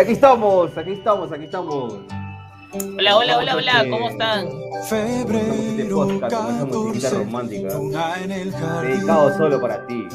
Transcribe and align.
Aquí 0.00 0.12
estamos, 0.12 0.78
aquí 0.78 0.92
estamos, 0.92 1.30
aquí 1.30 1.44
estamos. 1.44 1.92
Hola, 2.96 3.16
hola, 3.18 3.36
hola, 3.36 3.56
hola, 3.56 3.86
¿cómo 3.90 4.08
están? 4.08 4.48
Este 4.80 5.84
podcast 5.92 6.50
esa 6.50 6.64
musiquita 6.64 7.10
romántica. 7.10 7.78
Dedicado 8.80 9.36
solo 9.36 9.60
para 9.60 9.86
ti. 9.86 10.08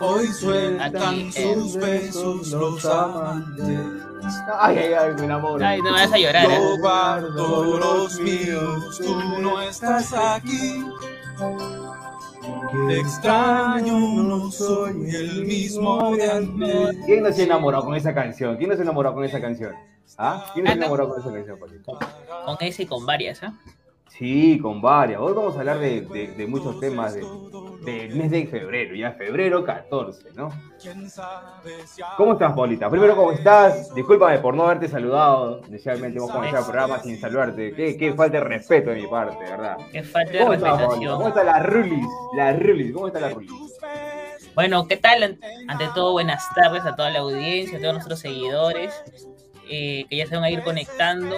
Hoy 0.00 0.26
sueltan 0.26 1.14
eh. 1.14 1.32
sus 1.32 1.76
besos 1.76 2.48
los 2.48 2.84
amantes. 2.84 3.80
Ay, 4.60 4.76
ay, 4.76 4.92
ay, 4.92 5.14
me 5.16 5.24
enamoro. 5.24 5.64
Ay, 5.64 5.80
no 5.80 5.90
me 5.90 6.02
vas 6.02 6.12
a 6.12 6.18
llorar, 6.18 6.50
¿eh? 6.50 6.58
Yo 6.60 6.78
guardo 6.78 7.78
los 7.78 8.20
míos, 8.20 8.98
tú 8.98 9.18
no 9.40 9.62
estás 9.62 10.12
aquí. 10.12 10.84
Te 12.88 13.00
extraño, 13.00 13.98
no 13.98 14.50
soy 14.50 15.14
el 15.14 15.44
mismo 15.46 16.14
de 16.16 16.30
antes. 16.30 16.96
¿Quién 17.06 17.22
no 17.22 17.32
se 17.32 17.44
enamoró 17.44 17.82
con 17.84 17.94
esa 17.94 18.14
canción? 18.14 18.56
¿Quién 18.56 18.70
no 18.70 18.76
se 18.76 18.82
enamoró 18.82 19.14
con 19.14 19.24
esa 19.24 19.40
canción? 19.40 19.72
¿Ah? 20.16 20.46
¿Quién 20.54 20.64
no 20.64 20.70
Ah, 20.70 20.74
se 20.74 20.78
no. 20.78 20.84
enamoró 20.84 21.08
con 21.10 21.20
esa 21.20 21.32
canción, 21.32 21.58
Paulito? 21.58 21.98
Con 22.44 22.56
ese 22.60 22.82
y 22.82 22.86
con 22.86 23.04
varias, 23.06 23.42
¿ah? 23.42 23.54
Sí, 24.08 24.58
con 24.60 24.80
varias. 24.80 25.20
Hoy 25.20 25.32
vamos 25.34 25.54
a 25.56 25.60
hablar 25.60 25.78
de, 25.78 26.00
de- 26.02 26.28
de 26.28 26.46
muchos 26.46 26.80
temas 26.80 27.14
de- 27.14 27.20
del 27.84 28.14
mes 28.16 28.30
de 28.30 28.46
febrero, 28.46 28.94
ya 28.94 29.12
febrero 29.12 29.64
14, 29.64 30.30
¿no? 30.34 30.50
¿Cómo 32.16 32.32
estás, 32.32 32.52
Paulita? 32.52 32.90
Primero, 32.90 33.14
¿cómo 33.16 33.32
estás? 33.32 33.94
Discúlpame 33.94 34.38
por 34.38 34.54
no 34.54 34.64
haberte 34.64 34.88
saludado. 34.88 35.60
Inicialmente 35.68 36.18
hemos 36.18 36.30
comenzado 36.30 36.64
el 36.64 36.70
programa 36.70 36.98
sin 37.00 37.18
saludarte. 37.20 37.72
Qué, 37.74 37.96
qué 37.96 38.12
falta 38.14 38.38
de 38.38 38.44
respeto 38.44 38.90
de 38.90 38.96
mi 38.96 39.06
parte, 39.06 39.36
¿verdad? 39.44 39.76
Que 39.92 40.02
falta 40.02 40.32
de 40.32 40.38
¿Cómo 40.40 40.52
estás, 40.54 40.70
Paulita? 40.82 41.12
¿Cómo 41.12 41.24
respetación. 41.24 41.28
está 41.28 41.44
la 41.44 41.62
Rulis? 41.62 42.06
La 42.36 42.52
Rulis, 42.52 42.92
¿cómo 42.92 43.06
está 43.06 43.20
la 43.20 43.28
Rulis? 43.30 43.50
Bueno, 44.54 44.88
¿qué 44.88 44.96
tal? 44.96 45.22
An- 45.22 45.38
Ante 45.68 45.86
todo, 45.94 46.12
buenas 46.12 46.44
tardes 46.54 46.84
a 46.84 46.96
toda 46.96 47.10
la 47.10 47.20
audiencia, 47.20 47.78
a 47.78 47.80
todos 47.80 47.94
nuestros 47.94 48.18
seguidores 48.18 48.92
eh, 49.70 50.04
que 50.08 50.16
ya 50.16 50.26
se 50.26 50.34
van 50.34 50.44
a 50.44 50.50
ir 50.50 50.62
conectando. 50.64 51.36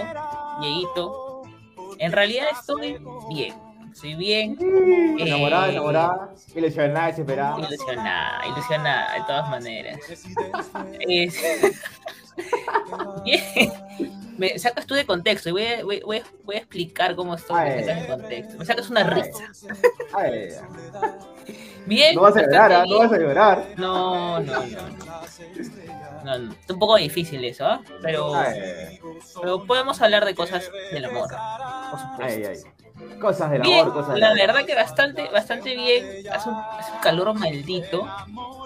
Dieguito, 0.60 1.42
en 1.98 2.12
realidad 2.12 2.46
estoy 2.52 2.96
bien. 3.28 3.54
Estoy 3.92 4.14
bien, 4.14 4.56
Enamorada, 5.18 5.68
Eh, 5.68 5.72
enamorada, 5.72 6.30
ilusionada, 6.54 7.06
desesperada. 7.08 7.58
ilusionada, 7.58 8.46
ilusionada 8.46 9.14
de 9.14 9.20
todas 9.26 9.50
maneras. 9.50 10.00
Es- 11.00 11.36
Bien. 13.24 13.42
Me 14.38 14.58
sacas 14.58 14.86
tú 14.86 14.94
de 14.94 15.04
contexto 15.04 15.50
y 15.50 15.52
voy 15.52 15.64
a, 15.66 15.84
voy, 15.84 16.00
voy 16.00 16.16
a- 16.18 16.24
voy 16.44 16.56
a 16.56 16.58
explicar 16.60 17.14
cómo 17.14 17.34
estoy. 17.34 17.60
Me 17.62 17.84
sacas 17.84 18.00
de 18.02 18.06
contexto. 18.08 18.58
Me 18.58 18.64
sacas 18.64 18.90
una 18.90 19.04
risa. 19.04 19.44
Ay, 20.14 20.48
Bien. 21.86 22.14
no 22.14 22.22
vas 22.22 22.36
a 22.36 22.42
llorar, 22.42 22.72
¿ah? 22.72 22.84
no 22.88 22.98
vas 23.00 23.12
a 23.12 23.18
llorar. 23.18 23.66
No, 23.76 24.40
no, 24.40 24.66
no. 24.66 24.78
No, 26.24 26.38
no. 26.38 26.52
Está 26.52 26.72
un 26.74 26.78
poco 26.78 26.96
difícil 26.96 27.44
eso, 27.44 27.66
¿ah? 27.66 27.82
Pero, 28.02 28.34
Ay, 28.34 28.98
pero 29.40 29.64
podemos 29.66 30.00
hablar 30.00 30.24
de 30.24 30.34
cosas 30.34 30.70
del 30.92 31.04
amor, 31.06 31.28
por 31.90 32.00
supuesto. 32.00 32.22
ay, 32.24 32.44
ay. 32.44 32.58
Cosas 33.20 33.50
del 33.50 33.62
Bien, 33.62 33.80
amor, 33.80 33.92
cosas 33.92 34.12
del 34.12 34.20
la 34.20 34.26
amor. 34.28 34.38
verdad 34.38 34.64
que 34.66 34.74
bastante, 34.74 35.28
bastante 35.28 35.74
bien. 35.76 36.04
Hace 36.32 36.48
un, 36.48 36.54
hace 36.56 36.92
un 36.92 36.98
calor 37.00 37.34
maldito. 37.38 38.08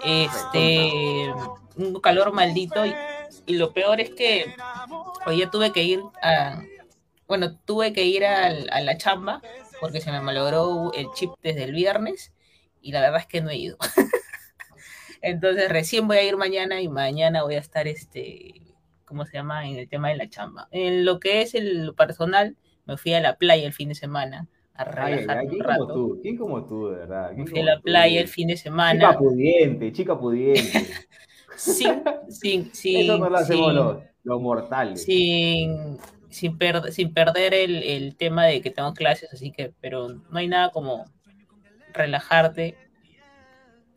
Este, 0.04 1.32
un 1.76 2.00
calor 2.00 2.32
maldito. 2.32 2.86
Y, 2.86 2.94
y 3.46 3.56
lo 3.56 3.72
peor 3.72 4.00
es 4.00 4.10
que 4.10 4.54
hoy 5.26 5.38
ya 5.38 5.50
tuve 5.50 5.72
que 5.72 5.82
ir 5.82 6.00
a. 6.22 6.62
Bueno, 7.26 7.56
tuve 7.64 7.92
que 7.92 8.04
ir 8.04 8.24
al- 8.24 8.68
a, 8.70 8.80
la 8.80 8.96
chamba 8.98 9.40
porque 9.80 10.00
se 10.00 10.12
me 10.12 10.20
malogró 10.20 10.92
el 10.94 11.06
chip 11.14 11.30
desde 11.42 11.64
el 11.64 11.72
viernes. 11.72 12.32
Y 12.80 12.92
la 12.92 13.00
verdad 13.00 13.20
es 13.20 13.26
que 13.26 13.40
no 13.40 13.50
he 13.50 13.56
ido. 13.56 13.76
Entonces 15.22 15.68
recién 15.70 16.06
voy 16.06 16.18
a 16.18 16.22
ir 16.22 16.36
mañana 16.36 16.80
y 16.80 16.88
mañana 16.88 17.42
voy 17.42 17.54
a 17.54 17.60
estar 17.60 17.88
este. 17.88 18.60
¿Cómo 19.06 19.24
se 19.26 19.32
llama? 19.32 19.66
En 19.66 19.78
el 19.78 19.88
tema 19.88 20.08
de 20.08 20.16
la 20.16 20.28
chamba. 20.28 20.68
En 20.70 21.04
lo 21.04 21.18
que 21.20 21.42
es 21.42 21.54
el 21.54 21.94
personal, 21.96 22.56
me 22.86 22.96
fui 22.96 23.14
a 23.14 23.20
la 23.20 23.36
playa 23.36 23.66
el 23.66 23.72
fin 23.72 23.88
de 23.90 23.94
semana 23.94 24.48
a 24.74 24.84
Ay, 24.96 25.14
ay, 25.28 25.46
un 25.46 25.48
¿quién 25.48 25.64
como 25.64 25.90
rato. 25.90 25.92
tú? 25.92 26.18
¿Quién 26.22 26.36
como 26.36 26.66
tú, 26.66 26.88
de 26.88 26.96
verdad? 26.98 27.32
Me 27.36 27.44
¿Quién 27.44 27.46
fui 27.46 27.60
a 27.60 27.64
la 27.64 27.80
tú? 27.82 27.82
playa 27.82 28.20
el 28.20 28.28
fin 28.28 28.48
de 28.48 28.56
Chica 28.86 29.16
semana 29.16 29.16
pudiente, 29.16 29.92
chica 29.92 30.18
pudiente. 30.18 30.94
sin, 31.56 31.92
sin, 32.28 32.74
sin, 32.74 32.74
Eso 32.92 33.18
no 33.18 33.28
lo 33.30 33.38
hacemos 33.38 33.72
sin, 33.72 33.74
los, 33.74 34.04
los 34.24 34.40
mortales. 34.40 35.10
sin, 35.16 35.98
sin, 36.30 36.58
per- 36.58 36.92
sin 36.92 37.12
perder 37.14 37.54
el, 37.54 37.82
el 37.82 38.16
tema 38.16 38.46
de 38.46 38.60
que 38.62 38.70
tengo 38.70 38.94
clases, 38.94 39.32
así 39.32 39.52
que, 39.52 39.72
pero 39.80 40.08
no 40.08 40.38
hay 40.38 40.48
nada 40.48 40.70
como 40.70 41.06
relajarte 41.94 42.78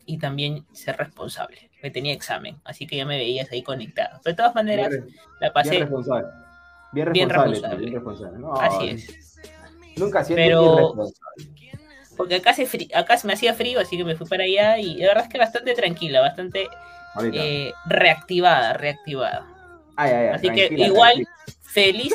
y 0.06 0.18
también 0.18 0.66
ser 0.72 0.96
responsable, 0.96 1.70
porque 1.74 1.90
tenía 1.90 2.12
examen, 2.14 2.60
así 2.64 2.86
que 2.86 2.96
ya 2.96 3.06
me 3.06 3.18
veías 3.18 3.50
ahí 3.52 3.62
conectado. 3.62 4.20
Pero 4.24 4.32
de 4.34 4.36
todas 4.36 4.54
maneras, 4.54 5.00
la 5.40 5.52
pasé, 5.52 5.78
responsable. 5.78 6.28
Bien 6.92 7.12
bien 7.12 7.28
responsable. 7.30 7.76
Bien 7.76 7.92
responsable. 7.94 8.38
No, 8.38 8.54
así 8.54 8.88
es. 8.88 9.38
Nunca 9.96 10.24
siento 10.24 10.42
Pero- 10.42 10.74
irresponsable. 10.74 11.72
Porque 12.16 12.34
acá, 12.36 12.52
se 12.52 12.66
acá 12.94 13.16
se 13.16 13.26
me 13.28 13.34
hacía 13.34 13.54
frío, 13.54 13.78
así 13.78 13.96
que 13.96 14.04
me 14.04 14.16
fui 14.16 14.26
para 14.26 14.42
allá 14.42 14.76
y 14.78 14.96
la 14.96 15.06
verdad 15.08 15.24
es 15.24 15.28
que 15.30 15.38
bastante 15.38 15.72
tranquila, 15.74 16.20
bastante 16.20 16.66
eh, 17.32 17.70
reactivada, 17.86 18.72
reactivada. 18.72 19.46
ay, 19.96 20.10
ay, 20.10 20.26
ay, 20.26 20.34
Así 20.34 20.50
que 20.50 20.68
igual, 20.74 21.12
tranquila. 21.14 21.30
feliz, 21.62 22.14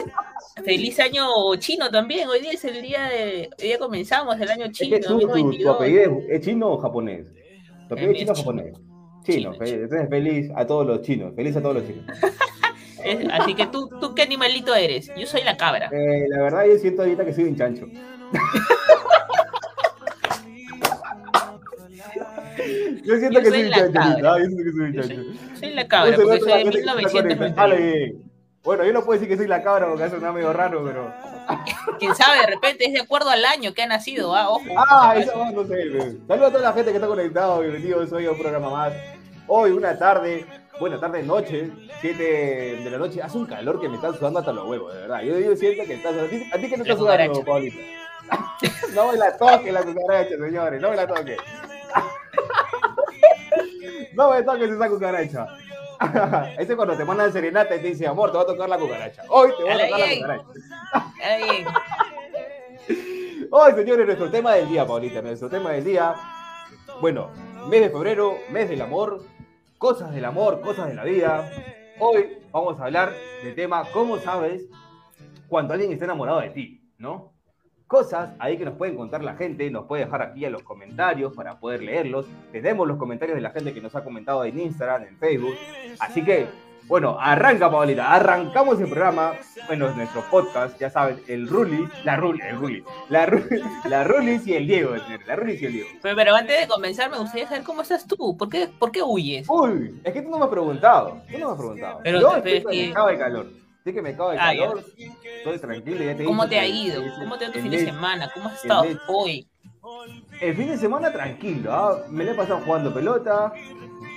feliz 0.66 1.00
año 1.00 1.26
chino 1.58 1.90
también. 1.90 2.28
Hoy 2.28 2.42
día 2.42 2.52
es 2.52 2.66
el 2.66 2.82
día 2.82 3.04
de, 3.06 3.50
hoy 3.58 3.68
día 3.68 3.80
comenzamos 3.80 4.38
el 4.42 4.50
año 4.52 4.66
Es 4.66 4.72
chino, 4.74 4.98
que 4.98 5.02
tú, 5.04 5.14
tu, 5.14 5.20
tu 5.22 5.28
2022. 5.28 5.76
apellido 5.76 6.18
es, 6.20 6.30
es 6.32 6.42
chino 6.46 6.68
o 6.70 6.78
japonés. 6.80 7.26
Tu 7.88 7.94
apellido 7.94 8.12
es 8.12 8.18
chino 8.20 8.32
o 8.32 8.34
es 8.34 8.40
japonés. 8.40 8.74
Chino, 9.24 9.54
Chino, 9.54 9.66
entonces 9.66 10.10
feliz 10.10 10.52
a 10.54 10.68
todos 10.68 10.86
los 10.86 11.02
chinos. 11.02 11.34
Feliz 11.34 11.56
a 11.56 11.62
todos 11.62 11.76
los 11.76 11.88
chinos. 11.88 12.06
Es- 13.04 13.28
así 13.32 13.54
que 13.56 13.68
tú, 13.68 13.90
tú 14.00 14.14
qué 14.16 14.22
animalito 14.24 14.74
eres. 14.76 15.12
Yo 15.18 15.26
soy 15.28 15.44
la 15.44 15.58
cabra. 15.58 15.90
Eh, 15.92 16.26
la 16.30 16.42
verdad, 16.42 16.66
yo 16.66 16.78
siento 16.78 17.02
ahorita 17.04 17.26
que 17.26 17.34
soy 17.34 17.46
un 17.46 17.56
chancho. 17.58 17.88
Yo 23.06 23.18
siento 23.18 23.40
Yo 23.40 23.44
que 23.44 23.50
soy 23.50 23.64
un 23.64 23.72
chancho. 23.72 24.00
ah, 24.00 24.38
Yo 24.40 24.46
siento 24.46 24.64
que 24.64 24.72
soy 24.72 24.82
un 24.82 24.94
chancho. 24.94 25.16
soy, 25.16 25.40
soy 25.60 25.74
la 25.74 25.88
cabra, 25.88 26.16
porque 26.16 26.40
soy 26.40 26.52
de 26.52 26.58
gente 26.60 26.72
que 26.72 26.80
está 26.80 26.94
conectada. 26.94 27.34
1991. 27.38 27.56
Dale, 27.56 27.78
bien. 27.98 28.24
Bueno, 28.64 28.86
yo 28.86 28.94
no 28.94 29.04
puedo 29.04 29.20
decir 29.20 29.28
que 29.28 29.36
soy 29.38 29.48
la 29.48 29.62
cabra 29.62 29.88
porque 29.88 30.04
eso 30.06 30.12
suena 30.16 30.32
medio 30.32 30.54
raro, 30.54 30.84
pero. 30.86 31.14
Quién 32.00 32.16
sabe, 32.16 32.40
de 32.40 32.48
repente 32.48 32.86
es 32.86 32.94
de 32.94 33.02
acuerdo 33.02 33.30
al 33.30 33.44
año 33.44 33.74
que 33.74 33.82
ha 33.82 33.88
nacido, 33.88 34.34
ah, 34.34 34.50
ojo. 34.50 34.62
Ah, 34.78 35.16
eso 35.18 35.38
va, 35.38 35.52
no 35.52 35.64
sé. 35.66 35.90
güey. 35.90 36.18
Saludos 36.28 36.50
a 36.50 36.52
toda 36.52 36.62
la 36.62 36.74
gente 36.74 36.92
que 36.92 36.98
está 36.98 37.08
conectada. 37.08 37.60
Bienvenidos 37.60 38.12
hoy 38.14 38.26
a 38.26 38.32
un 38.32 38.40
programa 38.40 38.70
más. 38.70 38.94
Hoy, 39.48 39.72
una 39.72 39.98
tarde, 39.98 40.46
buena 40.80 41.00
tarde, 41.00 41.24
noche, 41.24 41.72
7 42.00 42.24
de 42.84 42.90
la 42.90 42.98
noche. 42.98 43.22
Hace 43.22 43.38
un 43.38 43.46
calor 43.46 43.82
que 43.82 43.90
me 43.90 43.96
está 43.96 44.14
sudando 44.14 44.40
hasta 44.40 44.54
los 44.54 44.66
huevos, 44.68 44.94
de 44.94 45.02
verdad. 45.02 45.22
Yo, 45.22 45.38
yo 45.38 45.56
siento 45.56 45.84
que 45.86 45.96
está 45.96 46.12
sudando. 46.12 46.36
¿A 46.54 46.58
ti, 46.58 46.70
qué 46.70 46.78
te 46.78 46.82
está 46.82 46.94
La 46.94 46.96
sudando. 46.96 47.44
Paulita? 47.44 47.78
no 48.96 49.12
me 49.12 49.18
la 49.18 49.38
toque 49.38 49.72
la 49.72 49.84
cucaracha, 49.84 50.38
señores. 50.38 50.82
No 50.82 50.90
me 50.90 50.96
la 50.96 51.08
toque. 51.08 51.38
no 54.14 54.32
me 54.32 54.44
toques 54.44 54.70
esa 54.70 54.90
cucaracha. 54.90 55.48
Ese 56.58 56.72
es 56.72 56.76
cuando 56.76 56.98
te 56.98 57.06
mandan 57.06 57.32
serenata 57.32 57.76
y 57.76 57.82
te 57.82 57.88
dice, 57.90 58.08
amor, 58.08 58.32
te 58.32 58.38
va 58.38 58.44
a 58.44 58.48
tocar 58.48 58.70
la 58.70 58.78
cucaracha. 58.78 59.24
Hoy 59.30 59.52
te 59.58 59.64
voy 59.64 59.72
a 59.72 59.78
tocar 59.78 60.00
la 60.00 60.16
cucaracha. 60.16 60.46
Hoy, 63.52 63.74
señores, 63.74 64.06
nuestro 64.06 64.32
tema 64.32 64.56
del 64.56 64.70
día, 64.70 64.86
Paulita, 64.86 65.22
nuestro 65.22 65.50
tema 65.50 65.72
del 65.72 65.84
día. 65.84 66.16
Bueno, 67.00 67.30
mes 67.70 67.82
de 67.82 67.90
febrero, 67.90 68.38
mes 68.50 68.70
del 68.70 68.82
amor, 68.82 69.24
cosas 69.84 70.14
del 70.14 70.24
amor, 70.24 70.62
cosas 70.62 70.88
de 70.88 70.94
la 70.94 71.04
vida. 71.04 71.52
Hoy 72.00 72.38
vamos 72.54 72.80
a 72.80 72.86
hablar 72.86 73.12
del 73.44 73.54
tema 73.54 73.84
cómo 73.92 74.18
sabes 74.18 74.64
cuando 75.50 75.74
alguien 75.74 75.92
está 75.92 76.06
enamorado 76.06 76.40
de 76.40 76.52
ti, 76.52 76.90
¿no? 76.98 77.34
Cosas 77.86 78.34
ahí 78.40 78.58
que 78.58 78.64
nos 78.64 78.76
pueden 78.76 78.96
contar 78.96 79.26
la 79.26 79.36
gente, 79.36 79.70
nos 79.70 79.84
puede 79.86 80.06
dejar 80.06 80.22
aquí 80.22 80.46
en 80.46 80.54
los 80.54 80.64
comentarios 80.64 81.36
para 81.36 81.60
poder 81.60 81.84
leerlos. 81.84 82.28
Tenemos 82.54 82.88
los 82.88 82.96
comentarios 82.96 83.36
de 83.36 83.42
la 83.42 83.50
gente 83.50 83.74
que 83.74 83.82
nos 83.82 83.94
ha 83.94 84.06
comentado 84.06 84.46
en 84.46 84.58
Instagram, 84.58 85.04
en 85.04 85.18
Facebook. 85.18 85.56
Así 86.00 86.24
que, 86.24 86.48
bueno, 86.88 87.18
arranca, 87.20 87.72
Paulita, 87.72 88.12
arrancamos 88.14 88.80
el 88.80 88.88
programa, 88.88 89.34
bueno, 89.68 89.90
nuestro 89.96 90.22
podcast, 90.30 90.78
ya 90.80 90.90
saben, 90.90 91.22
el 91.28 91.48
Ruli, 91.48 91.88
la 92.04 92.16
Ruli, 92.18 92.40
el 92.48 92.58
Ruli, 92.58 92.84
la, 93.10 93.26
Ru- 93.26 93.82
la 93.86 94.04
Rulis 94.04 94.46
y 94.48 94.56
el 94.56 94.68
Diego, 94.68 94.94
la 95.26 95.36
Rulis 95.36 95.62
y 95.62 95.66
el 95.66 95.74
Diego. 95.74 95.90
Pero, 96.02 96.16
pero 96.16 96.36
antes 96.36 96.60
de 96.62 96.68
comenzar, 96.68 97.10
me 97.10 97.18
gustaría 97.18 97.48
saber 97.48 97.64
cómo 97.64 97.82
estás 97.82 98.06
tú. 98.06 98.36
¿Por 98.38 98.50
qué, 98.50 98.68
por 98.80 98.92
qué 98.92 99.02
huyes? 99.02 99.48
Uy, 99.50 100.00
es 100.04 100.14
que 100.14 100.22
tú 100.22 100.30
no 100.30 100.38
me 100.38 100.44
has 100.46 100.50
preguntado, 100.52 101.22
tú 101.32 101.38
no 101.40 101.48
me 101.48 101.52
has 101.54 101.58
preguntado. 101.60 102.00
Pero- 102.04 102.20
Yo 102.20 102.36
estoy 102.38 102.54
es 102.54 102.66
que 102.66 102.88
de 102.88 103.18
calor, 103.18 103.48
estoy 103.78 103.94
que 103.94 104.02
me 104.02 104.12
cago 104.16 104.32
de 104.32 104.38
Ah, 104.40 104.54
ya. 104.54 104.68
calor, 104.68 104.84
estoy 105.38 105.60
tranquilo, 105.60 106.04
ya 106.04 106.16
te 106.18 106.24
he 106.24 106.26
¿Cómo 106.26 106.48
te 106.48 106.60
ha 106.60 106.68
ido? 106.68 107.02
¿Cómo 107.20 107.38
te 107.38 107.46
ha 107.46 107.48
ido 107.48 107.54
tu 107.54 107.60
fin 107.62 107.72
de 107.72 107.86
semana? 107.86 108.30
¿Cómo 108.34 108.50
has 108.50 108.62
estado 108.62 108.86
hoy? 109.08 109.48
El 110.40 110.56
fin 110.56 110.68
de 110.70 110.78
semana 110.78 111.12
tranquilo, 111.12 111.72
¿ah? 111.74 111.98
me 112.10 112.24
lo 112.24 112.32
he 112.32 112.36
pasado 112.36 112.62
jugando 112.66 112.94
pelota, 112.94 113.52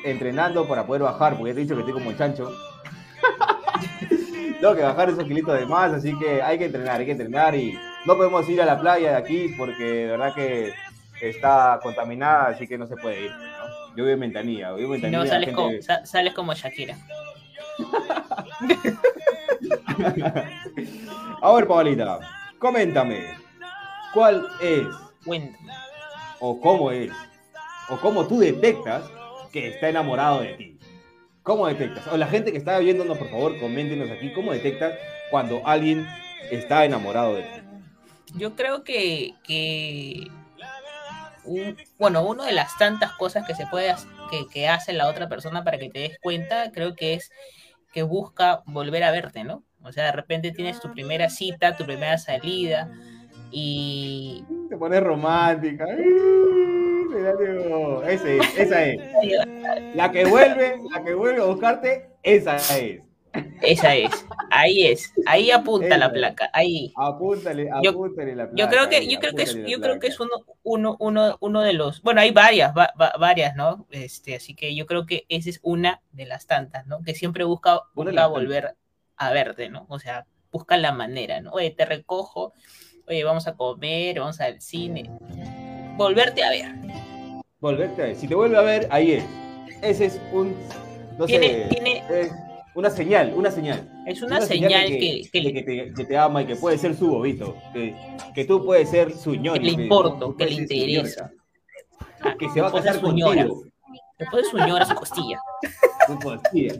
entrenando 0.04 0.66
para 0.66 0.86
poder 0.86 1.02
bajar, 1.02 1.36
porque 1.36 1.50
ya 1.50 1.54
te 1.54 1.60
he 1.60 1.64
dicho 1.64 1.74
que 1.74 1.80
estoy 1.80 1.94
como 1.94 2.12
chancho. 2.12 2.50
Tengo 4.60 4.74
que 4.74 4.82
bajar 4.82 5.10
esos 5.10 5.24
kilitos 5.24 5.58
de 5.58 5.66
más, 5.66 5.92
así 5.92 6.16
que 6.18 6.40
hay 6.42 6.58
que 6.58 6.64
entrenar, 6.66 6.98
hay 7.00 7.06
que 7.06 7.12
entrenar 7.12 7.54
y 7.54 7.78
no 8.06 8.16
podemos 8.16 8.48
ir 8.48 8.60
a 8.62 8.66
la 8.66 8.80
playa 8.80 9.10
de 9.10 9.16
aquí 9.16 9.54
porque 9.58 9.84
de 9.84 10.06
verdad 10.06 10.34
que 10.34 10.72
está 11.20 11.78
contaminada, 11.82 12.46
así 12.48 12.66
que 12.66 12.78
no 12.78 12.86
se 12.86 12.96
puede 12.96 13.26
ir. 13.26 13.30
¿no? 13.30 13.96
Yo 13.96 14.04
vivo 14.04 14.08
en 14.10 14.20
Ventanilla, 14.20 14.72
vivo 14.72 14.94
en 14.94 15.02
Ventanilla. 15.02 15.24
no, 15.24 15.30
sales, 15.30 15.46
gente- 15.46 15.62
como, 15.62 15.82
sa- 15.82 16.06
sales 16.06 16.34
como 16.34 16.54
Shakira. 16.54 16.96
A 21.42 21.52
ver, 21.52 21.66
Paulita, 21.66 22.18
coméntame, 22.58 23.24
¿cuál 24.12 24.46
es 24.60 24.86
Cuéntame. 25.24 25.72
o 26.40 26.60
cómo 26.60 26.90
es 26.90 27.10
o 27.88 27.96
cómo 27.98 28.26
tú 28.26 28.38
detectas 28.40 29.04
que 29.52 29.68
está 29.68 29.88
enamorado 29.88 30.40
de 30.40 30.54
ti? 30.54 30.78
¿Cómo 31.42 31.66
detectas? 31.68 32.06
O 32.08 32.16
la 32.16 32.26
gente 32.26 32.50
que 32.52 32.58
está 32.58 32.78
viéndonos, 32.78 33.16
por 33.18 33.30
favor, 33.30 33.58
coméntenos 33.60 34.10
aquí, 34.10 34.32
¿cómo 34.32 34.52
detectas 34.52 34.94
cuando 35.30 35.62
alguien 35.66 36.06
está 36.50 36.84
enamorado 36.84 37.34
de 37.36 37.42
ti? 37.42 37.60
Yo 38.36 38.56
creo 38.56 38.82
que, 38.82 39.34
que 39.44 40.26
un- 41.44 41.76
bueno, 41.98 42.22
una 42.26 42.44
de 42.46 42.52
las 42.52 42.76
tantas 42.78 43.12
cosas 43.12 43.46
que 43.46 43.54
se 43.54 43.66
puede 43.68 43.94
que, 44.30 44.46
que 44.52 44.68
hace 44.68 44.92
la 44.92 45.08
otra 45.08 45.28
persona 45.28 45.62
para 45.62 45.78
que 45.78 45.88
te 45.88 46.00
des 46.00 46.18
cuenta, 46.20 46.72
creo 46.72 46.94
que 46.96 47.14
es 47.14 47.30
que 47.92 48.02
busca 48.02 48.62
volver 48.66 49.04
a 49.04 49.12
verte, 49.12 49.44
¿no? 49.44 49.62
O 49.82 49.92
sea, 49.92 50.06
de 50.06 50.12
repente 50.12 50.50
tienes 50.50 50.80
tu 50.80 50.92
primera 50.92 51.30
cita, 51.30 51.76
tu 51.76 51.84
primera 51.84 52.18
salida 52.18 52.90
y 53.52 54.44
Te 54.68 54.76
pones 54.76 55.00
romántica. 55.00 55.84
Ay, 55.88 56.04
Ese 58.06 58.38
es, 58.38 58.58
esa 58.58 58.84
es. 58.84 59.00
La 59.94 60.10
que 60.12 60.24
vuelve, 60.24 60.78
la 60.92 61.02
que 61.04 61.14
vuelve 61.14 61.40
a 61.42 61.46
buscarte, 61.46 62.08
esa 62.22 62.56
es. 62.56 63.00
esa 63.60 63.94
es, 63.94 64.10
ahí 64.50 64.86
es, 64.86 65.12
ahí 65.26 65.50
apunta 65.50 65.96
la 65.98 66.06
Esa 66.06 66.14
placa, 66.14 66.50
ahí. 66.52 66.92
Apúntale, 66.96 67.68
Yo- 67.82 67.90
apúntale 67.90 68.34
la 68.36 68.44
placa. 68.48 68.56
Yo 68.62 68.68
creo 68.68 68.88
que, 68.88 68.96
ahí, 68.96 69.12
yo 69.12 69.18
creo 69.20 69.34
que 69.34 69.42
es, 69.42 69.54
yo 69.66 69.80
creo 69.80 69.98
que 69.98 70.06
es 70.06 70.20
uno, 70.20 70.30
uno, 70.62 70.96
uno, 71.00 71.36
uno 71.40 71.60
de 71.62 71.72
los, 71.72 72.02
bueno, 72.02 72.20
hay 72.20 72.30
varias, 72.30 72.72
va- 72.76 72.92
va- 73.00 73.12
varias, 73.18 73.56
¿no? 73.56 73.86
Este, 73.90 74.36
así 74.36 74.54
que 74.54 74.74
yo 74.74 74.86
creo 74.86 75.04
que 75.06 75.24
esa 75.28 75.50
es 75.50 75.60
una 75.62 76.00
de 76.12 76.26
las 76.26 76.46
tantas, 76.46 76.86
¿no? 76.86 77.02
Que 77.02 77.14
siempre 77.14 77.44
busca, 77.44 77.80
volver 78.28 78.76
a 79.16 79.30
verte, 79.32 79.68
¿no? 79.68 79.86
O 79.88 79.98
sea, 79.98 80.26
busca 80.52 80.76
la 80.76 80.92
manera, 80.92 81.40
¿no? 81.40 81.52
Oye, 81.52 81.70
te 81.70 81.84
recojo, 81.84 82.52
oye, 83.08 83.24
vamos 83.24 83.46
a 83.46 83.56
comer, 83.56 84.18
vamos 84.20 84.40
al 84.40 84.60
cine. 84.60 85.10
Volverte 85.96 86.42
a 86.44 86.50
ver. 86.50 86.66
Volverte 87.66 88.02
a 88.02 88.04
ver. 88.06 88.14
Si 88.16 88.28
te 88.28 88.34
vuelve 88.36 88.56
a 88.56 88.60
ver, 88.62 88.86
ahí 88.90 89.12
es. 89.14 89.24
Ese 89.82 90.04
es 90.06 90.20
un. 90.32 90.54
No 91.18 91.26
Tiene, 91.26 91.48
sé. 91.48 91.66
tiene, 91.70 92.04
Es 92.10 92.30
una 92.76 92.90
señal, 92.90 93.32
una 93.34 93.50
señal. 93.50 93.88
es 94.06 94.22
una, 94.22 94.40
señal 94.40 94.86
que, 94.86 95.22
que 95.32 95.40
te, 95.64 95.92
que 95.92 96.04
te 96.04 96.16
ama 96.16 96.42
y 96.42 96.46
que 96.46 96.54
puede 96.56 96.78
ser 96.78 96.94
su 96.94 97.08
bobito. 97.08 97.56
Que, 97.72 97.96
que 98.36 98.44
tú 98.44 98.64
puedes 98.64 98.88
ser 98.88 99.12
su 99.12 99.34
ñori. 99.34 99.74
Que 99.74 99.82
le 99.82 99.88
tú 99.88 100.36
que 100.36 100.44
le 100.46 100.54
su 100.54 100.60
interesa. 100.60 101.32
ñorca, 102.20 102.36
Que 102.38 102.48
se 102.50 102.60
va 102.60 102.68
a 102.68 102.72
casar 102.72 103.00
su 103.00 103.10
ñora. 103.12 103.46
contigo. 103.46 103.64
después 104.18 104.48
su 104.48 104.58
señora, 104.58 104.84
su 104.84 104.94
costilla. 104.94 105.40
Tu 106.06 106.18
costilla. 106.20 106.74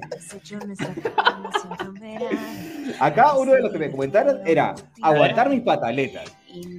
Acá 3.00 3.36
uno 3.36 3.52
de 3.54 3.62
los 3.62 3.72
que 3.72 3.78
me 3.78 3.90
comentaron 3.90 4.40
era 4.46 4.74
aguantar 5.02 5.48
mis 5.50 5.62
pataletas. 5.62 6.32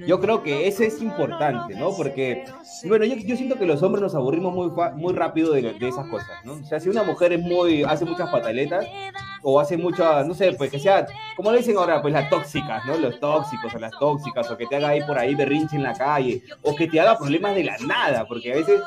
Yo 0.06 0.20
creo 0.20 0.42
que 0.42 0.68
ese 0.68 0.86
es 0.86 1.02
importante, 1.02 1.74
¿no? 1.74 1.92
Porque, 1.96 2.44
bueno, 2.86 3.04
yo, 3.04 3.16
yo 3.16 3.36
siento 3.36 3.56
que 3.56 3.66
los 3.66 3.82
hombres 3.82 4.02
nos 4.02 4.14
aburrimos 4.14 4.54
muy, 4.54 4.70
muy 4.96 5.12
rápido 5.12 5.52
de, 5.52 5.74
de 5.74 5.88
esas 5.88 6.06
cosas, 6.08 6.44
¿no? 6.44 6.54
O 6.54 6.64
sea, 6.64 6.80
si 6.80 6.88
una 6.88 7.02
mujer 7.02 7.32
es 7.32 7.40
muy, 7.40 7.82
hace 7.84 8.04
muchas 8.04 8.30
pataletas 8.30 8.86
o 9.42 9.60
hace 9.60 9.76
muchas, 9.76 10.26
no 10.26 10.34
sé, 10.34 10.52
pues 10.52 10.70
que 10.70 10.78
sea, 10.78 11.06
como 11.36 11.52
le 11.52 11.58
dicen 11.58 11.76
ahora, 11.76 12.02
pues 12.02 12.12
las 12.12 12.28
tóxicas, 12.30 12.84
¿no? 12.86 12.96
Los 12.96 13.20
tóxicos 13.20 13.74
o 13.74 13.78
las 13.78 13.92
tóxicas, 13.98 14.50
o 14.50 14.56
que 14.56 14.66
te 14.66 14.76
haga 14.76 14.88
ahí 14.88 15.02
por 15.02 15.18
ahí 15.18 15.34
berrinche 15.34 15.76
en 15.76 15.82
la 15.82 15.94
calle, 15.94 16.42
o 16.62 16.74
que 16.74 16.88
te 16.88 17.00
haga 17.00 17.18
problemas 17.18 17.54
de 17.54 17.64
la 17.64 17.76
nada, 17.78 18.26
porque 18.26 18.52
a 18.52 18.56
veces, 18.56 18.80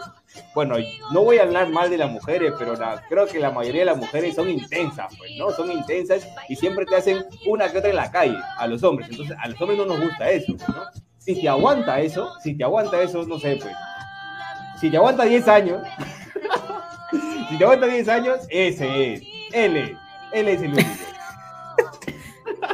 bueno, 0.53 0.75
no 1.11 1.23
voy 1.23 1.37
a 1.37 1.43
hablar 1.43 1.69
mal 1.69 1.89
de 1.89 1.97
las 1.97 2.09
mujeres, 2.09 2.53
pero 2.57 2.73
creo 3.09 3.27
que 3.27 3.39
la 3.39 3.51
mayoría 3.51 3.81
de 3.81 3.85
las 3.85 3.97
mujeres 3.97 4.35
son 4.35 4.49
intensas, 4.49 5.13
pues, 5.17 5.31
¿no? 5.37 5.51
Son 5.51 5.71
intensas 5.71 6.27
y 6.49 6.55
siempre 6.55 6.85
te 6.85 6.95
hacen 6.95 7.25
una 7.47 7.71
que 7.71 7.77
otra 7.77 7.89
en 7.89 7.95
la 7.95 8.11
calle, 8.11 8.37
a 8.57 8.67
los 8.67 8.83
hombres. 8.83 9.09
Entonces, 9.09 9.35
a 9.39 9.47
los 9.47 9.59
hombres 9.61 9.79
no 9.79 9.85
nos 9.85 10.01
gusta 10.01 10.29
eso, 10.29 10.53
¿no? 10.67 10.83
Si 11.19 11.39
te 11.39 11.47
aguanta 11.47 11.99
eso, 11.99 12.31
si 12.41 12.55
te 12.55 12.63
aguanta 12.63 13.01
eso, 13.01 13.23
no 13.23 13.37
sé, 13.39 13.57
pues. 13.57 13.75
Si 14.79 14.89
te 14.89 14.97
aguanta 14.97 15.23
10 15.23 15.47
años, 15.47 15.81
si 17.49 17.57
te 17.57 17.63
aguanta 17.63 17.85
10 17.85 18.07
años, 18.07 18.39
ese 18.49 19.13
es. 19.13 19.21
Él 19.53 19.77
es. 19.77 19.91
Él 20.33 20.47
es 20.47 20.61
el 20.61 20.73
único. 20.73 20.89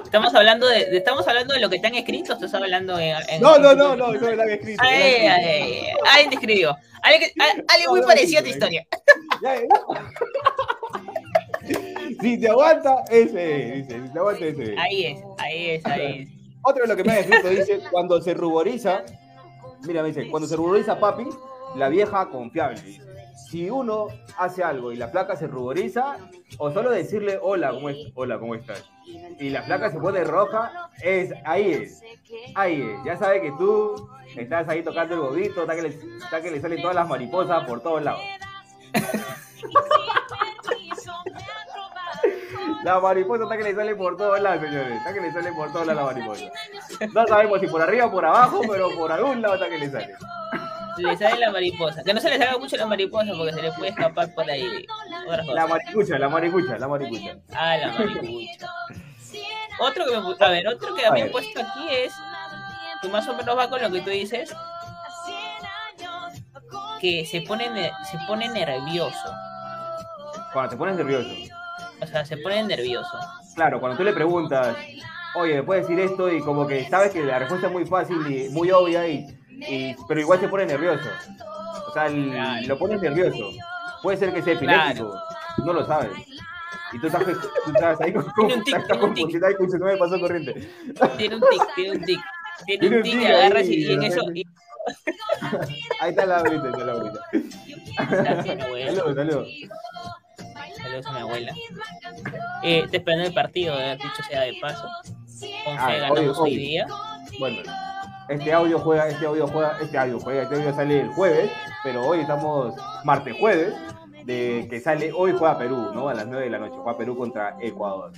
Estamos 0.03 0.33
hablando 0.35 0.67
de, 0.67 0.85
de- 0.85 0.97
estamos 0.97 1.27
hablando 1.27 1.53
de 1.53 1.59
lo 1.59 1.69
que 1.69 1.79
te 1.79 1.87
han 1.87 1.95
escrito, 1.95 2.33
o 2.33 2.35
estás 2.35 2.53
hablando 2.53 2.97
en, 2.99 3.15
en- 3.29 3.41
No, 3.41 3.57
no, 3.57 3.73
no, 3.75 3.95
no, 3.95 4.13
lo 4.13 4.41
había 4.41 4.55
escrito. 4.55 4.81
Ay, 4.85 5.85
alguien 6.11 6.29
te 6.29 6.35
escribió. 6.35 6.75
Alguien, 7.01 7.31
muy 7.89 7.99
No, 7.99 8.01
no, 8.01 8.07
parecido 8.07 8.39
a 8.39 8.43
tu 8.43 8.49
historia. 8.49 8.87
Si 12.21 12.39
te 12.39 12.49
aguanta, 12.49 13.03
ese 13.09 13.79
es. 13.79 13.87
Dice, 13.87 14.01
si 14.01 14.09
te 14.13 14.19
aguanta, 14.19 14.45
ese 14.45 14.63
es. 14.73 14.79
Ahí 14.79 15.05
es, 15.05 15.19
ahí 15.37 15.69
es, 15.71 15.85
ahí 15.85 16.21
es. 16.23 16.29
Otro 16.63 16.81
de 16.83 16.87
lo 16.89 16.95
que 16.95 17.03
me 17.03 17.11
ha 17.13 17.19
escrito 17.19 17.49
dice, 17.49 17.79
cuando 17.91 18.21
se 18.21 18.33
ruboriza, 18.33 19.03
mira, 19.85 20.01
me 20.01 20.09
dice, 20.09 20.29
cuando 20.29 20.47
se 20.47 20.55
ruboriza 20.55 20.99
papi, 20.99 21.27
la 21.75 21.89
vieja 21.89 22.27
confiable. 22.29 22.81
dice. 22.81 23.01
Si 23.37 23.69
uno 23.69 24.07
hace 24.37 24.63
algo 24.63 24.91
y 24.91 24.95
la 24.95 25.11
placa 25.11 25.35
se 25.35 25.47
ruboriza, 25.47 26.17
o 26.57 26.71
solo 26.71 26.89
decirle 26.89 27.39
hola, 27.41 27.71
¿cómo, 27.71 27.89
hola, 28.15 28.39
¿cómo 28.39 28.55
estás? 28.55 28.83
Y 29.39 29.51
la 29.51 29.63
placa 29.63 29.91
se 29.91 29.99
pone 29.99 30.23
roja, 30.23 30.89
es, 31.01 31.31
ahí 31.45 31.71
es, 31.71 32.01
ahí 32.55 32.81
es. 32.81 33.03
Ya 33.05 33.15
sabe 33.15 33.41
que 33.41 33.51
tú 33.51 34.09
estás 34.35 34.67
ahí 34.67 34.83
tocando 34.83 35.13
el 35.13 35.21
bobito, 35.21 35.61
está 35.61 35.75
que 35.75 35.83
le, 35.83 35.89
está 35.89 36.41
que 36.41 36.51
le 36.51 36.59
salen 36.59 36.81
todas 36.81 36.95
las 36.95 37.07
mariposas 37.07 37.63
por 37.65 37.81
todos 37.81 38.03
lados. 38.03 38.21
La 42.83 42.99
mariposa 43.01 43.43
está 43.43 43.57
que 43.57 43.63
le 43.63 43.75
sale 43.75 43.95
por 43.95 44.15
todos 44.15 44.39
lados, 44.39 44.61
señores. 44.61 44.97
Está 44.97 45.13
que 45.13 45.19
le 45.19 45.33
sale 45.33 45.51
por 45.51 45.73
todos 45.73 45.87
lados 45.87 46.03
la 46.03 46.13
mariposa. 46.13 46.45
No 47.13 47.27
sabemos 47.27 47.59
si 47.59 47.67
por 47.67 47.81
arriba 47.81 48.05
o 48.05 48.11
por 48.11 48.23
abajo, 48.23 48.61
pero 48.69 48.89
por 48.95 49.11
algún 49.11 49.41
lado 49.41 49.55
está 49.55 49.67
que 49.67 49.77
le 49.77 49.89
sale. 49.89 50.15
Le 50.97 51.17
sale 51.17 51.39
la 51.39 51.51
mariposa. 51.51 52.03
Que 52.03 52.13
no 52.13 52.19
se 52.21 52.29
le 52.29 52.37
salga 52.37 52.57
mucho 52.57 52.75
la 52.77 52.85
mariposa 52.85 53.31
porque 53.37 53.53
se 53.53 53.61
le 53.61 53.71
puede 53.73 53.89
escapar 53.91 54.33
por 54.33 54.49
ahí 54.49 54.85
La 55.53 55.67
maricucha, 55.67 56.17
la 56.17 56.29
maricucha, 56.29 56.77
la 56.77 56.87
maricucha. 56.87 57.37
Ah, 57.53 57.77
la 57.77 57.87
mariposa. 57.93 58.73
Otro 59.79 60.05
que 60.05 60.11
me 60.19 60.45
a 60.45 60.49
ver, 60.49 60.67
otro 60.67 60.95
que 60.95 61.05
A 61.05 61.09
había 61.09 61.25
ver. 61.25 61.31
puesto 61.31 61.59
aquí 61.61 61.87
es 61.91 62.13
que 63.01 63.09
más 63.09 63.27
o 63.27 63.35
menos 63.35 63.55
va 63.57 63.69
con 63.69 63.79
lo 63.81 63.91
que 63.91 64.01
tú 64.01 64.09
dices, 64.09 64.51
que 66.99 67.25
se 67.25 67.41
pone 67.41 67.69
ne- 67.69 67.91
se 68.09 68.17
pone 68.27 68.47
nervioso. 68.49 69.33
Cuando 70.53 70.71
te 70.71 70.77
pones 70.77 70.95
nervioso. 70.95 71.29
O 72.01 72.07
sea, 72.07 72.25
se 72.25 72.37
pone 72.37 72.63
nervioso. 72.63 73.19
Claro, 73.55 73.79
cuando 73.79 73.97
tú 73.97 74.03
le 74.03 74.13
preguntas, 74.13 74.75
oye, 75.35 75.55
¿me 75.55 75.63
puedes 75.63 75.87
decir 75.87 76.03
esto? 76.03 76.31
Y 76.31 76.41
como 76.41 76.65
que 76.65 76.87
sabes 76.89 77.11
que 77.11 77.23
la 77.23 77.39
respuesta 77.39 77.67
es 77.67 77.73
muy 77.73 77.85
fácil 77.85 78.17
y 78.31 78.49
muy 78.49 78.71
obvia, 78.71 79.07
y, 79.07 79.36
y- 79.67 79.95
pero 80.07 80.19
igual 80.19 80.39
se 80.39 80.47
pone 80.47 80.65
nervioso. 80.65 81.09
O 81.87 81.91
sea, 81.93 82.07
el- 82.07 82.31
Claro. 82.31 82.67
lo 82.67 82.77
pones 82.77 83.01
nervioso. 83.01 83.49
Puede 84.03 84.17
ser 84.17 84.33
que 84.33 84.41
sea 84.41 84.53
epiléptico, 84.53 85.15
no 85.65 85.73
lo 85.73 85.85
sabes. 85.85 86.11
Y 86.93 86.99
tú 86.99 87.07
estás, 87.07 87.23
tú 87.25 87.31
estás 87.73 87.99
ahí 88.01 88.13
con, 88.13 88.25
Tiene 88.35 88.53
un 88.55 88.63
tic, 88.63 88.85
tiene 88.87 89.03
un 89.05 89.13
tic. 89.13 89.43
escucha, 89.43 89.77
no 89.77 89.85
me 89.87 89.97
pasó 89.97 90.19
corriente. 90.19 90.53
Tiene 91.17 91.35
un 91.35 91.41
tic, 91.41 91.75
tiene 91.75 91.91
un 91.97 92.03
tic. 92.05 92.19
Tiene 92.65 92.79
Tiene 92.79 92.97
un 92.97 93.03
tic, 93.03 93.19
tic 93.19 93.25
agarras 93.29 93.61
ahí, 93.63 93.73
y, 93.83 93.91
en 93.91 94.03
eso. 94.03 94.21
y- 94.33 94.47
Ahí 95.99 96.09
está 96.11 96.25
la 96.25 96.37
ahorita, 96.37 96.67
está 96.69 96.83
la 96.85 96.91
abuela. 96.93 97.19
Saludos, 97.97 99.15
saludos. 99.15 99.47
Saludos 100.81 101.05
a 101.07 101.11
mi 101.11 101.19
abuela. 101.19 101.53
Eh, 102.63 102.87
te 102.89 102.97
esperando 102.97 103.25
el 103.27 103.33
partido, 103.33 103.77
eh, 103.79 103.95
dicho 103.97 104.23
sea 104.29 104.41
de 104.41 104.53
paso. 104.61 104.87
Con 105.65 105.77
Ah, 105.77 105.91
ganamos 105.91 106.19
obvio, 106.19 106.31
hoy 106.31 106.49
obvio. 106.55 106.59
día. 106.59 106.87
Bueno, 107.39 107.57
este 108.29 108.53
audio 108.53 108.79
juega, 108.79 109.07
este 109.07 109.25
audio 109.25 109.47
juega, 109.47 109.77
este 109.81 109.97
audio 109.97 110.19
juega, 110.19 110.43
este 110.43 110.55
audio 110.55 110.73
sale 110.75 111.01
el 111.01 111.09
jueves, 111.09 111.51
pero 111.83 112.05
hoy 112.05 112.19
estamos 112.21 112.75
martes 113.03 113.35
jueves, 113.39 113.73
de 114.25 114.67
que 114.69 114.79
sale, 114.81 115.11
hoy 115.13 115.33
juega 115.37 115.57
Perú, 115.57 115.91
¿no? 115.93 116.09
A 116.09 116.13
las 116.13 116.27
9 116.27 116.43
de 116.43 116.49
la 116.49 116.59
noche, 116.59 116.75
juega 116.75 116.97
Perú 116.97 117.17
contra 117.17 117.55
Ecuador. 117.61 118.11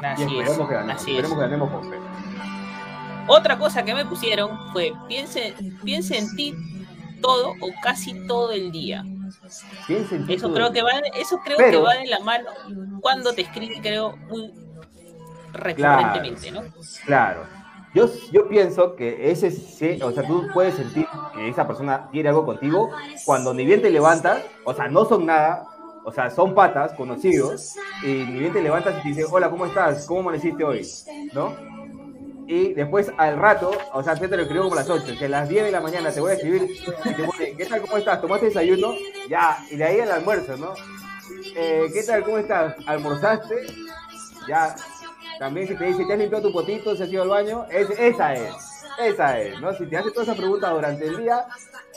Y 0.00 0.04
Así 0.06 0.22
es. 0.22 0.30
esperemos 0.30 0.68
que 0.68 0.74
ganemos, 0.74 1.02
Así 1.02 1.10
es. 1.10 1.16
esperemos 1.16 1.36
que 1.36 1.42
ganemos 1.42 1.70
con 1.70 1.90
fe. 1.90 1.96
Otra 3.26 3.58
cosa 3.58 3.82
que 3.84 3.94
me 3.94 4.04
pusieron 4.04 4.70
fue 4.72 4.92
piense, 5.08 5.54
piense 5.82 6.18
en 6.18 6.36
ti 6.36 6.54
todo 7.20 7.52
o 7.60 7.70
casi 7.82 8.26
todo 8.26 8.52
el 8.52 8.70
día. 8.70 9.02
Piensa 9.86 10.14
en 10.14 10.26
ti 10.26 10.34
Eso 10.34 10.52
creo 10.52 10.70
que 10.72 10.82
va, 10.82 10.90
eso 11.18 11.38
creo 11.44 11.56
Pero- 11.56 11.70
que 11.70 11.78
va 11.78 11.94
de 11.94 12.06
la 12.06 12.20
mano 12.20 12.50
cuando 13.00 13.32
te 13.32 13.42
escribe, 13.42 13.80
creo, 13.82 14.16
muy 14.28 14.52
recurrentemente, 15.52 16.50
¿no? 16.52 16.62
Claro. 17.06 17.46
Yo, 17.94 18.10
yo 18.32 18.48
pienso 18.48 18.96
que 18.96 19.30
ese, 19.30 19.48
o 20.02 20.10
sea, 20.10 20.26
tú 20.26 20.48
puedes 20.52 20.74
sentir 20.74 21.06
que 21.32 21.48
esa 21.48 21.66
persona 21.66 22.08
quiere 22.10 22.28
algo 22.28 22.44
contigo 22.44 22.90
cuando 23.24 23.54
ni 23.54 23.64
bien 23.64 23.80
te 23.80 23.90
levantas, 23.90 24.42
o 24.64 24.74
sea, 24.74 24.88
no 24.88 25.04
son 25.04 25.26
nada, 25.26 25.64
o 26.04 26.10
sea, 26.12 26.28
son 26.30 26.54
patas, 26.54 26.92
conocidos, 26.94 27.76
y 28.02 28.24
ni 28.24 28.40
bien 28.40 28.52
te 28.52 28.62
levantas 28.62 28.98
y 28.98 29.02
te 29.02 29.08
dice, 29.10 29.24
hola, 29.30 29.48
¿cómo 29.48 29.64
estás? 29.66 30.06
¿Cómo 30.06 30.20
amaneciste 30.20 30.64
hoy? 30.64 30.86
¿No? 31.32 31.54
Y 32.46 32.74
después 32.74 33.10
al 33.16 33.38
rato, 33.38 33.70
o 33.92 34.02
sea, 34.02 34.14
te 34.16 34.28
lo 34.28 34.42
escribo 34.42 34.64
como 34.64 34.74
las 34.74 34.90
8, 34.90 35.14
que 35.18 35.26
a 35.26 35.28
las 35.28 35.48
10 35.48 35.64
de 35.64 35.70
la 35.70 35.80
mañana 35.80 36.10
te 36.10 36.20
voy 36.20 36.32
a 36.32 36.34
escribir 36.34 36.68
y 37.04 37.14
te 37.14 37.24
pone, 37.24 37.56
¿qué 37.56 37.64
tal? 37.64 37.80
¿Cómo 37.80 37.96
estás? 37.96 38.20
¿Tomaste 38.20 38.46
desayuno? 38.46 38.92
Ya, 39.28 39.64
y 39.70 39.76
de 39.76 39.84
ahí 39.84 40.00
al 40.00 40.10
almuerzo, 40.10 40.56
¿no? 40.56 40.74
eh, 41.56 41.90
¿qué 41.92 42.02
tal? 42.02 42.22
¿Cómo 42.24 42.38
estás? 42.38 42.74
¿Almorzaste? 42.86 43.66
Ya, 44.48 44.74
también 45.38 45.68
si 45.68 45.74
te 45.76 45.84
dice, 45.86 46.04
¿te 46.04 46.12
has 46.12 46.18
limpiado 46.18 46.48
tu 46.48 46.52
potito? 46.52 46.94
¿Se 46.96 47.04
has 47.04 47.10
ido 47.12 47.22
al 47.22 47.28
baño? 47.28 47.66
Es- 47.70 47.90
esa 47.98 48.34
es, 48.34 48.52
esa 48.98 49.40
es, 49.40 49.60
¿no? 49.60 49.72
Si 49.74 49.86
te 49.86 49.96
hace 49.96 50.10
todas 50.10 50.28
esas 50.28 50.36
preguntas 50.38 50.70
durante 50.72 51.06
el 51.06 51.16
día, 51.18 51.44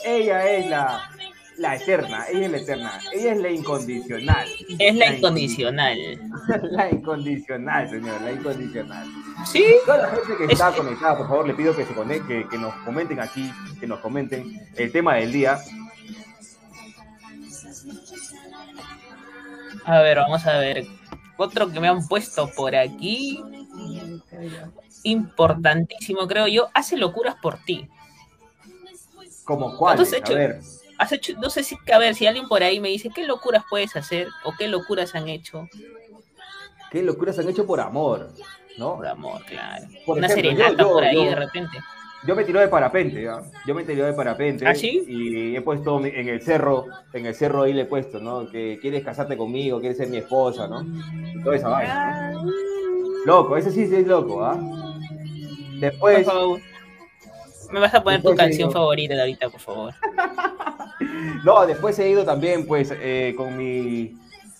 ella 0.04 0.50
es 0.50 0.66
la, 0.68 1.10
la 1.58 1.76
eterna, 1.76 2.24
ella 2.32 2.46
es 2.46 2.50
la 2.52 2.58
eterna, 2.58 3.00
ella 3.12 3.32
es 3.32 3.38
la 3.40 3.50
incondicional. 3.50 4.48
Es 4.78 4.94
la 4.96 5.14
incondicional. 5.14 5.98
La 6.70 6.88
incondicional, 6.90 7.90
señor, 7.90 8.20
la 8.22 8.32
incondicional. 8.32 9.06
Sí, 9.44 9.64
Toda 9.84 9.98
la 9.98 10.08
gente 10.08 10.36
que 10.38 10.44
Es- 10.44 10.50
está 10.52 10.72
conectada, 10.72 11.16
por 11.18 11.28
favor, 11.28 11.46
le 11.46 11.54
pido 11.54 11.74
que 11.76 11.84
se 11.84 11.92
conecte, 11.94 12.26
que, 12.42 12.48
que 12.48 12.58
nos 12.58 12.74
comenten 12.84 13.20
aquí, 13.20 13.52
que 13.80 13.86
nos 13.86 14.00
comenten 14.00 14.66
el 14.76 14.92
tema 14.92 15.14
del 15.16 15.32
día. 15.32 15.58
A 19.84 20.00
ver, 20.00 20.16
vamos 20.18 20.46
a 20.46 20.58
ver. 20.58 20.86
Otro 21.38 21.70
que 21.72 21.80
me 21.80 21.88
han 21.88 22.06
puesto 22.06 22.50
por 22.54 22.74
aquí. 22.76 23.42
Importantísimo, 25.04 26.26
creo 26.26 26.48
yo. 26.48 26.68
Hace 26.74 26.96
locuras 26.96 27.36
por 27.40 27.58
ti. 27.64 27.88
Como 29.44 29.70
Entonces, 29.90 30.20
a 30.24 30.32
ver. 30.34 30.60
Has 30.98 31.12
hecho, 31.12 31.32
no 31.40 31.48
sé 31.48 31.62
si, 31.62 31.78
a 31.92 31.98
ver, 31.98 32.14
si 32.16 32.26
alguien 32.26 32.48
por 32.48 32.62
ahí 32.62 32.80
me 32.80 32.88
dice 32.88 33.10
qué 33.14 33.24
locuras 33.24 33.62
puedes 33.70 33.94
hacer 33.94 34.26
o 34.44 34.52
qué 34.58 34.66
locuras 34.66 35.14
han 35.14 35.28
hecho 35.28 35.68
¿Qué 36.90 37.02
locuras 37.02 37.38
han 37.38 37.48
hecho 37.48 37.64
por 37.66 37.78
amor? 37.80 38.32
¿No? 38.78 38.96
por 38.96 39.06
amor, 39.06 39.44
claro. 39.44 39.86
Por 40.04 40.18
Una 40.18 40.26
ejemplo, 40.26 40.50
serenata 40.50 40.70
yo- 40.82 40.88
yo- 40.88 40.92
por 40.92 41.04
ahí 41.04 41.14
yo- 41.14 41.24
de 41.24 41.34
repente. 41.36 41.78
Yo 42.26 42.34
me 42.34 42.44
tiré 42.44 42.60
de 42.60 42.68
parapente, 42.68 43.22
¿ya? 43.22 43.40
Yo 43.66 43.74
me 43.74 43.84
tiré 43.84 44.02
de 44.02 44.12
parapente. 44.12 44.66
¿Ah, 44.66 44.74
sí? 44.74 45.04
Y 45.06 45.54
he 45.56 45.60
puesto 45.62 45.98
mi- 46.00 46.08
en 46.08 46.28
el 46.28 46.42
cerro, 46.42 46.86
en 47.12 47.26
el 47.26 47.34
cerro 47.34 47.62
ahí 47.62 47.72
le 47.72 47.82
he 47.82 47.86
puesto, 47.86 48.18
¿no? 48.18 48.48
Que 48.50 48.78
quieres 48.80 49.04
casarte 49.04 49.36
conmigo, 49.36 49.78
quieres 49.80 49.98
ser 49.98 50.08
mi 50.08 50.16
esposa, 50.18 50.66
¿no? 50.66 50.82
Y 50.82 51.42
toda 51.42 51.56
esa 51.56 51.68
vaina. 51.68 52.32
¿no? 52.32 52.50
Loco, 53.24 53.56
ese 53.56 53.70
sí, 53.70 53.86
sí 53.86 53.94
es 53.96 54.06
loco, 54.06 54.44
¿ah? 54.44 54.56
Por 54.56 55.80
Después, 55.80 56.26
favor. 56.26 56.60
Me 57.70 57.80
vas 57.80 57.94
a 57.94 58.02
poner 58.02 58.22
tu 58.22 58.34
canción 58.34 58.72
favorita 58.72 59.14
de 59.14 59.20
ahorita, 59.20 59.48
por 59.50 59.60
favor. 59.60 59.94
no, 61.44 61.66
después 61.66 61.98
he 61.98 62.10
ido 62.10 62.24
también, 62.24 62.66
pues, 62.66 62.92
eh, 63.00 63.34
con 63.36 63.56
mi 63.56 64.16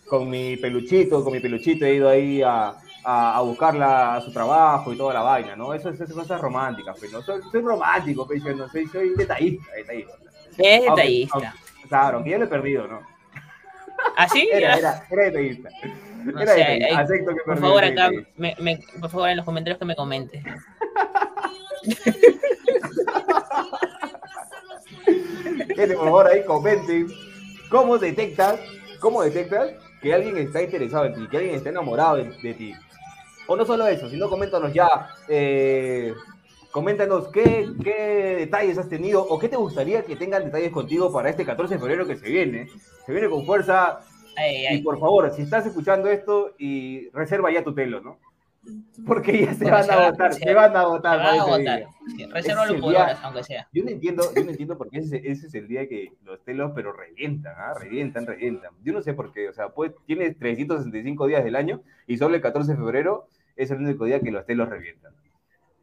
con 0.08 0.30
mi 0.30 0.56
peluchito, 0.56 1.22
con 1.22 1.34
mi 1.34 1.40
peluchito 1.40 1.84
he 1.84 1.96
ido 1.96 2.08
ahí 2.08 2.40
a, 2.40 2.74
a, 3.04 3.38
a 3.38 3.40
buscarla 3.42 4.16
a 4.16 4.20
su 4.20 4.32
trabajo 4.32 4.92
y 4.92 4.96
toda 4.96 5.14
la 5.14 5.22
vaina, 5.22 5.56
¿no? 5.56 5.72
Eso 5.74 5.90
es, 5.90 6.12
cosas 6.12 6.40
románticas, 6.40 6.96
pues, 6.98 7.12
¿no? 7.12 7.22
Soy, 7.22 7.40
soy 7.50 7.62
romántico, 7.62 8.26
pues, 8.26 8.42
yo 8.42 8.54
no 8.54 8.68
soy, 8.68 8.86
soy 8.88 9.14
detallista, 9.16 9.64
detallista. 9.74 10.12
Es 10.58 10.82
detallista. 10.82 11.34
aunque- 11.34 11.50
Claro, 11.88 12.16
aunque 12.16 12.30
ya 12.30 12.38
lo 12.38 12.44
he 12.44 12.48
perdido, 12.48 12.86
¿no? 12.86 13.00
¿Así? 14.16 14.48
Era, 14.52 14.74
Ya. 14.74 14.78
era, 14.78 15.06
era 15.10 15.22
detallista. 15.24 15.70
No 16.24 16.40
Era 16.40 16.52
sé, 16.52 16.58
detallista. 16.58 16.86
hay- 16.88 16.94
Acepto 17.04 17.30
que 17.34 17.40
Por 17.46 17.58
favor, 17.58 17.84
acá, 17.84 17.88
detallista. 18.10 18.30
me, 18.36 18.56
me- 18.60 18.80
por 19.00 19.10
favor, 19.10 19.28
en 19.30 19.36
los 19.36 19.44
comentarios 19.46 19.78
que 19.78 19.84
me 19.84 19.96
comentes. 19.96 20.42
Gente, 25.04 25.94
por 25.94 26.04
favor, 26.04 26.26
ahí 26.26 26.44
comenten 26.44 27.06
cómo 27.70 27.98
detectas, 27.98 28.58
cómo 29.00 29.22
detectas 29.22 29.70
que 30.02 30.12
alguien 30.14 30.36
está 30.38 30.62
interesado 30.62 31.06
en 31.06 31.14
ti, 31.14 31.28
que 31.30 31.36
alguien 31.36 31.54
está 31.56 31.70
enamorado 31.70 32.16
de, 32.16 32.24
de 32.42 32.54
ti. 32.54 32.74
O 33.48 33.56
no 33.56 33.64
solo 33.64 33.86
eso, 33.88 34.08
sino 34.08 34.28
coméntanos 34.28 34.72
ya, 34.74 35.08
eh, 35.28 36.12
coméntanos 36.70 37.28
qué, 37.28 37.66
qué 37.82 38.36
detalles 38.38 38.76
has 38.78 38.88
tenido 38.88 39.22
o 39.22 39.38
qué 39.38 39.48
te 39.48 39.56
gustaría 39.56 40.02
que 40.02 40.16
tengan 40.16 40.44
detalles 40.44 40.70
contigo 40.70 41.10
para 41.12 41.30
este 41.30 41.44
14 41.44 41.74
de 41.74 41.80
febrero 41.80 42.06
que 42.06 42.16
se 42.16 42.28
viene. 42.28 42.68
Se 43.06 43.12
viene 43.12 43.28
con 43.30 43.44
fuerza 43.46 44.00
Ay, 44.36 44.66
y 44.78 44.82
por 44.82 45.00
favor, 45.00 45.32
si 45.34 45.42
estás 45.42 45.66
escuchando 45.66 46.08
esto 46.08 46.52
y 46.58 47.08
reserva 47.10 47.50
ya 47.50 47.64
tu 47.64 47.74
telo, 47.74 48.00
¿no? 48.00 48.18
Porque 49.06 49.32
ya 49.46 49.54
se 49.54 49.60
Porque 49.60 49.70
van 49.70 49.84
se 49.84 49.92
a 49.92 49.96
va- 49.96 50.06
agotar, 50.08 50.34
se 50.34 50.40
se 50.40 50.54
va- 50.54 50.68
van 50.68 50.76
a 50.76 50.80
Se 50.80 50.84
agotar. 50.86 51.18
va 51.18 51.46
para 51.46 51.64
a. 51.64 51.78
Sí, 52.14 52.26
Resérvalo 52.26 52.80
por 52.80 52.94
horas, 52.94 53.18
aunque 53.22 53.42
sea. 53.44 53.66
Yo 53.72 53.82
no 53.84 53.90
entiendo, 53.90 54.22
yo 54.36 54.44
no 54.44 54.50
entiendo 54.50 54.76
por 54.76 54.90
qué 54.90 54.98
ese, 54.98 55.16
ese 55.24 55.46
es 55.46 55.54
el 55.54 55.68
día 55.68 55.88
que 55.88 56.12
los 56.24 56.44
telos, 56.44 56.72
pero 56.74 56.92
revientan, 56.92 57.54
¿ah? 57.56 57.72
Revientan, 57.80 58.26
revientan. 58.26 58.72
Yo 58.84 58.92
no 58.92 59.00
sé 59.00 59.14
por 59.14 59.32
qué, 59.32 59.48
o 59.48 59.54
sea, 59.54 59.70
pues 59.70 59.92
tienes 60.06 60.36
365 60.38 61.26
días 61.26 61.44
del 61.44 61.56
año 61.56 61.80
y 62.06 62.18
solo 62.18 62.34
el 62.34 62.42
14 62.42 62.72
de 62.72 62.76
febrero 62.78 63.26
es 63.58 63.70
el 63.70 63.78
único 63.78 64.04
día 64.04 64.20
que 64.20 64.30
los 64.30 64.46
telos 64.46 64.68
revientan. 64.68 65.12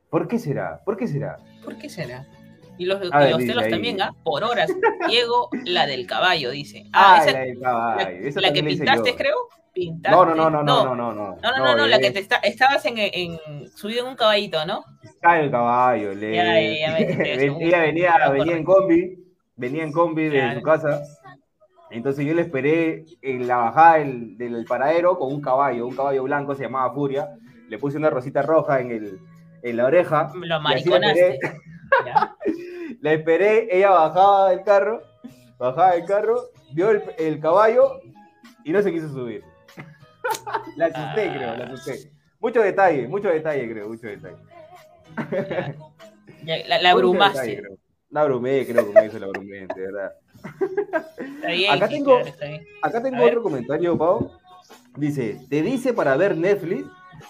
¿Por 0.10 0.28
qué 0.28 0.40
será? 0.40 0.82
¿Por 0.84 0.96
qué 0.98 1.08
será? 1.08 1.38
¿Por 1.64 1.78
qué 1.78 1.90
será? 1.90 2.26
Y 2.78 2.86
los, 2.86 3.00
y 3.06 3.10
ver, 3.10 3.30
los 3.32 3.40
dice 3.40 3.52
telos 3.52 3.66
ahí. 3.66 3.72
también, 3.72 4.02
¿ah? 4.02 4.16
Por 4.24 4.44
horas. 4.44 4.70
Diego, 5.08 5.50
la 5.66 5.86
del 5.86 6.08
caballo, 6.08 6.52
dice. 6.52 6.86
Ah, 6.94 7.18
Ah, 7.20 7.24
esa, 7.24 7.32
la 7.34 7.40
del 7.40 7.60
caballo. 7.60 8.10
Esa 8.10 8.42
la 8.42 8.54
que 8.54 8.62
la 8.64 8.70
hice 8.70 8.84
pintaste, 8.84 9.16
creo. 9.16 9.36
Pintaste. 9.74 10.16
No, 10.16 10.26
no, 10.26 10.36
no, 10.36 10.50
no, 10.50 10.64
no, 10.64 10.86
no, 10.86 10.96
no, 10.96 11.14
no. 11.14 11.38
No, 11.42 11.58
no, 11.58 11.66
no, 11.66 11.76
no, 11.76 11.88
la 11.88 12.00
que 12.00 12.12
te 12.12 12.20
está, 12.20 12.38
estabas 12.38 12.86
en, 12.86 12.96
en 12.98 13.38
subido 13.76 14.04
en 14.04 14.12
un 14.12 14.16
caballito, 14.16 14.66
¿no? 14.66 14.86
Está 15.04 15.40
el 15.42 15.52
caballo. 15.52 16.14
Le... 16.14 16.34
Ya, 16.34 16.92
me 16.94 17.06
venía, 17.82 18.18
no, 18.26 18.32
venía 18.32 18.56
en 18.56 18.64
combi, 18.64 19.18
venía 19.58 19.84
en 19.84 19.92
combi 19.92 20.30
de 20.30 20.56
su 20.56 20.62
casa. 20.62 21.02
Entonces 21.92 22.26
yo 22.26 22.34
le 22.34 22.42
esperé 22.42 23.06
en 23.22 23.48
la 23.48 23.58
bajada 23.58 23.98
del, 23.98 24.38
del 24.38 24.66
paradero 24.66 25.18
con 25.18 25.34
un 25.34 25.42
caballo, 25.42 25.88
un 25.88 25.96
caballo 25.96 26.24
blanco, 26.24 26.56
se 26.56 26.64
llamaba 26.64 26.94
Furia. 26.94 27.30
Le 27.70 27.78
puse 27.80 27.98
una 27.98 28.10
rosita 28.10 28.42
roja 28.42 28.80
en, 28.80 28.92
el, 28.92 29.20
en 29.64 29.78
la 29.78 29.86
oreja. 29.86 30.32
Lo 30.36 30.46
la 30.46 30.60
mariconaste. 30.60 31.36
esperé, 31.36 31.56
la 33.02 33.14
esperé, 33.14 33.68
ella 33.78 33.90
bajaba 33.92 34.50
del 34.50 34.64
carro, 34.64 35.02
bajaba 35.58 35.92
del 35.94 36.06
carro, 36.06 36.42
vio 36.74 36.92
el, 36.92 37.04
el 37.18 37.40
caballo 37.40 38.00
y 38.64 38.72
no 38.72 38.82
se 38.82 38.92
quiso 38.92 39.10
subir. 39.10 39.44
la 40.76 40.86
asusté, 40.88 41.30
Ah. 41.30 41.34
creo, 41.36 41.56
la 41.58 41.66
asusté. 41.66 42.12
Mucho 42.40 42.62
detalle, 42.62 43.08
mucho 43.08 43.30
detalle, 43.30 43.70
creo, 43.72 43.88
mucho 43.90 44.08
detalle. 44.08 44.38
Ya, 46.44 46.58
La, 46.68 46.82
la 46.82 46.92
abrumaste. 46.92 47.48
detalle. 47.48 47.78
La 48.12 48.22
abrumé, 48.22 48.66
creo, 48.66 48.94
con 48.94 49.04
eso 49.04 49.20
la 49.20 49.26
abrumé, 49.26 49.68
de 49.76 49.82
verdad. 49.82 50.12
Está 51.20 51.48
bien, 51.50 51.74
Acá 51.74 51.88
sí, 51.88 51.94
tengo- 51.96 52.16
claro, 52.16 52.28
está 52.30 52.46
bien. 52.46 52.68
Acá 52.82 53.02
tengo 53.04 53.18
ver. 53.18 53.28
otro 53.30 53.44
comentario, 53.44 53.98
Pau. 53.98 54.32
Dice, 54.96 55.40
te 55.50 55.62
dice 55.62 55.92
para 55.94 56.16
ver 56.16 56.38
Netflix, 56.38 56.86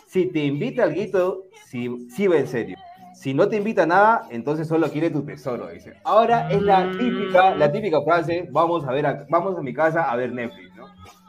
si 0.07 0.27
te 0.27 0.39
invita 0.39 0.83
al 0.83 0.93
guito, 0.93 1.45
si, 1.67 2.09
si 2.09 2.27
va 2.27 2.37
en 2.37 2.47
serio. 2.47 2.77
Si 3.13 3.33
no 3.33 3.47
te 3.47 3.55
invita 3.55 3.83
a 3.83 3.85
nada, 3.87 4.27
entonces 4.29 4.67
solo 4.67 4.89
quiere 4.91 5.09
tu 5.09 5.23
tesoro, 5.25 5.69
dice. 5.69 5.93
Ahora 6.03 6.47
es 6.49 6.61
la 6.61 6.85
Mm. 6.85 6.97
típica, 6.97 7.55
la 7.55 7.71
típica 7.71 8.01
frase, 8.01 8.47
vamos 8.51 8.85
a 8.85 8.91
ver, 8.91 9.05
a- 9.05 9.25
vamos 9.29 9.57
a 9.57 9.61
mi 9.61 9.73
casa 9.73 10.11
a 10.11 10.15
ver 10.15 10.31
Netflix, 10.33 10.75
¿no? 10.75 10.85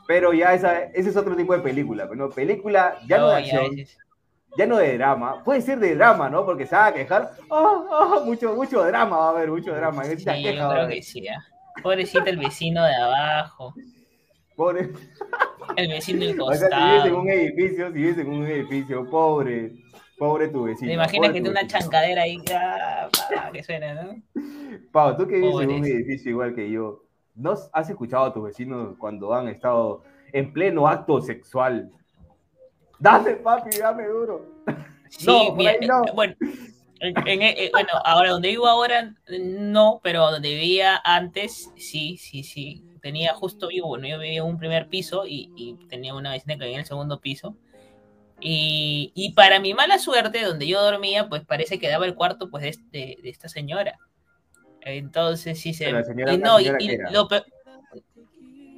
Pero 0.07 0.33
ya 0.33 0.53
esa, 0.53 0.83
ese 0.83 1.11
es 1.11 1.17
otro 1.17 1.35
tipo 1.37 1.53
de 1.53 1.61
película, 1.61 2.09
¿no? 2.15 2.29
Película 2.31 2.97
ya 3.07 3.19
no, 3.19 3.25
No, 3.25 3.31
de 3.31 3.37
acción, 3.37 3.71
ya 4.57 4.67
no 4.67 4.77
de 4.79 4.97
drama, 4.99 5.43
puede 5.45 5.61
ser 5.61 5.79
de 5.79 5.95
drama, 5.95 6.29
¿no? 6.29 6.45
Porque 6.45 6.67
se 6.67 6.75
va 6.77 6.87
a 6.87 6.95
quejar, 6.95 7.31
ah, 7.51 7.85
ah, 7.91 8.21
mucho, 8.25 8.55
mucho 8.55 8.83
drama 8.85 9.17
va 9.17 9.27
a 9.27 9.31
haber, 9.31 9.51
mucho 9.51 9.75
drama, 9.75 10.05
Sí, 10.05 10.25
queja 10.25 10.37
yo 10.37 10.69
creo 10.69 10.89
que 10.89 11.03
sí. 11.03 11.27
ah. 11.29 11.45
Pobrecito 11.83 12.25
el 12.27 12.39
vecino 12.39 12.85
de 12.85 12.95
abajo, 12.95 13.75
Pobre- 14.57 14.91
el 15.77 15.89
vecino 15.89 16.21
del 16.27 16.41
O 16.41 16.53
sea, 16.55 16.69
si 16.69 16.75
vives 16.75 17.05
en 17.07 17.13
costado. 17.15 17.21
un 17.21 17.31
edificio, 17.31 17.87
si 17.89 17.93
vives 17.93 18.19
en 18.19 18.29
un 18.29 18.47
edificio, 18.47 19.11
pobre, 19.11 19.73
pobre 20.19 20.49
tu 20.49 20.65
vecino. 20.65 20.89
¿Te 20.89 20.95
imaginas 20.95 21.29
que 21.29 21.33
tiene 21.35 21.51
una 21.51 21.67
chancadera 21.67 22.23
ahí 22.23 22.39
ah, 22.55 23.09
que 23.53 23.63
suena, 23.63 23.95
no? 23.95 24.23
Pau, 24.93 25.17
tú 25.17 25.27
que 25.27 25.37
vives 25.37 25.61
en 25.61 25.71
un 25.71 25.85
edificio 25.85 26.31
igual 26.31 26.55
que 26.55 26.71
yo, 26.71 27.03
¿no 27.35 27.55
has 27.73 27.91
escuchado 27.91 28.25
a 28.25 28.33
tus 28.33 28.43
vecinos 28.45 28.97
cuando 28.99 29.35
han 29.35 29.49
estado 29.49 30.03
en 30.33 30.53
pleno 30.53 30.89
acto 30.89 31.21
sexual? 31.21 31.91
Dame, 32.99 33.33
papi, 33.37 33.77
dame 33.79 34.07
duro. 34.07 34.47
Sí, 35.09 35.25
No, 35.27 35.55
mira, 35.55 35.73
eh, 35.75 35.89
bueno, 36.17 36.35
en- 36.99 37.29
en- 37.29 37.43
eh, 37.43 37.71
bueno, 37.73 37.91
ahora 38.05 38.31
donde 38.31 38.49
vivo 38.49 38.67
ahora 38.67 39.15
no, 39.29 40.01
pero 40.03 40.31
donde 40.33 40.49
vivía 40.49 41.01
antes 41.05 41.71
sí, 41.77 42.17
sí, 42.17 42.43
sí. 42.43 42.85
Tenía 43.07 43.35
justo 43.35 43.69
vivo, 43.69 43.87
bueno, 43.87 44.09
yo 44.09 44.19
vivía 44.19 44.39
en 44.41 44.47
un 44.47 44.59
primer 44.59 44.89
piso 44.89 45.29
y, 45.29 45.53
y 45.55 45.77
tenía 45.87 46.13
una 46.13 46.33
vecina 46.33 46.55
que 46.55 46.63
vivía 46.65 46.75
en 46.75 46.81
el 46.81 46.87
segundo 46.87 47.21
piso. 47.21 47.55
Y, 48.41 49.13
y 49.15 49.33
para 49.33 49.61
mi 49.61 49.75
mala 49.75 50.01
suerte, 50.01 50.43
donde 50.43 50.67
yo 50.67 50.83
dormía, 50.83 51.29
pues 51.29 51.45
parece 51.45 51.79
que 51.79 51.89
daba 51.89 52.05
el 52.07 52.17
cuarto 52.17 52.51
pues 52.51 52.65
de, 52.65 52.71
este- 52.71 53.17
de 53.23 53.29
esta 53.31 53.49
señora. 53.49 53.97
Entonces 54.81 55.61
sí 55.61 55.73
se... 55.73 55.93
La 55.93 56.03
señora- 56.03 56.35
y 56.35 56.39
no, 56.39 56.59
y- 56.59 56.65
señora 56.65 56.83
y 56.83 56.87
¿qué 56.89 56.95
era? 56.95 57.11
lo 57.13 57.29
pe- 57.29 57.45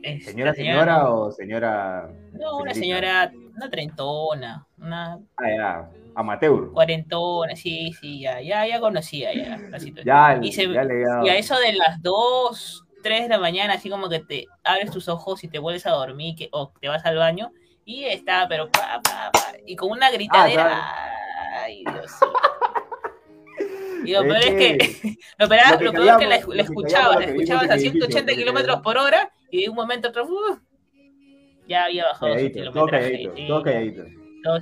Esta 0.02 0.30
¿Señora, 0.32 0.52
señora 0.54 0.84
señora 0.84 1.10
o 1.10 1.32
señora? 1.32 2.10
No, 2.32 2.58
una 2.58 2.74
señorita? 2.74 2.74
señora, 2.74 3.32
una 3.56 3.70
trentona, 3.70 4.66
una 4.76 5.18
Ah, 5.38 5.50
ya, 5.56 5.90
amateur. 6.16 6.70
cuarentona, 6.72 7.56
sí, 7.56 7.92
sí, 7.98 8.20
ya, 8.20 8.42
ya, 8.42 8.66
ya 8.66 8.78
conocía 8.78 9.32
ya 9.32 9.56
la 9.70 9.80
situación. 9.80 10.04
Ya, 10.04 10.38
y, 10.42 10.52
se- 10.52 10.70
ya 10.70 10.84
le 10.84 11.00
dado. 11.00 11.24
y 11.24 11.30
a 11.30 11.36
eso 11.38 11.58
de 11.58 11.72
las 11.72 12.02
2, 12.02 12.84
3 13.02 13.22
de 13.22 13.28
la 13.28 13.38
mañana, 13.38 13.74
así 13.74 13.88
como 13.90 14.08
que 14.08 14.20
te 14.20 14.46
abres 14.64 14.90
tus 14.90 15.08
ojos 15.08 15.42
y 15.44 15.48
te 15.48 15.58
vuelves 15.58 15.86
a 15.86 15.90
dormir 15.90 16.34
que, 16.36 16.48
o 16.52 16.72
te 16.80 16.88
vas 16.88 17.04
al 17.04 17.16
baño, 17.16 17.52
y 17.84 18.04
está, 18.04 18.46
pero 18.48 18.70
pa, 18.70 19.00
pa, 19.02 19.30
pa, 19.32 19.52
y 19.66 19.76
con 19.76 19.90
una 19.90 20.10
gritadera. 20.10 20.94
ay, 21.62 21.84
Dios 21.84 22.12
mío. 22.20 22.32
Y 24.04 24.12
lo 24.12 24.22
peor 24.22 24.36
es 24.38 24.54
que, 24.54 25.18
lo 25.38 25.48
peor, 25.48 25.60
lo 25.72 25.78
que 25.78 25.84
lo 25.84 25.92
peor 25.92 26.08
es 26.08 26.16
que 26.16 26.26
la, 26.26 26.40
la 26.54 26.62
escuchabas, 26.62 27.16
la 27.18 27.24
escuchabas 27.24 27.62
a 27.70 27.74
el 27.74 27.80
edificio, 27.80 28.06
180 28.06 28.20
lo 28.20 28.26
que 28.26 28.36
kilómetros 28.36 28.80
por 28.80 28.96
hora, 28.98 29.30
y 29.50 29.62
de 29.62 29.68
un 29.68 29.74
momento 29.76 30.08
a 30.08 30.10
otro, 30.10 30.24
¡uh! 30.26 30.58
Ya 31.66 31.84
había 31.84 32.04
bajado 32.06 32.32
su 32.32 32.36
Calladito, 32.36 32.72
todo 32.72 32.86
kilometraje. 32.86 33.12
calladito, 33.12 33.46
todo 33.48 33.62
calladito. 33.62 34.02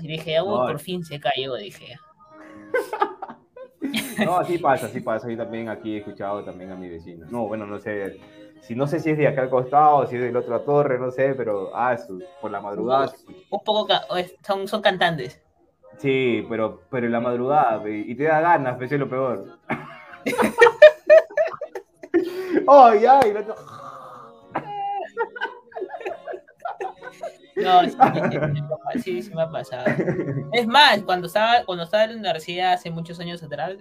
dije, 0.02 0.42
uy, 0.42 0.58
por 0.66 0.78
fin 0.80 1.04
se 1.04 1.20
cayó, 1.20 1.54
dije. 1.54 1.98
No, 4.24 4.38
así 4.38 4.58
pasa, 4.58 4.86
así 4.86 5.00
pasa. 5.00 5.28
Yo 5.30 5.36
también 5.36 5.68
aquí 5.68 5.94
he 5.94 5.98
escuchado 5.98 6.42
también 6.44 6.70
a 6.72 6.76
mi 6.76 6.88
vecino. 6.88 7.26
No, 7.30 7.46
bueno, 7.46 7.66
no 7.66 7.78
sé. 7.78 8.18
Si 8.60 8.74
no 8.74 8.86
sé 8.86 9.00
si 9.00 9.10
es 9.10 9.18
de 9.18 9.28
acá 9.28 9.42
al 9.42 9.50
costado, 9.50 10.06
si 10.06 10.16
es 10.16 10.22
del 10.22 10.36
otro 10.36 10.60
torre, 10.62 10.98
no 10.98 11.10
sé, 11.10 11.34
pero 11.34 11.70
ah, 11.74 11.96
su- 11.96 12.22
por 12.40 12.50
la 12.50 12.60
madrugada. 12.60 13.12
Un 13.50 13.64
poco, 13.64 13.86
es- 14.16 14.34
son, 14.44 14.66
son 14.66 14.82
cantantes. 14.82 15.40
Sí, 15.98 16.44
pero, 16.48 16.80
pero 16.90 17.06
en 17.06 17.12
la 17.12 17.20
madrugada, 17.20 17.88
y 17.88 18.14
te 18.14 18.24
da 18.24 18.40
ganas, 18.40 18.76
pe, 18.76 18.86
eso 18.86 18.94
es 18.94 19.00
lo 19.00 19.08
peor. 19.08 19.46
¡Ay, 22.68 23.06
ay! 23.06 23.34
No, 27.56 27.80
sí, 29.02 29.22
sí, 29.22 29.34
me 29.34 29.42
ha 29.42 29.50
pasado. 29.50 29.96
Es 30.52 30.66
más, 30.66 31.02
cuando 31.04 31.26
estaba, 31.26 31.64
cuando 31.64 31.84
estaba 31.84 32.04
en 32.04 32.10
la 32.12 32.16
universidad 32.18 32.72
hace 32.74 32.90
muchos 32.90 33.18
años 33.20 33.42
atrás, 33.42 33.74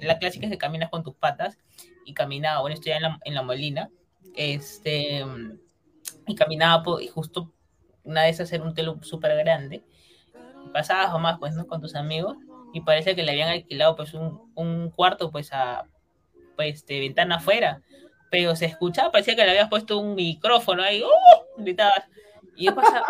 la 0.00 0.18
clásica 0.18 0.46
es 0.46 0.52
que 0.52 0.58
caminas 0.58 0.90
con 0.90 1.02
tus 1.02 1.14
patas 1.14 1.58
y 2.04 2.14
caminaba, 2.14 2.60
bueno, 2.60 2.74
estoy 2.74 2.92
en 2.92 3.02
la, 3.02 3.18
en 3.24 3.34
la 3.34 3.42
Molina, 3.42 3.90
este, 4.36 5.24
y 6.26 6.34
caminaba 6.34 6.82
po- 6.82 7.00
y 7.00 7.08
justo 7.08 7.52
una 8.04 8.28
esas 8.28 8.52
era 8.52 8.64
un 8.64 8.74
telo 8.74 8.98
súper 9.02 9.36
grande, 9.38 9.82
pasabas 10.72 11.12
nomás, 11.12 11.38
pues, 11.38 11.54
¿no? 11.54 11.66
Con 11.66 11.80
tus 11.80 11.94
amigos 11.94 12.36
y 12.72 12.80
parece 12.82 13.14
que 13.16 13.22
le 13.22 13.32
habían 13.32 13.48
alquilado, 13.50 13.96
pues, 13.96 14.14
un, 14.14 14.40
un 14.54 14.90
cuarto, 14.90 15.30
pues, 15.30 15.52
a, 15.52 15.86
pues, 16.56 16.86
de 16.86 17.00
ventana 17.00 17.36
afuera, 17.36 17.82
pero 18.30 18.56
se 18.56 18.66
escuchaba, 18.66 19.12
parecía 19.12 19.36
que 19.36 19.44
le 19.44 19.50
habías 19.52 19.68
puesto 19.70 19.98
un 19.98 20.14
micrófono 20.14 20.82
ahí, 20.82 21.02
¡uh! 21.02 21.62
gritabas. 21.62 22.04
Y 22.56 22.66
yo 22.66 22.74
pasaba, 22.74 23.06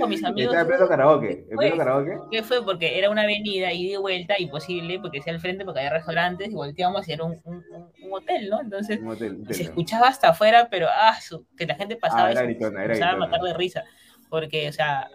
con 0.00 0.08
mis 0.08 0.24
amigos. 0.24 0.52
Está 0.54 0.62
en 0.62 0.66
pleno 0.68 0.88
karaoke. 0.88 1.46
¿En 1.48 1.56
pleno 1.56 1.76
karaoke? 1.76 2.18
¿Qué 2.30 2.42
fue? 2.42 2.64
Porque 2.64 2.98
era 2.98 3.08
una 3.10 3.22
avenida 3.22 3.72
y 3.72 3.88
de 3.90 3.98
vuelta, 3.98 4.34
imposible, 4.38 4.98
porque 5.00 5.18
decía 5.18 5.32
al 5.32 5.40
frente, 5.40 5.64
porque 5.64 5.80
había 5.80 5.92
restaurantes 5.92 6.48
y 6.50 6.54
volteamos 6.54 7.06
y 7.08 7.12
era 7.12 7.24
un, 7.24 7.40
un- 7.44 7.64
un- 8.02 8.12
hotel, 8.12 8.48
¿no? 8.50 8.60
Entonces 8.60 8.98
Un 9.00 9.08
hotel, 9.08 9.36
un 9.36 9.46
se 9.46 9.52
hotel. 9.52 9.66
escuchaba 9.66 10.08
hasta 10.08 10.30
afuera, 10.30 10.68
pero 10.70 10.88
ah, 10.90 11.16
su- 11.20 11.46
que 11.56 11.66
la 11.66 11.76
gente 11.76 11.96
pasaba 11.96 12.24
Ah, 12.24 12.28
y 12.28 12.32
era 12.32 12.40
se 12.40 12.46
gritona, 12.46 12.84
era 12.84 12.94
empezaba 12.94 13.10
a 13.10 13.14
gritona. 13.14 13.30
matar 13.30 13.46
de 13.46 13.54
risa. 13.54 13.84
Porque, 14.28 14.68
o 14.68 14.72
sea, 14.72 15.08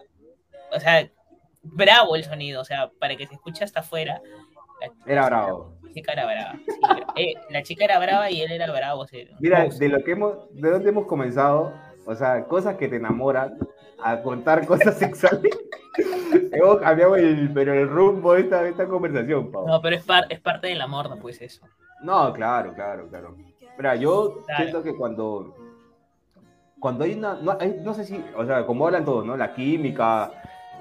o 0.74 0.80
sea, 0.80 1.08
bravo 1.62 2.16
el 2.16 2.24
sonido, 2.24 2.62
o 2.62 2.64
sea, 2.64 2.90
para 2.98 3.16
que 3.16 3.26
se 3.26 3.34
escuche 3.34 3.64
hasta 3.64 3.80
afuera. 3.80 4.20
La, 4.80 5.12
Era 5.12 5.26
bravo. 5.26 5.78
la 5.82 5.92
chica 5.92 6.12
era 6.12 6.26
brava. 6.26 6.52
sí, 7.16 7.22
eh, 7.22 7.34
la 7.50 7.62
chica 7.62 7.84
era 7.84 7.98
brava 7.98 8.30
y 8.30 8.42
él 8.42 8.52
era 8.52 8.70
bravo. 8.70 9.02
o 9.02 9.06
sea, 9.06 9.24
Mira, 9.40 9.66
de 9.68 9.88
lo 9.88 10.02
que 10.04 10.12
hemos, 10.12 10.36
de 10.54 10.70
dónde 10.70 10.88
hemos 10.90 11.06
comenzado, 11.06 11.72
o 12.06 12.14
sea, 12.14 12.44
cosas 12.44 12.76
que 12.76 12.88
te 12.88 12.96
enamoran, 12.96 13.58
a 14.02 14.22
contar 14.22 14.66
cosas 14.66 14.94
sexuales. 14.98 15.58
hemos 16.52 16.78
cambiado 16.78 17.16
el, 17.16 17.50
pero 17.52 17.72
el 17.74 17.88
rumbo 17.88 18.34
de 18.34 18.40
esta, 18.42 18.62
de 18.62 18.70
esta 18.70 18.86
conversación, 18.86 19.50
Pau. 19.50 19.66
No, 19.66 19.80
pero 19.82 19.96
es, 19.96 20.04
par- 20.04 20.26
es 20.30 20.40
parte 20.40 20.68
del 20.68 20.80
amor, 20.80 21.08
no 21.10 21.16
pues 21.18 21.40
eso. 21.42 21.66
No, 22.02 22.32
claro, 22.32 22.72
claro, 22.74 23.08
claro. 23.08 23.34
Mira, 23.76 23.96
yo 23.96 24.42
Claro. 24.46 24.62
siento 24.62 24.82
que 24.82 24.94
cuando, 24.96 25.54
cuando 26.78 27.04
hay 27.04 27.14
una, 27.14 27.34
no, 27.34 27.56
hay- 27.58 27.80
no 27.82 27.94
sé 27.94 28.04
si, 28.04 28.22
o 28.36 28.44
sea, 28.44 28.66
como 28.66 28.86
hablan 28.86 29.04
todos, 29.04 29.24
¿no? 29.24 29.36
La 29.36 29.54
química, 29.54 30.30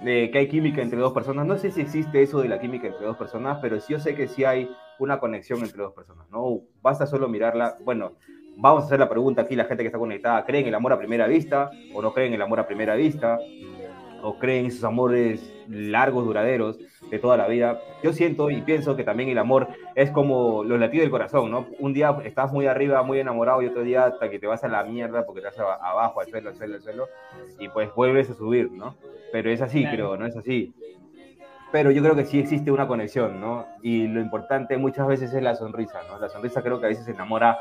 de 0.01 0.29
que 0.29 0.37
hay 0.39 0.47
química 0.49 0.81
entre 0.81 0.99
dos 0.99 1.13
personas. 1.13 1.45
No 1.45 1.57
sé 1.57 1.71
si 1.71 1.81
existe 1.81 2.21
eso 2.21 2.41
de 2.41 2.49
la 2.49 2.59
química 2.59 2.87
entre 2.87 3.05
dos 3.05 3.15
personas, 3.17 3.59
pero 3.61 3.79
sí 3.79 3.93
yo 3.93 3.99
sé 3.99 4.13
que 4.15 4.27
sí 4.27 4.43
hay 4.43 4.69
una 4.99 5.19
conexión 5.19 5.59
entre 5.61 5.81
dos 5.81 5.93
personas, 5.93 6.29
¿no? 6.29 6.59
Basta 6.81 7.05
solo 7.07 7.29
mirarla. 7.29 7.77
Bueno, 7.81 8.13
vamos 8.57 8.83
a 8.83 8.85
hacer 8.85 8.99
la 8.99 9.09
pregunta 9.09 9.41
aquí, 9.43 9.55
la 9.55 9.65
gente 9.65 9.83
que 9.83 9.87
está 9.87 9.99
conectada, 9.99 10.45
¿creen 10.45 10.63
en 10.63 10.69
el 10.69 10.75
amor 10.75 10.93
a 10.93 10.97
primera 10.97 11.27
vista 11.27 11.71
o 11.93 12.01
no 12.01 12.13
creen 12.13 12.29
en 12.29 12.33
el 12.35 12.41
amor 12.41 12.59
a 12.59 12.67
primera 12.67 12.95
vista? 12.95 13.39
¿O 14.21 14.39
creen 14.39 14.61
en 14.61 14.65
esos 14.71 14.83
amores 14.83 15.53
largos, 15.69 16.25
duraderos, 16.25 16.79
de 17.11 17.19
toda 17.19 17.37
la 17.37 17.47
vida? 17.47 17.79
Yo 18.03 18.11
siento 18.11 18.49
y 18.49 18.61
pienso 18.61 18.95
que 18.95 19.03
también 19.03 19.29
el 19.29 19.37
amor 19.37 19.67
es 19.93 20.09
como 20.09 20.63
los 20.63 20.79
latidos 20.79 21.03
del 21.03 21.11
corazón, 21.11 21.51
¿no? 21.51 21.67
Un 21.79 21.93
día 21.93 22.17
estás 22.23 22.51
muy 22.51 22.65
arriba, 22.65 23.03
muy 23.03 23.19
enamorado 23.19 23.61
y 23.61 23.67
otro 23.67 23.83
día 23.83 24.05
hasta 24.05 24.29
que 24.29 24.39
te 24.39 24.47
vas 24.47 24.63
a 24.63 24.67
la 24.67 24.83
mierda 24.83 25.25
porque 25.27 25.41
te 25.41 25.47
vas 25.47 25.59
abajo, 25.59 26.21
al 26.21 26.27
suelo, 26.27 26.49
al 26.49 26.55
suelo, 26.55 26.75
al 26.75 26.81
suelo, 26.81 27.07
y 27.59 27.69
pues 27.69 27.93
vuelves 27.93 28.29
a 28.31 28.33
subir, 28.33 28.71
¿no? 28.71 28.95
Pero 29.31 29.51
es 29.51 29.61
así, 29.61 29.81
Claro. 29.81 29.95
creo, 29.95 30.17
no 30.17 30.25
es 30.25 30.35
así. 30.35 30.73
Pero 31.71 31.91
yo 31.91 32.01
creo 32.01 32.15
que 32.15 32.25
sí 32.25 32.39
existe 32.39 32.71
una 32.71 32.87
conexión, 32.87 33.39
¿no? 33.41 33.67
Y 33.83 34.07
lo 34.07 34.21
importante 34.21 34.77
muchas 34.77 35.07
veces 35.07 35.33
es 35.33 35.43
la 35.43 35.55
sonrisa, 35.55 35.99
¿no? 36.09 36.17
La 36.19 36.29
sonrisa 36.29 36.63
creo 36.63 36.79
que 36.79 36.85
a 36.85 36.89
veces 36.89 37.07
enamora, 37.07 37.57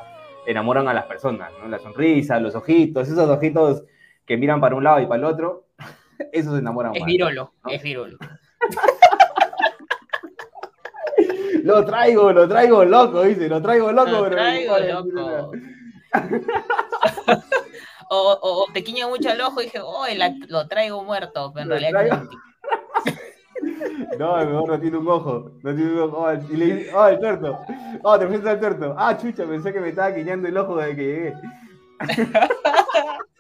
enamoran 0.47 0.89
a 0.89 0.95
las 0.95 1.05
personas, 1.07 1.51
¿no? 1.61 1.69
La 1.69 1.79
sonrisa, 1.79 2.39
los 2.41 2.55
ojitos, 2.55 3.09
esos 3.09 3.29
ojitos 3.29 3.83
que 4.27 4.37
miran 4.37 4.61
para 4.61 4.75
un 4.77 4.85
lado 4.85 5.01
y 5.01 5.07
para 5.07 5.19
el 5.19 5.25
otro, 5.25 5.65
esos 6.33 6.59
enamoran 6.59 6.95
Es 6.95 7.01
más. 7.01 7.07
virolo, 7.07 7.53
¿no? 7.65 7.71
es 7.71 7.83
virolo. 7.83 8.17
Lo 11.63 11.85
traigo, 11.85 12.31
lo 12.33 12.47
traigo 12.47 12.85
loco, 12.85 13.23
dice, 13.23 13.49
lo 13.49 13.63
traigo 13.63 13.91
loco, 13.91 14.11
Lo 14.11 14.31
traigo 14.31 14.79
loco. 14.79 15.53
O, 18.11 18.17
o, 18.33 18.65
o 18.65 18.73
te 18.73 18.85
quiña 18.85 19.09
mucho 19.09 19.31
el 19.31 19.41
ojo 19.41 19.63
y 19.63 19.65
dije, 19.65 19.81
oh, 19.83 20.05
la- 20.15 20.35
lo 20.49 20.69
traigo 20.69 21.03
muerto, 21.03 21.51
pero 21.55 21.63
en 21.63 21.69
Lo 21.71 21.75
realidad 21.77 22.01
traigo- 22.21 22.29
No, 24.19 24.37
mejor 24.37 24.69
no 24.69 24.81
tiene 24.81 24.99
un 24.99 25.09
ojo. 25.09 25.53
No 25.63 25.75
tiene 25.75 25.93
un 25.93 25.99
ojo. 26.01 26.17
Oh, 26.19 26.33
y 26.33 26.57
le 26.57 26.67
dice, 26.67 26.95
oh, 26.95 27.07
el 27.07 27.19
tuerto. 27.19 27.59
Oh, 28.03 28.19
te 28.19 28.27
fuiste 28.27 28.49
al 28.49 28.61
tuerto. 28.61 28.95
Ah, 28.97 29.17
chucha, 29.17 29.45
pensé 29.45 29.73
que 29.73 29.81
me 29.81 29.89
estaba 29.91 30.11
guiñando 30.11 30.49
el 30.49 30.57
ojo 30.57 30.77
desde 30.77 30.97
que 30.97 31.03
llegué. 31.03 31.35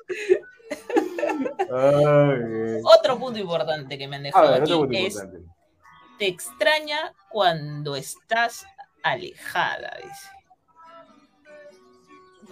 Ay. 1.73 2.81
Otro 2.85 3.19
punto 3.19 3.39
importante 3.39 3.99
que 3.99 4.07
me 4.07 4.17
han 4.17 4.23
dejado 4.23 4.51
ver, 4.53 4.63
aquí 4.63 4.73
es, 4.97 5.15
importante. 5.15 5.49
te 6.19 6.27
extraña 6.27 7.13
cuando 7.31 7.97
estás 7.97 8.67
alejada, 9.03 9.97
dice. 10.03 10.34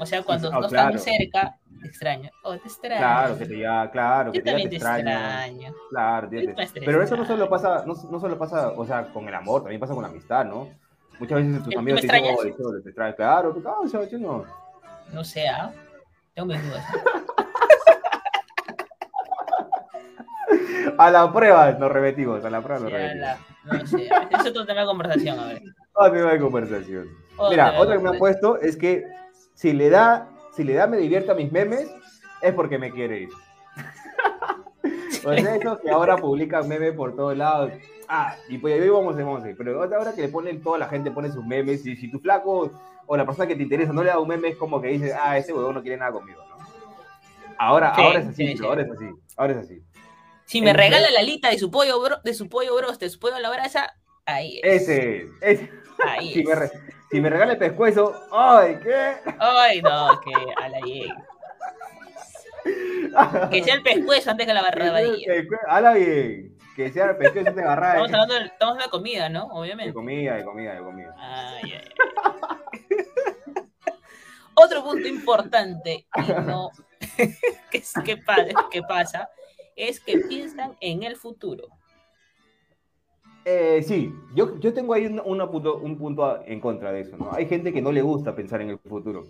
O 0.02 0.06
sea, 0.06 0.20
cuando 0.24 0.48
Ah, 0.52 0.58
no 0.60 0.66
claro. 0.68 0.98
cerca, 0.98 1.56
te. 1.80 2.32
Oh, 2.42 2.56
te 2.58 2.66
extraño. 2.66 2.98
Claro, 2.98 3.38
que 3.38 3.46
te 3.46 3.58
ya, 3.58 3.88
claro, 3.92 4.32
que 4.32 4.38
Yo 4.38 4.44
te 4.44 4.50
también 4.50 4.68
te 4.68 4.76
extraño. 4.76 5.08
extraño. 5.10 5.74
Claro, 5.90 6.28
te- 6.28 6.46
Yo 6.46 6.52
pero 6.84 7.02
eso 7.04 7.16
no 7.16 7.24
solo 7.24 7.48
pasa, 7.48 7.84
no, 7.86 7.94
no 8.10 8.18
solo 8.20 8.36
pasa, 8.36 8.70
o 8.70 8.84
sea, 8.84 9.12
con 9.12 9.28
el 9.28 9.34
amor, 9.34 9.62
también 9.62 9.80
pasa 9.80 9.94
con 9.94 10.02
la 10.02 10.08
amistad, 10.08 10.44
¿no? 10.44 10.68
Muchas 11.20 11.38
veces 11.38 11.62
tus 11.62 11.72
¿Tú 11.72 11.78
amigos 11.78 12.00
te 12.00 12.06
dicen? 12.08 12.24
"Oye, 12.36 12.54
chole, 12.56 12.82
te 12.82 12.88
extraño". 12.88 13.14
Claro, 13.14 13.54
¿qué 13.54 13.62
causa, 13.62 14.08
yo 14.08 14.18
no. 14.18 14.44
No 15.12 15.22
sé, 15.22 15.48
¿ah? 15.48 15.70
Tengo 16.34 16.48
mis 16.48 16.62
dudas. 16.68 16.84
A 20.98 21.10
la 21.10 21.32
prueba 21.32 21.72
nos 21.72 21.90
repetimos, 21.90 22.44
a 22.44 22.50
la 22.50 22.60
prueba 22.60 22.80
nos 22.82 22.92
repetimos. 22.92 23.26
la- 23.64 23.78
no 23.78 23.86
sé. 23.86 24.08
Es 24.30 24.46
otro 24.46 24.66
tema 24.66 24.80
de 24.80 24.86
conversación, 24.86 25.38
a 25.38 25.46
ver. 25.46 25.62
Otro 25.94 26.12
tema 26.12 26.32
de 26.32 26.40
conversación. 26.40 27.08
Otro 27.36 27.50
Mira, 27.50 27.74
otra 27.78 27.96
que 27.96 28.02
me 28.02 28.08
han 28.10 28.18
puesto 28.18 28.58
es 28.60 28.76
que 28.76 29.04
si 29.62 29.72
le 29.72 29.90
da, 29.90 30.28
si 30.56 30.64
le 30.64 30.74
da 30.74 30.88
me 30.88 30.96
divierta 30.96 31.34
mis 31.34 31.52
memes, 31.52 31.88
es 32.42 32.52
porque 32.52 32.78
me 32.78 32.90
quiere 32.90 33.20
ir. 33.20 33.28
o 35.24 35.32
sea, 35.34 35.54
eso 35.54 35.78
que 35.78 35.88
ahora 35.88 36.16
publican 36.16 36.66
memes 36.66 36.94
por 36.94 37.14
todos 37.14 37.36
lados. 37.36 37.70
Ah, 38.08 38.34
y 38.48 38.58
pues 38.58 38.82
ahí 38.82 38.88
vamos, 38.88 39.16
a 39.16 39.48
ir. 39.48 39.56
Pero 39.56 39.80
otra 39.80 40.00
hora 40.00 40.14
que 40.14 40.22
le 40.22 40.28
ponen, 40.28 40.60
toda 40.60 40.78
la 40.78 40.88
gente 40.88 41.12
pone 41.12 41.30
sus 41.30 41.46
memes, 41.46 41.86
y 41.86 41.94
si 41.94 42.10
tu 42.10 42.18
flaco 42.18 42.72
o 43.06 43.16
la 43.16 43.24
persona 43.24 43.46
que 43.46 43.54
te 43.54 43.62
interesa 43.62 43.92
no 43.92 44.02
le 44.02 44.08
da 44.10 44.18
un 44.18 44.26
meme, 44.26 44.48
es 44.48 44.56
como 44.56 44.82
que 44.82 44.88
dice, 44.88 45.14
ah, 45.14 45.38
ese 45.38 45.52
huevón 45.52 45.76
no 45.76 45.82
quiere 45.82 45.96
nada 45.96 46.10
conmigo, 46.10 46.42
¿no? 46.48 46.56
Ahora, 47.56 47.94
Sí, 47.94 48.02
ahora 48.02 48.18
es 48.18 48.26
así, 48.26 48.56
sí, 48.56 48.64
ahora 48.64 48.82
es 48.82 48.90
así, 48.90 49.10
ahora 49.36 49.52
es 49.52 49.58
así. 49.60 49.80
Si 50.44 50.60
me 50.60 50.72
regala 50.72 51.08
la 51.12 51.20
alita 51.20 51.50
de 51.50 51.58
su 51.58 51.70
pollo, 51.70 52.02
bro, 52.02 52.16
de 52.24 52.34
su 52.34 52.48
pollo 52.48 52.74
bros, 52.74 52.98
de 52.98 53.08
su 53.10 53.20
pollo 53.20 53.36
a 53.36 53.40
la 53.40 53.50
brasa, 53.50 53.94
ahí 54.26 54.60
es. 54.64 54.82
Ese, 54.82 55.28
ese. 55.40 55.70
Ahí 56.04 56.32
Si 56.34 56.40
es. 56.40 56.48
me, 56.48 56.54
re- 56.56 56.70
si 57.12 57.20
me 57.20 57.30
regala 57.30 57.52
el 57.52 57.58
pescuezo, 57.58 58.26
¡ay, 58.32 58.78
qué! 58.82 59.12
Ay, 59.38 59.80
no, 59.82 60.20
que 60.20 60.32
a 60.60 60.68
la 60.68 60.80
llegue. 60.80 61.14
Que 63.50 63.62
sea 63.62 63.74
el 63.74 63.82
pescuezo 63.82 64.30
antes 64.30 64.46
que 64.46 64.54
la 64.54 64.62
barrabadilla. 64.62 65.32
Habla 65.68 65.92
bien. 65.94 66.56
Que 66.74 66.90
sea 66.90 67.10
el 67.10 67.16
pescuezo 67.18 67.52
te 67.52 67.60
agarra 67.60 67.88
Estamos 68.02 68.12
hablando 68.12 68.34
de, 68.34 68.44
estamos 68.46 68.72
hablando 68.72 68.84
de 68.84 68.90
comida, 68.90 69.28
¿no? 69.28 69.40
de 69.48 69.50
Obviamente. 69.52 69.92
comida, 69.92 70.34
de 70.36 70.44
comida, 70.44 70.74
de 70.74 70.80
comida. 70.80 71.14
Ay, 71.18 71.72
ay, 71.74 71.88
ay. 72.24 73.06
Otro 74.54 74.82
punto 74.84 75.06
importante 75.08 76.06
y 76.16 76.32
no 76.46 76.70
que, 77.70 77.78
es- 77.78 77.92
que 78.04 78.22
que 78.70 78.82
pasa 78.82 79.28
es 79.76 79.98
que 80.00 80.18
piensan 80.18 80.76
en 80.80 81.02
el 81.02 81.16
futuro. 81.16 81.68
Eh, 83.44 83.82
sí, 83.82 84.14
yo, 84.34 84.58
yo 84.60 84.72
tengo 84.72 84.94
ahí 84.94 85.06
un, 85.06 85.20
una 85.24 85.50
punto, 85.50 85.78
un 85.78 85.98
punto 85.98 86.42
en 86.46 86.60
contra 86.60 86.92
de 86.92 87.00
eso. 87.00 87.16
Hay 87.32 87.46
gente 87.46 87.72
que 87.72 87.82
no 87.82 87.90
le 87.92 88.02
gusta 88.02 88.34
pensar 88.34 88.60
en 88.60 88.70
el 88.70 88.78
futuro. 88.78 89.24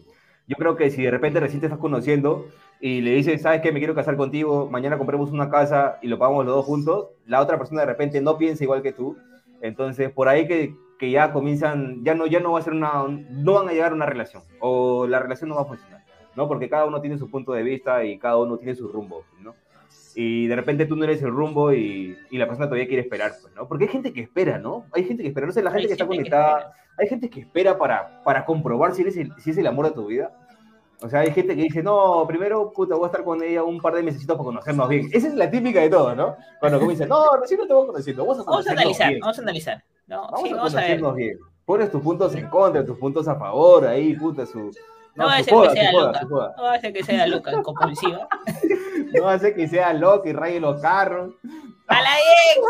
Yo 0.47 0.57
creo 0.57 0.77
que 0.77 0.91
si 0.91 1.03
de 1.03 1.11
repente 1.11 1.41
recién 1.41 1.61
te 1.61 1.67
estás 1.67 1.79
conociendo 1.79 2.47
y 2.81 3.01
le 3.01 3.13
dices, 3.15 3.43
¿sabes 3.43 3.63
qué? 3.63 3.73
Me 3.73 3.79
quiero 3.79 3.95
casar 3.95 4.17
contigo, 4.17 4.69
mañana 4.71 4.99
compremos 4.99 5.31
una 5.31 5.49
casa 5.49 5.99
y 6.03 6.09
lo 6.09 6.19
pagamos 6.19 6.45
los 6.45 6.57
dos 6.57 6.67
juntos, 6.67 7.11
la 7.27 7.41
otra 7.41 7.59
persona 7.59 7.83
de 7.83 7.87
repente 7.87 8.21
no 8.21 8.37
piensa 8.37 8.65
igual 8.65 8.83
que 8.83 8.93
tú. 8.93 9.17
Entonces, 9.63 10.11
por 10.11 10.29
ahí 10.29 10.47
que, 10.49 10.75
que 10.99 11.11
ya 11.11 11.33
comienzan, 11.33 12.05
ya 12.05 12.15
no, 12.15 12.27
ya 12.27 12.41
no 12.41 12.53
va 12.53 12.59
a 12.59 12.63
ser 12.63 12.73
una, 12.73 13.05
no 13.31 13.55
van 13.55 13.69
a 13.69 13.73
llegar 13.73 13.93
a 13.93 13.95
una 13.95 14.07
relación 14.07 14.43
o 14.59 15.07
la 15.07 15.21
relación 15.21 15.49
no 15.49 15.57
va 15.57 15.63
a 15.63 15.67
funcionar, 15.67 16.05
¿no? 16.35 16.49
Porque 16.49 16.69
cada 16.69 16.85
uno 16.85 17.01
tiene 17.01 17.19
su 17.19 17.31
punto 17.31 17.53
de 17.53 17.63
vista 17.63 18.05
y 18.05 18.19
cada 18.19 18.37
uno 18.39 18.59
tiene 18.59 18.75
su 18.75 18.89
rumbo, 18.89 19.25
¿no? 19.41 19.55
Y 20.15 20.47
de 20.47 20.57
repente 20.57 20.87
tú 20.87 20.97
no 20.97 21.05
eres 21.05 21.23
el 21.23 21.31
rumbo 21.31 21.73
y, 21.73 22.17
y 22.31 22.39
la 22.39 22.47
persona 22.47 22.67
todavía 22.67 22.87
quiere 22.87 23.03
esperar, 23.03 23.33
pues, 23.41 23.55
¿no? 23.55 23.67
Porque 23.67 23.85
hay 23.85 23.91
gente 23.91 24.13
que 24.13 24.21
espera, 24.21 24.59
¿no? 24.59 24.87
Hay 24.93 25.05
gente 25.05 25.23
que 25.23 25.29
espera, 25.29 25.47
no 25.47 25.53
sé, 25.53 25.63
la 25.63 25.71
gente 25.71 25.83
Hay 25.83 25.87
que 25.89 25.93
está 25.95 26.05
gente 26.05 26.17
conectada, 26.17 26.73
hay 26.99 27.09
gente 27.09 27.31
que 27.31 27.41
espera 27.41 27.79
para, 27.79 28.23
para 28.23 28.45
comprobar 28.45 28.95
si, 28.95 29.03
eres 29.03 29.17
el, 29.17 29.33
si 29.39 29.51
es 29.51 29.59
el 29.59 29.67
amor 29.67 29.87
de 29.87 29.93
tu 29.93 30.07
vida. 30.07 30.31
O 31.01 31.09
sea, 31.09 31.21
hay 31.21 31.33
gente 31.33 31.57
que 31.57 31.63
dice, 31.63 31.83
no, 31.83 32.25
primero, 32.29 32.73
puta, 32.73 32.95
voy 32.95 33.05
a 33.05 33.07
estar 33.07 33.25
con 33.25 33.43
ella 33.43 33.65
un 33.65 33.81
par 33.81 33.95
de 33.95 34.03
meses 34.05 34.25
para 34.25 34.39
conocernos 34.39 34.89
bien. 34.89 35.09
Esa 35.13 35.29
es 35.29 35.35
la 35.35 35.51
típica 35.51 35.81
de 35.81 35.91
todo, 35.91 36.15
¿no? 36.15 36.37
Cuando 36.61 36.79
comienza, 36.79 37.07
no, 37.07 37.25
recién 37.41 37.59
no 37.61 37.67
te 37.67 37.75
voy 37.75 37.87
conociendo, 37.89 38.23
vamos 38.25 38.39
a 38.39 38.43
Vamos 38.45 38.67
a 38.67 38.71
conocernos 38.71 38.81
analizar, 38.81 39.09
bien. 39.09 39.21
vamos 39.21 39.39
a 39.39 39.43
analizar. 39.43 39.85
No, 40.07 40.23
Vamos 40.23 40.41
sí, 40.43 40.51
a 40.53 40.57
vamos 40.57 40.75
a 40.75 40.77
ver. 40.77 40.85
conocernos 41.01 41.17
bien. 41.17 41.39
Pones 41.65 41.91
tus 41.91 42.03
puntos 42.03 42.35
en 42.35 42.49
contra, 42.49 42.85
tus 42.85 42.99
puntos 42.99 43.27
a 43.27 43.35
favor, 43.37 43.87
ahí, 43.87 44.15
puta, 44.15 44.47
su... 44.47 44.71
No 45.15 45.27
va 45.27 45.37
a 45.37 45.43
ser 45.43 45.55
que 45.55 45.71
sea 45.71 45.93
loca. 45.93 46.23
No 46.23 46.63
va 46.63 46.73
a 46.75 46.81
ser 46.81 46.93
que 46.93 47.03
sea 47.03 47.27
loca, 47.27 47.63
compulsiva. 47.63 48.29
No 49.13 49.29
hace 49.29 49.55
que 49.55 49.69
sea 49.69 49.93
loco 49.93 50.29
y 50.29 50.33
raye 50.33 50.61
los 50.61 50.81
carros. 50.81 51.35
¡Para 51.87 52.11
bien! 52.17 52.65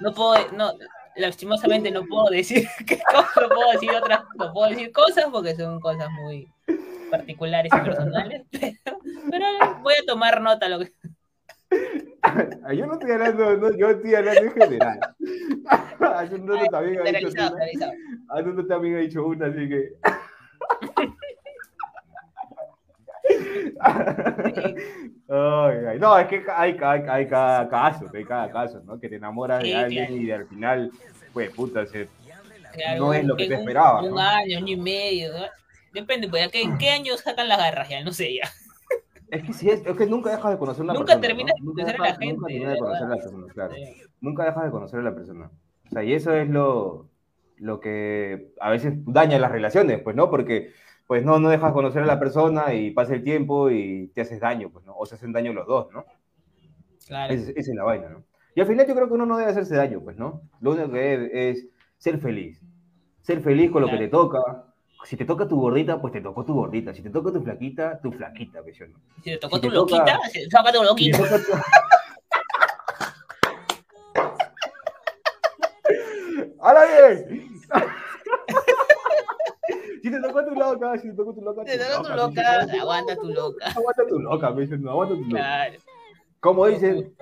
No 0.00 0.12
puedo, 0.12 0.52
no, 0.52 0.72
lastimosamente 1.16 1.90
no 1.90 2.04
puedo 2.04 2.26
decir 2.30 2.68
que 2.86 3.00
no 3.12 3.48
puedo 3.48 3.72
decir 3.72 3.90
otras, 3.90 4.22
no 4.36 4.52
puedo 4.52 4.68
decir 4.70 4.92
cosas 4.92 5.26
porque 5.32 5.54
son 5.56 5.80
cosas 5.80 6.10
muy 6.10 6.48
particulares 7.10 7.72
y 7.74 7.84
personales, 7.84 8.42
pero, 8.50 8.98
pero 9.30 9.46
voy 9.82 9.94
a 9.94 10.06
tomar 10.06 10.40
nota 10.40 10.68
lo 10.68 10.80
que 10.80 10.92
Ah, 12.62 12.72
Yo 12.72 12.86
no 12.86 12.94
estoy 12.94 13.12
hablando, 13.12 13.56
no, 13.56 13.76
yo 13.76 13.90
estoy 13.90 14.14
hablando 14.14 14.40
en 14.42 14.52
general. 14.52 15.00
Hace 16.00 16.34
un 16.36 16.48
rato 16.48 16.66
también 16.70 17.00
ha 17.00 17.18
dicho 17.18 17.28
una, 17.28 17.46
hace 18.28 18.48
un 18.48 18.56
rato 18.56 18.66
también 18.68 18.96
ha 18.96 18.98
dicho 18.98 19.26
una, 19.26 19.46
así 19.46 19.68
que. 19.68 19.92
Ay. 25.28 25.98
No, 25.98 26.18
es 26.18 26.26
que 26.28 26.42
hay, 26.54 26.76
hay, 26.80 27.02
hay 27.08 27.26
cada 27.28 27.68
caso, 27.68 28.06
hay 28.14 28.24
cada 28.24 28.50
caso, 28.50 28.82
¿no? 28.84 28.98
Que 28.98 29.08
te 29.08 29.16
enamoras 29.16 29.60
de 29.62 29.66
Sí, 29.68 29.72
alguien 29.74 30.06
claro. 30.06 30.22
y 30.22 30.30
al 30.32 30.46
final, 30.48 30.90
pues 31.32 31.50
puta, 31.50 31.86
se, 31.86 32.08
Claro, 32.74 33.06
No 33.06 33.14
es 33.14 33.24
lo 33.24 33.36
que 33.36 33.46
te 33.48 33.54
un- 33.54 33.60
esperaba, 33.60 34.02
Un 34.02 34.10
¿no? 34.10 34.18
año, 34.18 34.58
año 34.58 34.68
y 34.74 34.76
medio. 34.76 35.32
¿no? 35.32 35.44
Depende, 35.94 36.28
pues, 36.28 36.46
¿a 36.46 36.50
qué- 36.50 36.60
¿en 36.62 36.76
qué 36.76 36.90
año 36.90 37.16
sacan 37.16 37.48
las 37.48 37.56
garras 37.58 37.88
ya? 37.88 38.04
No 38.04 38.12
sé 38.12 38.34
ya. 38.34 38.42
Es 39.30 39.42
que 39.42 39.52
sí, 39.54 39.70
es, 39.70 39.84
es 39.84 39.96
que 39.96 40.06
nunca 40.06 40.30
dejas 40.30 40.52
de 40.52 40.58
conocer 40.58 40.82
a 40.82 40.84
una 40.84 40.92
Nunca 40.92 41.06
persona. 41.14 41.26
terminas 41.26 41.54
¿no? 41.60 41.72
de 41.72 41.82
Nunca 41.82 41.82
conocer 41.82 41.96
a 41.96 42.04
la 42.04 42.08
Nunca 42.10 42.24
gente, 42.26 42.42
terminas 42.46 42.68
de 42.68 42.74
de 42.74 42.78
conocer 42.78 43.04
a 43.04 43.08
la 43.08 43.16
persona, 43.16 43.52
claro. 43.54 43.74
Eh, 43.74 43.96
Nunca 44.20 44.44
dejas 44.44 44.64
de 44.64 44.70
conocer 44.70 45.00
a 45.00 45.02
la 45.02 45.14
persona. 45.14 45.50
O 45.86 45.90
sea, 45.90 46.02
y 46.04 46.12
eso 46.12 46.32
es 46.34 46.48
lo, 46.50 47.08
lo 47.56 47.80
que 47.80 48.52
a 48.60 48.70
veces 48.70 48.92
daña 49.06 49.38
las 49.38 49.50
relaciones, 49.50 50.00
pues, 50.02 50.14
¿no? 50.14 50.28
Porque, 50.30 50.72
pues, 51.06 51.24
no, 51.24 51.38
no 51.38 51.48
dejas 51.48 51.70
de 51.70 51.74
conocer 51.74 52.02
a 52.02 52.06
la 52.06 52.18
persona 52.18 52.74
y 52.74 52.90
pasa 52.90 53.14
el 53.14 53.22
tiempo 53.22 53.70
y 53.70 54.08
te 54.14 54.22
haces 54.22 54.40
daño, 54.40 54.70
pues, 54.70 54.84
¿no? 54.84 54.94
O 54.96 55.06
se 55.06 55.14
hacen 55.14 55.32
daño 55.32 55.52
los 55.52 55.66
dos, 55.66 55.88
¿no? 55.92 56.04
Claro. 57.06 57.32
Esa 57.32 57.52
es, 57.54 57.68
la 57.68 57.84
vaina, 57.84 58.08
¿no? 58.08 58.24
Y 58.54 58.60
al 58.60 58.66
final 58.66 58.86
yo 58.86 58.94
creo 58.94 59.06
que 59.06 59.14
uno 59.14 59.26
no 59.26 59.36
debe 59.36 59.50
hacerse 59.50 59.76
daño, 59.76 60.00
pues, 60.00 60.16
¿no? 60.16 60.42
Lo 60.60 60.72
único 60.72 60.90
que 60.90 60.98
debe 60.98 61.50
es 61.50 61.66
ser 61.98 62.18
feliz. 62.18 62.60
Ser 63.20 63.40
feliz 63.42 63.70
con 63.70 63.82
lo 63.82 63.88
que 63.88 63.92
Claro. 63.96 64.06
te 64.06 64.10
toca. 64.10 64.64
Si 65.04 65.16
te 65.16 65.24
toca 65.24 65.46
tu 65.46 65.60
gordita, 65.60 66.00
pues 66.00 66.12
te 66.12 66.20
tocó 66.20 66.44
tu 66.44 66.54
gordita. 66.54 66.92
Si 66.92 67.02
te 67.02 67.10
toca 67.10 67.30
tu 67.32 67.40
flaquita, 67.42 68.00
tu 68.00 68.10
flaquita, 68.10 68.62
pues, 68.62 68.80
¿no? 68.88 68.98
Si 69.22 69.30
te 69.30 69.38
tocó 69.38 69.56
si 69.56 69.62
tu 69.62 69.68
te 69.68 69.74
toca- 69.74 69.96
loquita, 69.98 70.18
si 70.32 70.42
te 70.42 70.48
toca 70.48 70.72
tu 70.72 70.78
Si 70.78 70.82
te 70.82 70.86
loquita. 70.86 71.18
toca 71.18 71.38
tu- 71.38 71.52
¡Hala 76.60 76.84
bien! 76.86 77.45
Te 80.20 80.26
tocó 80.28 80.44
tu 80.44 80.54
loca, 80.54 80.98
si 80.98 81.08
te 81.08 81.14
tocó 81.14 81.34
tu 81.34 81.40
loca, 81.42 81.64
te 81.64 81.78
tocó 81.78 82.02
tu 82.08 82.14
loca, 82.14 82.60
aguanta 82.80 83.16
tu 83.16 83.28
loca. 83.28 83.66
Aguanta 83.70 84.06
tu 84.08 84.18
loca, 84.20 84.50
me 84.50 84.60
dice, 84.62 84.78
no, 84.78 84.90
aguanta 84.90 85.14
tu 85.14 85.20
loca. 85.22 85.36
Claro. 85.36 85.74
Como 86.40 86.66
dice, 86.66 87.12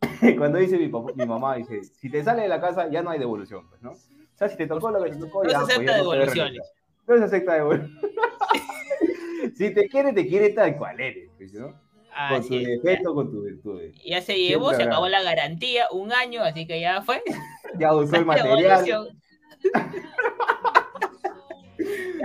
cuando 0.38 0.58
dice 0.58 0.78
mi, 0.78 0.88
papá- 0.88 1.12
mi 1.14 1.26
mamá, 1.26 1.56
dice, 1.56 1.82
si 1.84 2.10
te 2.10 2.22
sale 2.24 2.42
de 2.42 2.48
la 2.48 2.60
casa 2.60 2.88
ya 2.90 3.02
no 3.02 3.10
hay 3.10 3.18
devolución, 3.18 3.68
pues, 3.68 3.82
¿no? 3.82 3.92
O 3.92 4.36
sea, 4.36 4.48
si 4.48 4.56
te 4.56 4.66
tocó 4.66 4.90
lo 4.90 5.02
que 5.04 5.10
te 5.10 5.16
tocó, 5.16 5.44
No 5.44 5.50
ya, 5.50 5.58
se 5.60 5.64
pues, 5.64 5.74
acepta 5.76 5.96
ya 5.98 6.04
puedes 6.04 6.20
devoluciones. 6.34 6.72
No 7.06 7.16
se 7.18 7.24
acepta 7.24 7.54
devoluciones. 7.54 7.98
si 9.56 9.72
te 9.74 9.88
quiere, 9.88 10.12
te 10.12 10.26
quiere 10.26 10.50
tal 10.50 10.76
cual 10.76 11.00
eres, 11.00 11.30
pues, 11.36 11.52
¿no? 11.54 11.66
Con 11.68 12.28
tu 12.28 12.46
Así 12.46 12.56
es. 12.62 12.68
defecto, 12.82 13.12
con 13.14 13.30
tus 13.30 13.44
virtudes. 13.44 13.94
Ya 14.04 14.20
se 14.20 14.38
llevó, 14.38 14.72
se 14.72 14.84
acabó 14.84 15.08
la 15.08 15.22
garantía, 15.22 15.86
un 15.90 16.12
año, 16.12 16.42
así 16.42 16.64
que 16.66 16.80
ya 16.80 17.02
fue. 17.02 17.22
Ya 17.78 17.92
usó 17.94 18.14
el 18.16 18.24
material. 18.24 19.10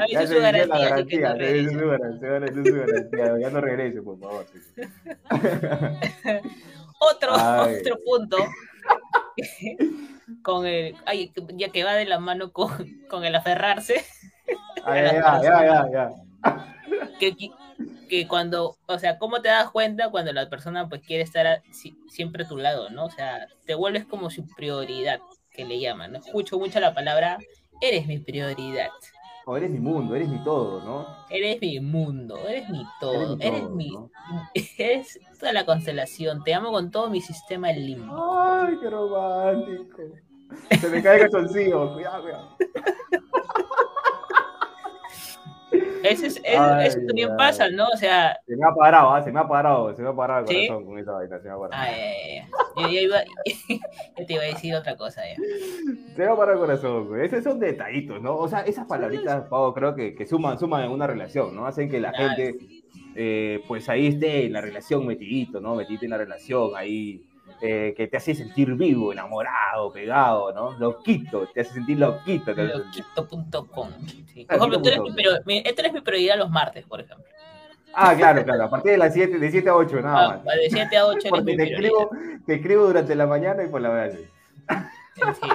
Ya 0.08 0.22
ya 0.22 0.22
se 0.22 0.28
su 0.28 0.34
venció 0.42 0.66
la 0.68 0.80
garantía, 0.80 1.34
regresa. 1.34 1.72
su 1.72 1.88
garantía, 1.88 2.64
su 2.64 2.76
garantía, 2.76 3.40
ya 3.40 3.50
no 3.50 3.62
regrese, 3.62 4.02
por 4.02 4.20
favor. 4.20 4.46
Otro, 7.02 7.30
Ay. 7.34 7.78
otro 7.80 7.98
punto. 8.06 8.38
con 10.44 10.66
el, 10.66 10.96
ay, 11.06 11.32
ya 11.56 11.70
que 11.70 11.84
va 11.84 11.94
de 11.96 12.06
la 12.06 12.20
mano 12.20 12.52
con, 12.52 12.70
con 13.10 13.26
el 13.26 13.36
aferrarse, 13.36 14.04
Ay, 14.86 15.04
ya, 15.06 15.42
ya, 15.42 15.66
ya, 15.66 15.88
ya. 15.92 16.10
que, 17.20 17.36
que 18.10 18.28
cuando, 18.28 18.78
o 18.86 19.00
sea, 19.00 19.18
¿cómo 19.18 19.42
te 19.42 19.50
das 19.50 19.70
cuenta 19.72 20.10
cuando 20.10 20.34
la 20.34 20.50
persona 20.50 20.88
pues 20.90 21.02
quiere 21.02 21.24
estar 21.24 21.48
a- 21.48 21.62
si- 21.72 21.98
siempre 22.10 22.44
a 22.44 22.48
tu 22.48 22.58
lado, 22.58 22.90
¿no? 22.90 23.06
O 23.06 23.12
sea, 23.12 23.48
te 23.66 23.76
vuelves 23.76 24.06
como 24.06 24.30
su 24.30 24.46
prioridad, 24.56 25.20
que 25.52 25.66
le 25.66 25.80
llaman, 25.80 26.12
¿no? 26.14 26.20
Escucho 26.20 26.60
mucho 26.60 26.80
la 26.80 26.94
palabra, 26.94 27.38
eres 27.82 28.06
mi 28.08 28.20
prioridad, 28.20 28.90
O 29.52 29.58
eres 29.58 29.72
mi 29.72 29.80
mundo, 29.80 30.16
eres 30.16 30.30
mi 30.30 30.44
todo, 30.44 30.80
¿no? 30.84 31.08
eres 31.32 31.60
mi 31.60 31.80
mundo, 31.80 32.38
eres 32.48 32.70
mi 32.70 32.86
todo, 33.00 33.14
Eres 33.14 33.40
mi 33.40 33.48
eres 33.48 33.62
todo, 33.62 33.70
mi, 33.72 33.90
¿no? 33.90 34.12
eres 34.78 35.20
toda 35.40 35.54
la 35.54 35.66
constelación, 35.66 36.44
te 36.44 36.54
amo 36.54 36.72
con 36.72 36.92
todo 36.92 37.10
mi 37.10 37.20
sistema 37.20 37.72
limbo. 37.72 38.32
Ay, 38.32 38.78
qué 38.80 38.92
romántico. 38.92 40.04
Se 40.80 40.90
me 40.90 41.02
cae 41.02 41.24
el 41.24 41.32
calzoncillo, 41.32 41.94
cuidado, 41.96 42.22
cuidado. 42.22 42.58
Eso, 46.04 46.26
es, 46.26 46.38
eso, 46.44 46.62
Ay, 46.64 46.88
eso 46.88 47.00
también 47.06 47.36
pasa, 47.38 47.70
¿no? 47.70 47.86
O 47.94 47.98
sea, 47.98 48.38
Se 48.48 48.56
me 48.56 48.66
ha 48.66 48.74
parado, 48.74 49.10
ah, 49.14 49.22
se 49.24 49.32
me 49.32 49.40
ha 49.40 49.48
parado, 49.48 49.94
se 49.96 50.02
me 50.02 50.10
ha 50.10 50.14
parado 50.14 50.42
el 50.42 50.48
¿Sí? 50.48 50.68
corazón 50.68 50.86
con 50.86 51.00
esa 51.00 51.12
vaina, 51.12 51.40
se 51.40 51.48
me 51.48 51.54
ha 51.54 51.58
parado. 51.58 51.84
ay. 51.84 52.42
Yo, 52.78 52.88
ya 52.90 53.02
iba, 53.02 53.18
yo 54.18 54.26
te 54.26 54.34
iba 54.34 54.44
a 54.44 54.46
decir 54.46 54.74
otra 54.76 54.96
cosa 54.96 55.22
ya. 55.28 55.36
Se 56.16 56.22
me 56.22 56.26
ha 56.28 56.36
parado 56.36 56.54
el 56.54 56.60
corazón, 56.60 57.08
güey. 57.08 57.26
Esos 57.26 57.44
son 57.44 57.60
detallitos, 57.60 58.22
¿no? 58.22 58.36
O 58.38 58.48
sea, 58.48 58.62
esas 58.62 58.86
palabritas, 58.88 59.44
Pau, 59.50 59.74
creo 59.74 59.96
que, 59.96 60.16
que 60.16 60.26
suman, 60.26 60.58
suman 60.58 60.86
en 60.86 60.92
una 60.92 61.08
relación, 61.08 61.56
¿no? 61.56 61.66
Hacen 61.66 61.90
que 61.90 62.00
la 62.00 62.12
Claro. 62.12 62.36
gente, 62.36 62.58
eh, 63.16 63.62
pues 63.68 63.90
ahí 63.90 64.08
esté 64.08 64.46
en 64.46 64.54
la 64.54 64.62
relación 64.62 65.06
metidito, 65.06 65.60
¿no? 65.60 65.76
Metidito 65.76 66.06
en 66.06 66.12
la 66.12 66.18
relación, 66.18 66.72
ahí, 66.76 67.24
eh, 67.62 67.94
que 67.96 68.08
te 68.08 68.18
hace 68.18 68.34
sentir 68.36 68.74
vivo, 68.76 69.12
enamorado, 69.12 69.92
pegado, 69.92 70.54
¿no? 70.54 70.72
Loquito, 70.80 71.48
te 71.54 71.62
hace 71.62 71.74
sentir 71.74 72.00
loquito. 72.00 72.54
Loquito.com. 72.54 73.90
Sí. 74.34 74.46
Por 74.46 74.58
ejemplo, 74.58 74.82
tú 74.82 74.88
eres, 74.90 75.02
mi, 75.02 75.12
pero, 75.12 75.32
mi- 75.46 76.02
prioridad 76.02 76.38
los 76.38 76.50
martes, 76.50 76.86
por 76.86 77.02
ejemplo. 77.02 77.26
Ah, 77.94 78.14
claro, 78.16 78.44
claro, 78.44 78.66
a 78.66 78.70
partir 78.70 78.92
de 78.92 78.98
las 78.98 79.14
7, 79.14 79.40
de 79.40 79.52
7 79.52 79.70
a 79.70 79.76
8, 79.76 80.02
nada 80.02 80.26
Ah, 80.26 80.42
más. 80.46 80.56
de 80.56 80.70
7 80.70 80.96
a 80.98 81.06
8 81.08 81.18
eres 81.20 81.30
Porque 81.32 81.56
te 81.56 81.64
escribo, 81.64 82.10
te 82.46 82.54
escribo 82.56 82.86
durante 82.86 83.16
la 83.16 83.26
mañana 83.26 83.64
y 83.64 83.68
por 83.68 83.82
la 83.82 83.90
mañana. 83.90 84.20
Sí, 85.16 85.48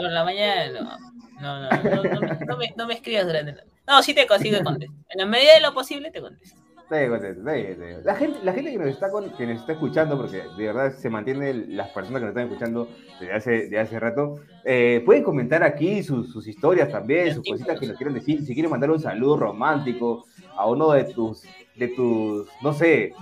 la, 0.00 0.24
mañana 0.24 0.80
no. 0.80 0.98
No, 1.40 1.60
no, 1.60 1.68
no, 1.70 2.02
no 2.46 2.56
me, 2.56 2.74
no 2.76 2.86
me 2.86 2.94
escribas 2.94 3.26
durante 3.26 3.52
la... 3.52 3.64
No, 3.86 4.02
sí 4.02 4.14
te 4.14 4.26
consigo 4.26 4.62
contestar. 4.62 4.96
En 5.08 5.18
la 5.20 5.26
medida 5.26 5.54
de 5.54 5.60
lo 5.60 5.72
posible 5.72 6.10
te 6.10 6.20
contesto. 6.20 6.60
Contento. 6.88 8.04
La 8.04 8.14
gente, 8.14 8.38
la 8.42 8.52
gente 8.52 8.72
que 8.72 8.78
nos 8.78 8.88
está 8.88 9.10
con- 9.10 9.30
que 9.30 9.46
nos 9.46 9.60
está 9.60 9.72
escuchando, 9.72 10.16
porque 10.16 10.42
de 10.56 10.66
verdad 10.66 10.92
se 10.92 11.10
mantienen 11.10 11.76
las 11.76 11.88
personas 11.90 12.20
que 12.20 12.26
nos 12.26 12.30
están 12.36 12.46
escuchando 12.48 12.88
desde 13.20 13.32
hace, 13.34 13.68
de 13.68 13.78
hace 13.78 14.00
rato, 14.00 14.36
eh, 14.64 15.02
pueden 15.04 15.22
comentar 15.22 15.62
aquí 15.62 16.02
sus, 16.02 16.32
sus 16.32 16.46
historias 16.46 16.90
también, 16.90 17.34
sus 17.34 17.44
cositas 17.52 17.78
que 17.78 17.86
nos 17.86 17.96
quieran 17.96 18.14
decir. 18.14 18.42
Si 18.44 18.54
quieren 18.54 18.70
mandar 18.70 18.90
un 18.90 19.00
saludo 19.00 19.36
romántico 19.36 20.24
a 20.56 20.66
uno 20.66 20.90
de 20.92 21.04
tus, 21.04 21.42
de 21.76 21.88
tus, 21.88 22.48
no 22.62 22.72
sé, 22.72 23.12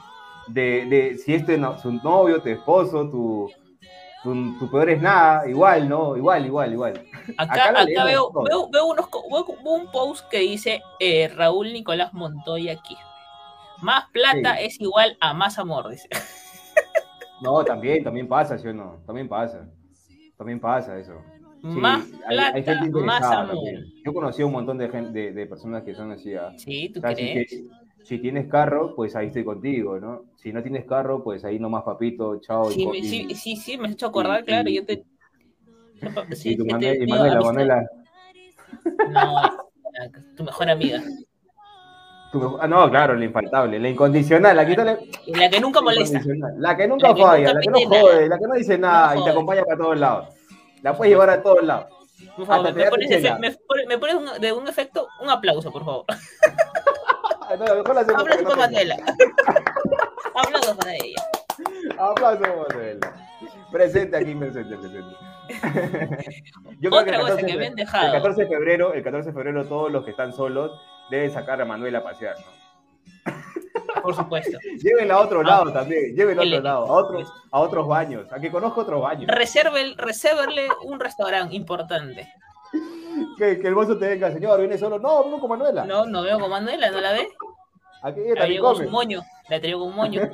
de, 0.49 0.87
de 0.87 1.19
si 1.19 1.35
este 1.35 1.59
no, 1.59 1.79
su 1.79 1.91
novio, 1.93 2.41
tu 2.41 2.49
esposo, 2.49 3.11
tu, 3.11 3.51
tu, 4.23 4.59
tu 4.59 4.71
peor 4.71 4.91
es 4.91 5.03
nada, 5.03 5.49
igual, 5.49 5.89
¿no? 5.89 6.17
Igual, 6.17 6.47
igual, 6.47 6.73
igual. 6.73 7.03
Acá, 7.37 7.55
Acá 7.71 8.05
veo, 8.05 8.31
veo, 8.49 8.69
veo 8.71 8.87
unos, 8.87 9.07
veo 9.11 9.75
un 9.75 9.91
post 9.91 10.29
que 10.31 10.39
dice 10.39 10.81
eh, 11.01 11.29
Raúl 11.35 11.73
Nicolás 11.73 12.13
Montoya 12.15 12.73
aquí. 12.73 12.97
Más 13.83 14.05
plata 14.13 14.57
Sí. 14.59 14.65
es 14.65 14.81
igual 14.81 15.17
a 15.21 15.35
más 15.35 15.59
amor, 15.59 15.89
dice. 15.91 16.09
No, 17.43 17.63
también, 17.65 18.03
también 18.03 18.27
pasa, 18.29 18.57
¿sí 18.57 18.67
o 18.67 18.73
no? 18.73 19.03
También 19.07 19.29
pasa. 19.29 19.69
También 20.39 20.59
pasa 20.59 20.99
eso. 20.99 21.21
Sí, 21.61 21.67
más 21.69 22.07
hay- 22.27 22.39
hay 22.39 22.63
plata, 22.63 22.81
gente 22.83 23.01
más 23.01 23.23
amor. 23.25 23.55
también. 23.57 23.85
Yo 24.07 24.15
conocí 24.15 24.41
a 24.41 24.47
un 24.47 24.53
montón 24.53 24.79
de, 24.79 24.89
gente, 24.89 25.13
de, 25.13 25.33
de 25.33 25.47
personas 25.47 25.83
que 25.83 25.95
son 25.95 26.13
así. 26.13 26.35
ah. 26.35 26.55
Sí, 26.57 26.89
¿tú 26.89 27.01
O 27.01 27.03
sea, 27.03 27.11
si, 27.15 27.17
crees? 27.33 27.51
que- 27.51 27.65
si 28.05 28.19
tienes 28.21 28.49
carro, 28.49 28.95
pues 28.97 29.15
ahí 29.17 29.27
estoy 29.27 29.45
contigo, 29.45 30.01
¿no? 30.01 30.23
Si 30.37 30.51
no 30.51 30.63
tienes 30.63 30.87
carro, 30.87 31.23
pues 31.23 31.45
ahí 31.45 31.59
nomás 31.59 31.83
papito, 31.85 32.41
chao. 32.41 32.71
Sí, 32.71 32.85
co- 32.85 32.93
me- 32.93 32.99
y- 32.99 33.35
sí, 33.35 33.57
sí, 33.57 33.77
me 33.77 33.89
has 33.89 33.93
hecho 33.93 34.07
acordar, 34.07 34.41
y- 34.41 34.45
claro. 34.45 34.71
y- 34.71 34.75
Yo 34.77 34.87
te. 34.87 35.05
Sí, 36.35 36.51
y 36.53 36.57
tu 36.57 36.65
Manuela. 36.65 37.41
Manuela. 37.43 37.87
No, 39.11 39.43
tu 40.37 40.43
mejor 40.45 40.71
amiga. 40.71 41.03
Tu- 42.41 42.59
ah, 42.61 42.67
no, 42.69 42.91
claro, 42.91 43.15
la 43.15 43.25
infaltable, 43.25 43.79
la 43.79 43.89
incondicional, 43.89 44.57
la 44.57 44.65
que, 44.65 44.73
está 44.73 44.85
la- 44.85 44.99
La 45.27 45.51
que 45.51 45.61
nunca 45.61 45.81
molesta. 45.81 46.21
la 46.59 46.77
que 46.77 46.87
nunca 46.89 47.09
La 47.09 47.15
que 47.15 47.23
falla, 47.23 47.39
nunca 47.39 47.53
la 47.55 47.61
que 47.61 47.71
no 47.71 47.91
nada. 47.91 48.01
jode, 48.03 48.29
la 48.29 48.39
que 48.39 48.47
no 48.47 48.55
dice 48.55 48.79
nada 48.79 49.17
y 49.17 49.25
te 49.25 49.31
acompaña 49.31 49.63
para 49.65 49.77
todos 49.79 49.99
lados. 49.99 50.29
La 50.83 50.97
puedes 50.97 51.13
llevar 51.13 51.31
a 51.31 51.43
todos 51.43 51.63
lados. 51.65 51.87
Por 52.37 52.47
favor, 52.47 52.73
me 52.75 52.85
pones, 52.91 53.11
me 53.11 53.97
me 53.97 54.15
un- 54.15 54.41
de 54.41 54.53
un 54.53 54.69
efecto 54.69 55.09
un 55.21 55.29
aplauso, 55.31 55.71
por 55.73 55.85
favor. 55.85 56.05
No, 57.49 57.59
mejor 57.77 57.95
la 57.95 58.01
Aplauso 58.01 58.43
para. 58.45 58.57
Manuela. 58.57 58.97
Aplausos 60.35 60.77
para 60.77 60.95
ella. 60.95 61.23
Aplauso, 61.97 62.41
Manuela. 62.69 63.15
Presente 63.71 64.17
aquí, 64.17 64.35
presente, 64.35 64.77
presente. 64.77 65.17
Yo 66.81 66.91
creo 66.91 67.05
que 67.05 67.11
Otra 67.11 67.15
el 67.17 67.21
cosa 67.21 67.35
14, 67.37 67.47
que 67.47 67.57
me 67.57 67.67
han 67.69 67.75
dejado. 67.77 68.07
el 68.07 68.13
14 68.13 68.43
de 68.43 68.49
febrero, 68.49 68.93
el 68.95 69.03
14 69.05 69.29
de 69.29 69.33
febrero 69.33 69.65
todos 69.65 69.93
los 69.93 70.05
que 70.05 70.11
están 70.11 70.33
solos 70.33 70.73
deben 71.11 71.31
sacar 71.31 71.61
a 71.61 71.65
Manuela 71.65 71.99
a 71.99 72.03
pasear, 72.03 72.37
¿no? 72.39 72.57
Por 74.03 74.15
supuesto. 74.15 74.59
Llévenla 74.83 75.15
a 75.15 75.21
otro 75.21 75.43
lado 75.43 75.73
también, 75.73 76.15
llévenla 76.15 76.43
a 76.43 76.47
otro 76.47 76.61
lado, 76.61 76.87
a 76.87 76.93
otros, 76.93 77.33
a 77.51 77.61
otros 77.61 77.89
baños, 77.89 78.33
a 78.33 78.39
que 78.39 78.51
conozca 78.51 78.83
otros 78.83 79.03
baños. 79.03 79.27
Reserve, 79.29 79.95
resérvele 79.97 80.69
un 80.85 81.01
restaurante 81.01 81.57
importante. 81.57 82.33
Que, 83.39 83.59
que 83.59 83.69
el 83.69 83.75
mozo 83.75 83.99
te 83.99 84.09
venga, 84.09 84.31
señor, 84.31 84.61
viene 84.61 84.79
solo. 84.79 84.99
No, 84.99 85.25
vengo 85.25 85.41
con 85.41 85.51
Manuela. 85.51 85.85
No, 85.85 86.07
no 86.07 86.23
veo 86.23 86.39
con 86.39 86.51
Manuela, 86.51 86.91
¿no 86.91 87.01
la 87.01 87.13
ve? 87.13 87.29
Aquí 88.03 88.21
La 88.35 88.47
veo 88.47 88.63
con 88.63 88.77
su 88.77 88.91
moño. 88.91 89.23
La 89.49 89.61
traigo 89.61 89.81
con 89.81 89.95
moño. 89.95 90.23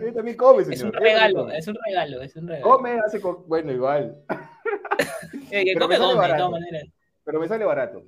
Él 0.00 0.14
también 0.14 0.36
come, 0.36 0.64
señor. 0.64 0.76
Es 0.76 0.82
un 0.84 0.92
regalo, 0.92 1.50
es 1.50 1.66
un 1.68 1.76
regalo, 1.84 2.22
es 2.22 2.36
un 2.36 2.48
regalo. 2.48 2.68
Come, 2.68 3.00
hace 3.04 3.20
bueno, 3.46 3.72
igual. 3.72 4.16
Eh, 5.50 5.64
que 5.64 5.74
come, 5.74 5.96
come, 5.96 6.28
de 6.28 6.34
todas 6.34 6.50
maneras. 6.50 6.84
Pero 7.24 7.40
me 7.40 7.48
sale 7.48 7.64
barato. 7.64 8.04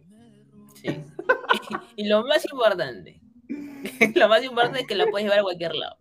Sí. 0.75 0.89
Y 1.97 2.07
lo 2.07 2.25
más 2.25 2.45
importante, 2.51 3.21
lo 4.15 4.29
más 4.29 4.45
importante 4.45 4.81
es 4.81 4.87
que 4.87 4.95
la 4.95 5.07
puedes 5.07 5.25
llevar 5.25 5.41
a 5.41 5.43
cualquier 5.43 5.75
lado. 5.75 5.97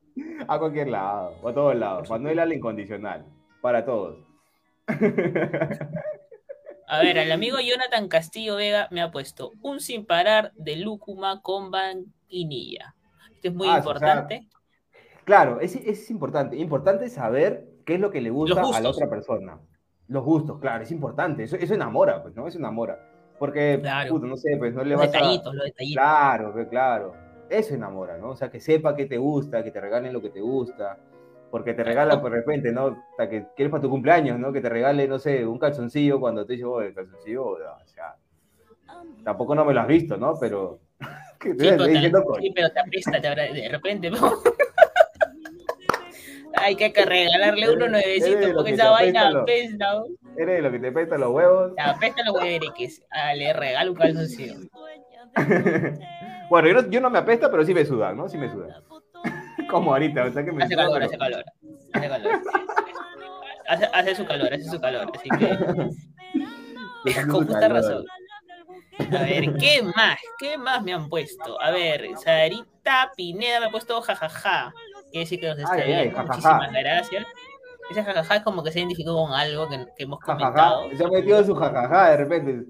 A 0.47 0.59
cualquier 0.59 0.87
lado, 0.89 1.47
a 1.47 1.53
todos 1.53 1.75
lados. 1.75 2.09
Manuela 2.09 2.45
la 2.45 2.55
incondicional. 2.55 3.25
Para 3.61 3.85
todos. 3.85 4.17
A 6.87 6.99
ver, 7.01 7.17
el 7.17 7.31
amigo 7.31 7.57
Jonathan 7.59 8.07
Castillo 8.07 8.55
Vega 8.55 8.87
me 8.91 9.01
ha 9.01 9.11
puesto 9.11 9.51
un 9.61 9.79
sin 9.79 10.05
parar 10.05 10.51
de 10.55 10.77
lúcuma 10.77 11.41
con 11.41 11.69
vainilla. 11.71 12.95
Esto 13.35 13.49
es 13.49 13.53
muy 13.53 13.67
Ah, 13.67 13.75
o 13.75 13.77
importante. 13.77 14.47
Claro, 15.23 15.59
es, 15.61 15.75
es 15.75 16.09
importante. 16.09 16.57
Importante 16.57 17.09
saber 17.09 17.67
qué 17.85 17.95
es 17.95 17.99
lo 17.99 18.09
que 18.09 18.21
le 18.21 18.31
gusta 18.31 18.61
a 18.61 18.81
la 18.81 18.89
otra 18.89 19.09
persona. 19.09 19.59
Los 20.09 20.23
gustos, 20.23 20.59
claro, 20.59 20.83
es 20.83 20.91
importante. 20.91 21.43
Eso, 21.43 21.55
eso 21.55 21.73
enamora, 21.73 22.21
pues, 22.21 22.35
¿no? 22.35 22.47
Eso 22.47 22.57
enamora. 22.59 22.99
Porque, 23.37 23.79
Claro. 23.81 24.19
no 24.19 24.35
sé, 24.35 24.57
pues 24.57 24.73
no 24.73 24.83
le 24.83 24.89
los 24.91 24.99
vas 24.99 25.09
a... 25.09 25.11
detallitos, 25.11 25.55
los 25.55 25.65
detallitos. 25.65 26.01
Claro, 26.03 26.51
pues, 26.53 26.67
claro. 26.67 27.13
Eso 27.49 27.73
enamora, 27.75 28.17
¿no? 28.17 28.29
O 28.31 28.35
sea, 28.35 28.49
que 28.49 28.59
sepa 28.59 28.95
qué 28.95 29.05
te 29.05 29.17
gusta, 29.17 29.63
que 29.63 29.71
te 29.71 29.79
regalen 29.79 30.11
lo 30.13 30.21
que 30.21 30.29
te 30.29 30.41
gusta. 30.41 30.97
Porque 31.51 31.73
te 31.73 31.83
regalan 31.83 32.21
de 32.21 32.29
repente, 32.29 32.71
¿no? 32.71 32.95
Sea, 33.17 33.27
que 33.29 33.47
quieres 33.55 33.71
para 33.71 33.81
tu 33.81 33.89
cumpleaños, 33.89 34.37
¿no? 34.37 34.51
Que 34.53 34.61
te 34.61 34.69
regale, 34.69 35.07
no 35.07 35.17
sé, 35.17 35.45
un 35.45 35.57
calzoncillo 35.57 36.19
cuando 36.19 36.45
te 36.45 36.53
dice, 36.53 36.65
oh, 36.65 36.81
el 36.81 36.93
calzoncillo, 36.93 37.43
o 37.45 37.57
sea, 37.85 38.15
tampoco 39.23 39.55
no 39.55 39.65
me 39.65 39.73
lo 39.73 39.81
has 39.81 39.87
visto, 39.87 40.15
¿no? 40.17 40.33
Pero, 40.39 40.79
que 41.39 41.51
Sí, 41.51 41.55
pero 41.57 41.85
te, 41.85 41.93
sí, 42.39 42.51
pero 42.53 42.69
te 42.69 42.79
apesta 42.79 43.19
te 43.21 43.27
habrá- 43.27 43.51
de 43.51 43.69
repente. 43.69 44.09
¿no? 44.11 44.17
Hay 46.55 46.75
que 46.75 46.89
regalarle 46.89 47.69
uno 47.71 47.87
nuevecito 47.89 48.53
porque 48.53 48.71
que 48.71 48.75
esa 48.75 48.89
vaina 48.89 49.27
apesta 49.29 49.41
apesta. 49.91 50.03
Eres 50.37 50.55
de 50.57 50.61
lo 50.61 50.71
que 50.71 50.79
te 50.79 50.91
prestan 50.91 51.21
los 51.21 51.31
huevos. 51.31 51.75
Te 51.75 51.81
apesta 51.81 52.23
los. 52.23 52.35
Ah, 53.11 53.33
le 53.35 53.53
regalo 53.53 53.91
un 53.91 53.97
calzoncillo. 53.97 54.55
bueno, 56.49 56.67
yo 56.67 56.73
no, 56.73 56.89
yo 56.89 57.01
no 57.01 57.09
me 57.09 57.19
apesta, 57.19 57.51
pero 57.51 57.63
sí 57.65 57.73
me 57.73 57.85
suda, 57.85 58.13
¿no? 58.13 58.27
Sí 58.27 58.37
me 58.37 58.51
suda. 58.51 58.81
Como 59.69 59.93
ahorita, 59.93 60.25
o 60.25 60.31
sea 60.31 60.43
que 60.43 60.51
me 60.51 60.63
Hace 60.63 60.73
suda, 60.73 60.83
calor, 60.85 60.99
pero- 60.99 61.05
hace 61.05 61.17
calor. 61.17 61.45
Hace 61.93 62.07
calor. 62.09 62.41
Hace, 63.67 63.85
hace 63.93 64.15
su 64.15 64.25
calor, 64.25 64.53
hace 64.53 64.63
su 64.63 64.81
calor. 64.81 65.11
Así 65.13 65.29
que, 65.29 67.13
con 67.27 67.29
justa 67.45 67.59
calor. 67.59 67.77
razón. 67.77 68.05
A 68.99 69.23
ver, 69.23 69.53
¿qué 69.59 69.81
más? 69.95 70.19
¿Qué 70.39 70.57
más 70.57 70.83
me 70.83 70.93
han 70.93 71.07
puesto? 71.07 71.61
A 71.61 71.71
ver, 71.71 72.05
Sarita 72.17 73.11
Pineda 73.15 73.59
me 73.61 73.67
ha 73.67 73.69
puesto 73.69 74.01
jajaja. 74.01 74.73
Quiere 75.11 75.19
decir 75.25 75.39
que 75.39 75.47
nos 75.47 75.57
está 75.59 75.67
jajaja. 75.77 76.23
Muchísimas 76.23 76.71
gracias. 76.71 77.25
Ese 77.89 78.03
jajaja 78.03 78.35
es 78.35 78.43
como 78.43 78.63
que 78.63 78.71
se 78.71 78.79
identificó 78.79 79.15
con 79.15 79.33
algo 79.33 79.67
que, 79.67 79.77
que 79.97 80.03
hemos 80.03 80.19
comentado. 80.19 80.89
se 80.95 81.03
ha 81.03 81.07
metido 81.07 81.43
su 81.43 81.55
jajaja 81.55 82.11
de 82.11 82.17
repente. 82.17 82.63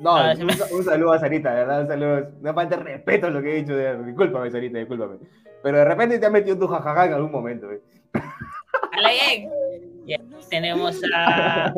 No, 0.00 0.14
Ah, 0.16 0.30
un, 0.32 0.36
se 0.36 0.44
me- 0.44 0.74
un 0.76 0.84
saludo 0.84 1.12
a 1.12 1.18
Sarita, 1.18 1.50
de 1.50 1.56
verdad, 1.56 1.80
un 1.82 1.88
saludo. 1.88 2.28
No 2.42 2.52
falta 2.54 2.76
respeto 2.76 3.30
lo 3.30 3.40
que 3.40 3.52
he 3.52 3.62
dicho. 3.62 3.74
De, 3.76 4.04
discúlpame, 4.04 4.50
Sarita, 4.50 4.78
discúlpame. 4.78 5.18
Pero 5.62 5.78
de 5.78 5.84
repente 5.84 6.18
te 6.18 6.26
has 6.26 6.32
metido 6.32 6.58
tu 6.58 6.66
jajaja 6.66 7.06
en 7.06 7.12
algún 7.14 7.30
momento. 7.32 7.70
¿eh? 7.70 7.80
¡Hala, 8.92 9.10
bien! 9.10 9.50
Ya 10.06 10.18
tenemos 10.50 11.00
a 11.14 11.72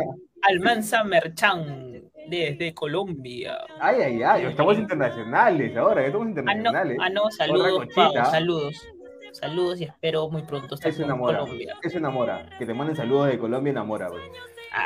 Almanza 0.48 1.04
Merchan 1.04 2.02
desde 2.28 2.74
Colombia. 2.74 3.58
Ay, 3.80 4.02
ay, 4.02 4.22
ay, 4.22 4.44
estamos 4.46 4.76
internacionales 4.78 5.76
ahora, 5.76 6.04
estamos 6.04 6.26
Ah, 6.26 6.30
no, 6.30 6.40
internacionales. 6.40 6.98
ah, 7.00 7.08
no, 7.10 7.30
saludos. 7.30 7.86
Pau, 7.94 8.12
saludos. 8.30 8.86
Saludos 9.32 9.80
y 9.80 9.84
espero 9.84 10.28
muy 10.30 10.42
pronto 10.42 10.74
estar 10.74 10.90
en 11.02 11.08
Colombia. 11.46 11.74
eso 11.82 11.98
enamora. 11.98 12.46
Que 12.58 12.66
te 12.66 12.74
manden 12.74 12.96
saludos 12.96 13.28
de 13.28 13.38
Colombia 13.38 13.70
enamora, 13.70 14.08
güey. 14.08 14.22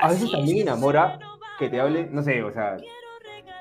A 0.00 0.08
veces 0.08 0.30
también 0.30 0.58
enamora 0.62 1.18
que 1.58 1.68
te 1.68 1.80
hable, 1.80 2.08
no 2.10 2.22
sé, 2.22 2.42
o 2.42 2.52
sea, 2.52 2.76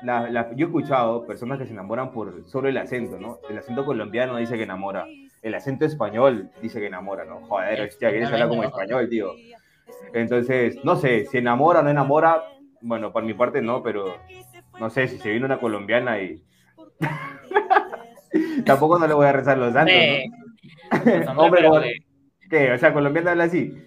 la- 0.02 0.28
la- 0.30 0.50
yo 0.54 0.66
he 0.66 0.68
escuchado 0.68 1.24
personas 1.26 1.58
que 1.58 1.66
se 1.66 1.72
enamoran 1.72 2.12
por 2.12 2.48
solo 2.48 2.68
el 2.68 2.76
acento, 2.76 3.18
¿no? 3.18 3.38
El 3.48 3.58
acento 3.58 3.84
colombiano 3.84 4.36
dice 4.36 4.56
que 4.56 4.64
enamora, 4.64 5.06
el 5.42 5.54
acento 5.54 5.84
español 5.84 6.50
dice 6.60 6.80
que 6.80 6.86
enamora, 6.86 7.24
¿no? 7.24 7.40
Joder, 7.46 7.80
hostia, 7.82 8.10
quieres 8.10 8.28
hablar 8.30 8.48
como 8.48 8.64
español, 8.64 9.08
tío. 9.08 9.32
Entonces, 10.14 10.78
no 10.84 10.96
sé, 10.96 11.26
si 11.26 11.38
enamora 11.38 11.80
o 11.80 11.82
no 11.82 11.90
enamora, 11.90 12.42
bueno, 12.80 13.12
por 13.12 13.22
mi 13.24 13.34
parte 13.34 13.62
no, 13.62 13.82
pero 13.82 14.16
no 14.80 14.90
sé, 14.90 15.06
si 15.08 15.18
se 15.18 15.30
viene 15.30 15.46
una 15.46 15.58
colombiana 15.58 16.20
y... 16.20 16.42
Tampoco 18.64 18.98
no 18.98 19.06
le 19.06 19.14
voy 19.14 19.26
a 19.26 19.32
rezar 19.32 19.58
los 19.58 19.72
santos, 19.72 19.94
¿no? 19.94 20.41
hombre, 21.36 21.62
como- 21.64 21.80
que- 21.80 21.98
¿qué? 22.50 22.72
O 22.72 22.78
sea, 22.78 22.92
colombiana 22.92 23.32
habla 23.32 23.44
así. 23.44 23.72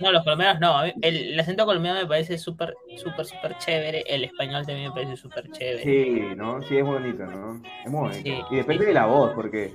No, 0.00 0.12
los 0.12 0.22
colombianos 0.22 0.60
no. 0.60 0.84
El, 0.84 0.94
el 1.32 1.40
acento 1.40 1.66
colombiano 1.66 1.98
me 2.00 2.06
parece 2.06 2.38
súper, 2.38 2.72
súper, 2.96 3.26
súper 3.26 3.58
chévere. 3.58 4.04
El 4.06 4.22
español 4.22 4.64
también 4.64 4.90
me 4.90 4.94
parece 4.94 5.16
súper 5.16 5.50
chévere. 5.50 5.82
Sí, 5.82 6.22
¿no? 6.36 6.62
Sí, 6.62 6.78
es 6.78 6.84
bonito, 6.84 7.26
¿no? 7.26 7.60
Es 7.84 7.90
muy 7.90 8.02
bonito. 8.10 8.22
Sí, 8.22 8.40
y 8.52 8.56
depende 8.58 8.84
sí. 8.84 8.88
de 8.90 8.94
la 8.94 9.06
voz, 9.06 9.32
porque 9.34 9.72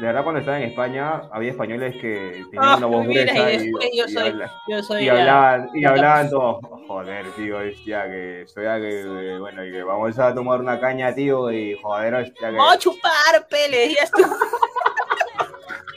de 0.00 0.06
verdad 0.06 0.24
cuando 0.24 0.40
estaba 0.40 0.58
en 0.58 0.64
España 0.70 1.22
había 1.32 1.50
españoles 1.52 1.94
que 2.00 2.44
tenían 2.50 2.64
Ah, 2.72 2.76
una 2.78 2.86
voz 2.86 3.06
gruesa 3.06 3.52
y 3.52 3.56
y, 3.68 3.96
yo 3.96 4.04
y 4.06 4.08
soy- 4.08 4.28
habla- 4.28 4.52
Yo 4.66 4.82
soy 4.82 5.02
y 5.04 5.06
la- 5.06 5.12
hablaban, 5.20 5.68
y 5.72 5.80
la- 5.82 5.90
hablaban 5.90 6.30
todos, 6.30 6.58
joder, 6.88 7.26
tío, 7.36 7.58
hostia, 7.58 8.04
que 8.06 8.42
estoy 8.42 8.66
a 8.66 8.80
que, 8.80 9.00
eh, 9.34 9.38
bueno, 9.38 9.64
y 9.64 9.70
que 9.70 9.84
vamos 9.84 10.18
a 10.18 10.34
tomar 10.34 10.58
una 10.58 10.80
caña, 10.80 11.14
tío, 11.14 11.48
y 11.52 11.78
joder, 11.80 12.12
hostia, 12.14 12.50
que... 12.50 12.56
Vamos 12.56 12.74
a 12.74 12.78
chupar, 12.78 13.46
pele, 13.48 13.76
decías 13.82 14.10
tú. 14.10 14.22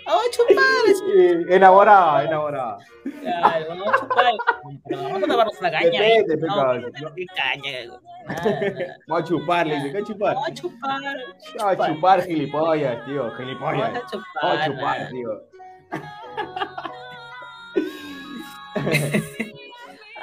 Vamos 0.05 0.23
a 0.27 0.31
chupar. 0.31 0.42
Sí, 0.42 0.42
enamorada, 1.49 2.23
enamorada. 2.23 2.77
Claro, 3.21 3.65
vamos 3.69 3.87
a 3.87 3.99
chupar. 3.99 4.25
Pero 4.85 5.03
vamos 5.03 5.23
a 5.23 5.27
tomarnos 5.27 5.59
una 5.59 5.71
caña. 5.71 6.07
¿eh? 6.07 6.23
Depende, 6.27 6.47
No, 6.47 6.55
cabrón. 6.55 6.93
¿qué 7.15 7.25
caña? 7.35 7.85
Nada. 7.85 8.97
Vamos 9.07 9.23
a 9.23 9.27
chupar, 9.27 9.67
le 9.67 9.75
dice, 9.75 9.91
¿qué 9.91 10.03
chupar? 10.03 10.35
Vamos 10.35 10.49
a 10.49 10.53
chupar. 10.53 11.01
Vamos 11.59 11.79
a 11.79 11.87
chupar, 11.93 12.23
gilipollas, 12.23 13.05
tío, 13.05 13.31
gilipollas. 13.31 13.93
Vamos 13.93 14.03
a 14.03 14.07
chupar. 14.11 14.41
Vamos 14.41 14.61
a 14.61 14.65
chupar, 14.67 15.09
tío. 15.09 15.29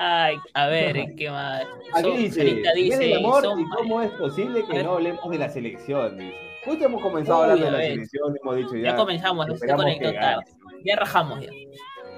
Ay, 0.02 0.36
a 0.54 0.66
ver, 0.68 1.14
¿qué 1.16 1.30
más? 1.30 1.66
Aquí 1.94 2.10
dice, 2.16 2.40
Sarita 2.40 2.70
¿qué 2.74 2.80
es 2.80 2.98
dice, 2.98 3.12
el 3.12 3.18
amor 3.18 3.44
y 3.58 3.64
cómo 3.68 4.00
es 4.00 4.10
posible 4.12 4.64
que 4.64 4.82
no 4.82 4.94
hablemos 4.94 5.28
de 5.30 5.38
la 5.38 5.50
selección? 5.50 6.16
Dice. 6.16 6.49
Justo 6.64 6.84
hemos 6.84 7.02
comenzado 7.02 7.38
Uy, 7.38 7.44
hablando 7.44 7.64
de 7.66 7.70
la 7.72 7.78
selección, 7.82 8.36
hemos 8.42 8.56
dicho 8.56 8.76
ya. 8.76 8.90
Ya 8.90 8.96
comenzamos, 8.96 9.46
tarde. 9.60 9.98
gane. 9.98 10.36
Ya 10.84 10.96
rajamos 10.96 11.40
ya. 11.40 11.50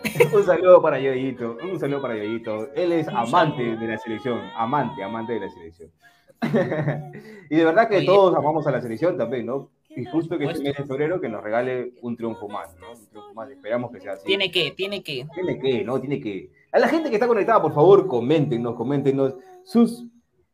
Un 0.36 0.44
saludo 0.44 0.82
para 0.82 0.98
Yoyito, 0.98 1.56
un 1.62 1.78
saludo 1.78 2.02
para 2.02 2.16
Yoyito. 2.16 2.72
Él 2.74 2.90
es 2.90 3.06
Un 3.06 3.16
amante 3.18 3.62
saludo. 3.64 3.80
de 3.80 3.86
la 3.86 3.98
selección, 3.98 4.40
amante, 4.56 5.04
amante 5.04 5.34
de 5.34 5.40
la 5.40 5.48
selección. 5.48 5.90
y 7.50 7.56
de 7.56 7.64
verdad 7.64 7.88
que 7.88 7.98
Oye. 7.98 8.06
todos 8.06 8.34
amamos 8.34 8.66
a 8.66 8.72
la 8.72 8.80
selección 8.80 9.16
también, 9.16 9.46
¿no? 9.46 9.70
Y 9.94 10.04
justo 10.06 10.38
que 10.38 10.46
este 10.46 10.60
mes 10.62 10.76
de 10.76 10.84
febrero 10.84 11.20
que 11.20 11.28
nos 11.28 11.42
regale 11.42 11.92
un 12.00 12.16
triunfo 12.16 12.48
más, 12.48 12.74
¿no? 12.80 12.90
Un 12.92 13.06
triunfo 13.10 13.34
más, 13.34 13.48
esperamos 13.50 13.92
que 13.92 14.00
sea 14.00 14.14
así. 14.14 14.24
Tiene 14.26 14.50
que, 14.50 14.72
tiene 14.72 15.02
que. 15.04 15.26
Tiene 15.34 15.58
que, 15.60 15.84
¿no? 15.84 16.00
Tiene 16.00 16.20
que. 16.20 16.50
A 16.72 16.78
la 16.80 16.88
gente 16.88 17.08
que 17.10 17.16
está 17.16 17.28
conectada, 17.28 17.62
por 17.62 17.74
favor, 17.74 18.08
coméntenos, 18.08 18.74
coméntenos 18.74 19.34
sus, 19.64 20.04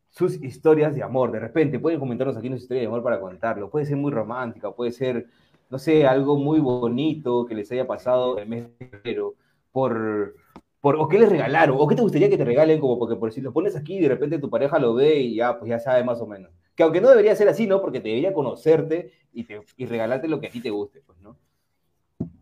sus 0.09 0.41
historias 0.41 0.95
de 0.95 1.03
amor. 1.03 1.31
De 1.31 1.39
repente, 1.39 1.79
pueden 1.79 1.99
comentarnos 1.99 2.37
aquí 2.37 2.47
una 2.47 2.57
historia 2.57 2.81
de 2.81 2.87
amor 2.87 3.03
para 3.03 3.19
contarlo. 3.19 3.69
Puede 3.69 3.85
ser 3.85 3.97
muy 3.97 4.11
romántica, 4.11 4.71
puede 4.71 4.91
ser, 4.91 5.27
no 5.69 5.77
sé, 5.79 6.05
algo 6.05 6.37
muy 6.37 6.59
bonito 6.59 7.45
que 7.45 7.55
les 7.55 7.71
haya 7.71 7.87
pasado 7.87 8.37
el 8.37 8.47
mes 8.47 8.67
de 8.79 8.87
febrero 8.87 9.35
por, 9.71 10.35
por, 10.81 10.95
o 10.95 11.07
qué 11.07 11.19
les 11.19 11.29
regalaron, 11.29 11.77
o 11.79 11.87
qué 11.87 11.95
te 11.95 12.01
gustaría 12.01 12.29
que 12.29 12.37
te 12.37 12.45
regalen, 12.45 12.79
como 12.79 12.97
porque 12.97 13.15
por 13.15 13.31
si 13.31 13.41
lo 13.41 13.53
pones 13.53 13.75
aquí 13.75 13.97
y 13.97 14.01
de 14.01 14.09
repente 14.09 14.39
tu 14.39 14.49
pareja 14.49 14.79
lo 14.79 14.93
ve 14.93 15.19
y 15.19 15.35
ya, 15.35 15.59
pues 15.59 15.69
ya 15.69 15.79
sabe 15.79 16.03
más 16.03 16.19
o 16.21 16.27
menos. 16.27 16.51
Que 16.75 16.83
aunque 16.83 17.01
no 17.01 17.09
debería 17.09 17.35
ser 17.35 17.49
así, 17.49 17.67
¿no? 17.67 17.81
Porque 17.81 17.99
te 17.99 18.09
debería 18.09 18.33
conocerte 18.33 19.11
y, 19.33 19.43
te, 19.43 19.61
y 19.77 19.85
regalarte 19.85 20.27
lo 20.27 20.39
que 20.39 20.47
a 20.47 20.51
ti 20.51 20.61
te 20.61 20.69
guste, 20.69 21.01
pues, 21.05 21.19
¿no? 21.19 21.37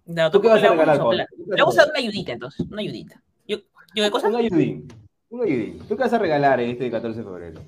No, 0.06 0.32
¿Tú 0.32 0.39
qué 0.39 0.47
vas 0.47 0.63
a 0.63 0.69
regalar. 0.69 0.97
Paula? 0.97 1.27
Le 1.38 1.62
vamos 1.62 1.77
a 1.77 1.82
dar 1.82 1.89
una 1.89 1.99
ayudita, 1.99 2.32
entonces. 2.32 2.65
Una 2.71 2.82
ayudita. 2.82 3.21
Yo, 3.45 3.58
¿yo 3.93 4.03
qué 4.03 4.12
cosa? 4.12 4.30
Un 4.30 4.36
ayudín, 4.36 4.88
¿Tú 5.29 5.37
qué 5.89 5.95
vas 5.95 6.13
a 6.13 6.17
regalar 6.19 6.59
en 6.61 6.69
este 6.71 6.89
14 6.89 7.19
de 7.19 7.23
febrero? 7.25 7.61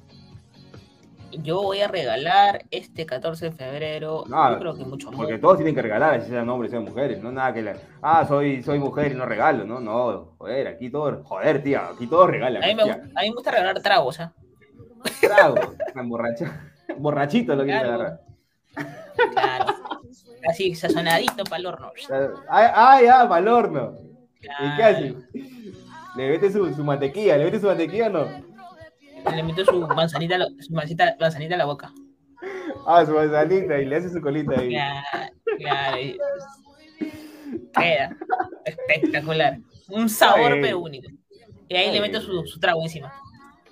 Yo 1.44 1.62
voy 1.62 1.82
a 1.82 1.88
regalar 1.88 2.66
este 2.72 3.06
14 3.06 3.46
de 3.46 3.52
febrero. 3.52 4.24
No, 4.28 4.52
yo 4.54 4.60
creo 4.60 4.76
que 4.78 4.86
mucho 4.86 5.12
Porque 5.12 5.34
amor. 5.34 5.42
todos 5.42 5.58
tienen 5.58 5.76
que 5.76 5.82
regalar, 5.82 6.16
así 6.16 6.30
sean 6.30 6.50
hombres, 6.50 6.72
sean 6.72 6.84
mujeres, 6.86 7.22
no 7.22 7.32
nada 7.32 7.54
que 7.54 7.62
la, 7.62 7.76
ah, 8.02 8.26
soy, 8.28 8.64
soy 8.64 8.80
mujer 8.80 9.12
y 9.12 9.16
no 9.16 9.26
regalo, 9.26 9.64
no, 9.66 9.80
no, 9.80 10.34
joder, 10.40 10.68
aquí 10.68 10.90
todos, 10.90 11.24
joder, 11.28 11.62
tía, 11.62 11.90
aquí 11.90 12.08
todos 12.08 12.30
regalan. 12.32 12.64
A 12.64 12.68
mí, 12.68 12.76
me, 12.76 12.84
tía. 12.84 12.98
gu- 12.98 13.12
a 13.16 13.22
mí 13.22 13.30
me 13.30 13.36
gusta 13.36 13.52
regalar 13.52 13.80
tragos, 13.82 14.20
¿ah? 14.22 14.34
Trago, 15.22 15.56
emborracha, 15.96 16.72
borrachito 16.98 17.56
lo 17.56 17.64
Claro. 17.64 17.88
agarrar. 17.90 18.22
Claro. 19.32 19.66
Así, 20.50 20.74
sazonadito 20.74 21.44
para 21.44 21.58
el 21.58 21.66
horno. 21.68 21.92
Ah, 22.50 22.74
ah, 22.96 23.02
ya, 23.04 23.30
pa'l 23.30 23.48
horno. 23.48 23.98
¿Y 24.42 24.42
qué 24.42 24.48
Claro. 24.78 25.16
¿Le 26.20 26.30
mete 26.32 26.52
su, 26.52 26.74
su 26.74 26.84
mantequilla? 26.84 27.38
¿Le 27.38 27.46
mete 27.46 27.60
su 27.62 27.68
mantequilla 27.68 28.08
o 28.08 28.10
no? 28.10 28.26
Le 29.34 29.42
meto 29.44 29.64
su 29.64 29.80
manzanita, 29.88 30.36
a 30.36 30.40
la- 30.40 30.48
su 30.60 30.74
manzanita, 30.74 31.16
manzanita 31.18 31.56
a 31.56 31.58
la 31.60 31.66
boca. 31.66 31.94
Ah, 32.86 33.06
su 33.06 33.14
manzanita 33.14 33.78
y 33.80 33.86
le 33.86 33.96
hace 33.96 34.10
su 34.10 34.20
colita 34.20 34.60
ahí. 34.60 34.70
Claro, 34.70 35.34
claro. 35.58 35.98
Queda 37.74 38.18
espectacular. 38.66 39.58
Un 39.88 40.10
sabor 40.10 40.52
bien. 40.52 40.62
pero 40.62 40.80
único. 40.80 41.10
Y 41.70 41.76
ahí 41.78 41.92
le 41.94 42.02
meto 42.02 42.20
bien. 42.20 42.32
su, 42.32 42.46
su 42.48 42.60
trago 42.60 42.82
encima. 42.84 43.14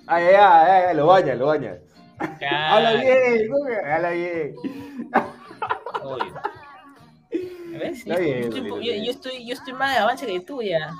Ah, 0.06 0.18
ya, 0.20 0.30
ya, 0.30 0.66
ya, 0.66 0.82
ya, 0.86 0.94
lo 0.94 1.06
baña, 1.06 1.34
lo 1.34 1.46
baña. 1.48 1.76
Habla 2.18 2.38
Claro, 2.38 2.98
bien, 3.00 3.48
¿cómo 3.52 3.66
que? 3.66 3.76
habla 3.92 4.10
bien. 4.10 4.54
obvio. 6.02 6.34
¿Ves? 7.78 8.04
Yo- 8.06 8.16
bien, 8.18 8.50
yo, 8.50 8.76
bien. 8.78 9.04
yo 9.04 9.10
estoy, 9.10 9.46
yo 9.46 9.52
estoy 9.52 9.74
más 9.74 9.92
de 9.94 9.98
avance 10.00 10.26
que 10.26 10.40
tú 10.40 10.62
ya. 10.62 10.90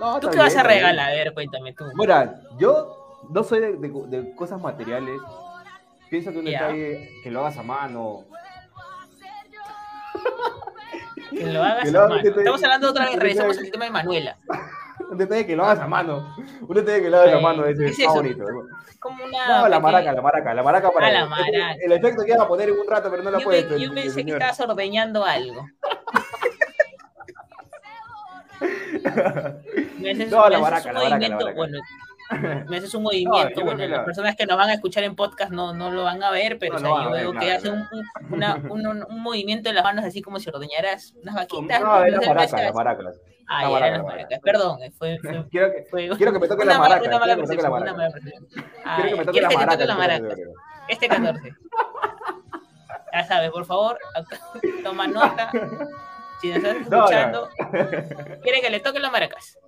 No, 0.00 0.18
¿Tú 0.18 0.30
qué 0.30 0.38
vas 0.38 0.46
bien, 0.48 0.58
a 0.58 0.62
está 0.62 0.62
bien. 0.62 0.74
regalar? 0.80 1.10
A 1.10 1.14
ver, 1.14 1.34
cuéntame 1.34 1.72
tú. 1.74 1.84
Mira, 1.94 2.40
yo 2.58 3.20
no 3.28 3.44
soy 3.44 3.60
de, 3.60 3.76
de- 3.76 4.06
de 4.22 4.34
cosas 4.34 4.60
materiales. 4.60 5.20
Pienso 6.08 6.32
que 6.32 6.38
un 6.38 6.46
Ya. 6.46 6.62
detalle 6.62 7.10
que 7.22 7.30
lo 7.30 7.40
hagas 7.40 7.58
a 7.58 7.62
mano. 7.62 8.24
Que 11.30 11.46
lo 11.46 11.62
hagas 11.62 11.84
Que 11.84 11.90
lo 11.92 12.00
a 12.02 12.08
mano. 12.08 12.20
Estamos 12.28 12.64
hablando 12.64 12.90
otra 12.90 13.04
vez, 13.06 13.16
regresamos 13.16 13.56
al 13.58 13.70
tema 13.70 13.84
de 13.84 13.90
Manuela. 13.92 14.36
Un 15.10 15.16
detalle 15.18 15.46
que 15.46 15.54
lo 15.56 15.64
hagas 15.64 15.80
a 15.80 15.86
mano. 15.88 16.34
Un 16.60 16.74
detalle 16.74 17.02
que 17.02 17.10
lo 17.10 17.18
hagas 17.20 17.34
a 17.34 17.40
mano 17.40 17.64
ese 17.66 17.84
¿qué 17.84 17.90
es 17.90 17.98
es 17.98 18.06
bonito. 18.06 18.44
Como 19.00 19.24
una. 19.24 19.60
No, 19.62 19.68
la 19.68 19.80
maraca, 19.80 20.12
la 20.12 20.22
maraca, 20.22 20.54
la 20.54 20.62
maraca 20.62 20.90
para 20.90 21.06
Ah, 21.06 21.10
la 21.12 21.20
el- 21.22 21.28
maraca. 21.28 21.72
El, 21.84 21.92
efecto 21.92 22.22
que 22.24 22.32
iba 22.32 22.42
a 22.44 22.48
poner 22.48 22.68
en 22.68 22.78
un 22.78 22.86
rato, 22.86 23.10
pero 23.10 23.22
no 23.22 23.30
la 23.30 23.38
puedes. 23.40 23.80
yo 23.80 23.92
pensé 23.94 24.24
que 24.24 24.32
estabas 24.32 24.60
ordeñando 24.60 25.24
algo. 25.24 25.66
Me 29.98 30.10
haces, 30.10 30.30
No, 30.30 30.48
la 30.48 30.58
baraca, 30.58 30.88
un 30.88 30.94
la 30.94 31.00
baraca, 31.00 31.28
la 31.28 31.36
baraca. 31.36 31.56
bueno, 31.56 31.78
me 32.68 32.76
haces 32.76 32.94
un 32.94 33.02
movimiento, 33.02 33.48
creo 33.54 33.64
bueno, 33.64 33.80
las 33.80 33.90
la- 33.90 34.04
personas 34.04 34.36
que 34.36 34.46
nos 34.46 34.56
van 34.56 34.68
a 34.70 34.74
escuchar 34.74 35.02
en 35.04 35.16
podcast 35.16 35.50
no, 35.50 35.72
no 35.74 35.90
lo 35.90 36.04
van 36.04 36.22
a 36.22 36.30
ver, 36.30 36.58
pero 36.58 36.78
No, 36.78 36.78
o 36.78 36.80
sea, 36.80 36.88
no 36.90 37.02
yo 37.02 37.08
a 37.08 37.12
ver 37.12 37.22
veo 37.22 37.32
que 37.40 37.52
hace 37.52 37.70
un, 37.70 37.78
un- 37.80 38.34
una- 38.34 38.54
un- 38.56 38.86
un- 38.86 39.20
movimiento 39.22 39.68
en 39.68 39.74
las 39.74 39.84
manos 39.84 40.04
así 40.04 40.22
como 40.22 40.38
si 40.38 40.48
ordeñaras 40.50 41.14
unas 41.22 41.34
vaquitas. 41.34 41.80
No, 41.80 42.04
es 42.04 42.12
la 42.12 42.18
Entonces, 42.18 42.28
maraca, 42.28 42.56
me 42.56 42.62
la 42.62 42.68
haces- 42.68 42.74
maraca. 42.74 43.02
Ah, 43.52 43.62
ya, 43.68 43.76
eran 43.78 43.80
las 43.80 43.98
la 43.98 44.04
maracas. 44.04 44.04
maraca. 44.28 44.40
Perdón, 44.44 44.82
eh, 44.84 44.92
fue, 44.96 45.18
fue, 45.18 45.44
Quiero 45.50 45.72
que, 45.72 45.82
fue 45.90 46.08
quiero 46.16 46.32
que 46.32 46.38
me 46.38 46.46
toque 46.48 46.62
una 46.62 46.72
la 46.74 46.78
maraca. 46.78 47.08
una 47.08 47.18
mala 47.18 47.36
percepción, 47.36 47.72
una 47.72 47.92
mala 47.94 48.10
percepción. 48.12 48.46
Quiero 48.46 49.10
que 49.10 49.16
me 49.16 49.24
toque 49.24 49.30
¿Quieres 49.32 49.50
la 49.52 49.58
maraca. 49.58 49.72
toque 49.72 49.86
la 49.86 49.92
el 49.92 49.98
maraca? 49.98 50.20
14 50.22 50.28
de 50.28 50.36
febrero. 50.36 50.52
Este 50.88 51.08
14. 51.08 51.54
Ya 53.12 53.24
sabes, 53.24 53.50
por 53.50 53.64
favor, 53.64 53.98
toma 54.84 55.06
nota. 55.08 55.50
Si 56.40 56.48
nos 56.48 56.56
estás 56.58 56.88
No, 56.88 56.98
no. 56.98 57.04
escuchando, 57.04 57.48
quiere 58.42 58.60
que 58.60 58.70
le 58.70 58.80
toque 58.80 58.98
las 59.00 59.12
maracas. 59.12 59.58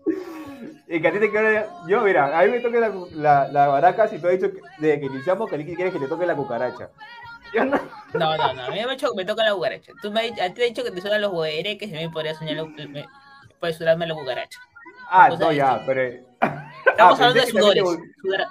Y 0.88 1.00
que 1.00 1.08
a 1.08 1.12
ti 1.12 1.18
te 1.20 1.30
quede. 1.30 1.66
Yo, 1.88 2.00
mira, 2.02 2.38
a 2.38 2.42
mí 2.44 2.50
me 2.50 2.60
toque 2.60 2.78
la, 2.80 2.88
la, 3.12 3.48
la 3.48 4.08
si 4.08 4.18
tú 4.18 4.26
has 4.28 4.34
dicho 4.34 4.52
que, 4.52 4.60
desde 4.78 5.00
que 5.00 5.06
iniciamos 5.06 5.48
que 5.50 5.56
quieres 5.74 5.92
que 5.92 6.00
te 6.00 6.06
toque 6.08 6.26
la 6.26 6.34
cucaracha. 6.36 6.90
Yo 7.54 7.64
no. 7.64 7.78
No, 8.14 8.36
no, 8.36 8.52
no. 8.54 8.62
A 8.64 8.68
mí 8.70 8.74
me 8.76 8.82
ha 8.82 8.88
dicho 8.88 9.10
que 9.10 9.16
me 9.16 9.24
toca 9.24 9.44
la 9.44 9.54
cucaracha. 9.54 9.92
Tú 10.02 10.10
me, 10.10 10.20
has- 10.20 10.40
a 10.40 10.48
ti 10.48 10.54
te 10.54 10.64
he 10.64 10.68
dicho 10.68 10.84
que 10.84 10.90
te 10.90 11.00
suenan 11.00 11.20
los 11.22 11.30
guareques 11.32 11.88
y 11.88 11.94
a 11.94 11.98
mí 12.00 12.06
me 12.06 12.12
podría 12.12 12.34
soñar 12.34 12.56
me- 12.88 13.06
puede 13.58 13.72
sonarme 13.74 14.06
la 14.06 14.14
cucaracha. 14.14 14.58
Ah, 15.10 15.28
no, 15.38 15.52
ya, 15.52 15.82
pero. 15.86 16.02
Estamos 16.02 17.20
Ah, 17.20 17.26
hablando 17.28 17.40
de 17.40 17.46
sudores. 17.46 17.84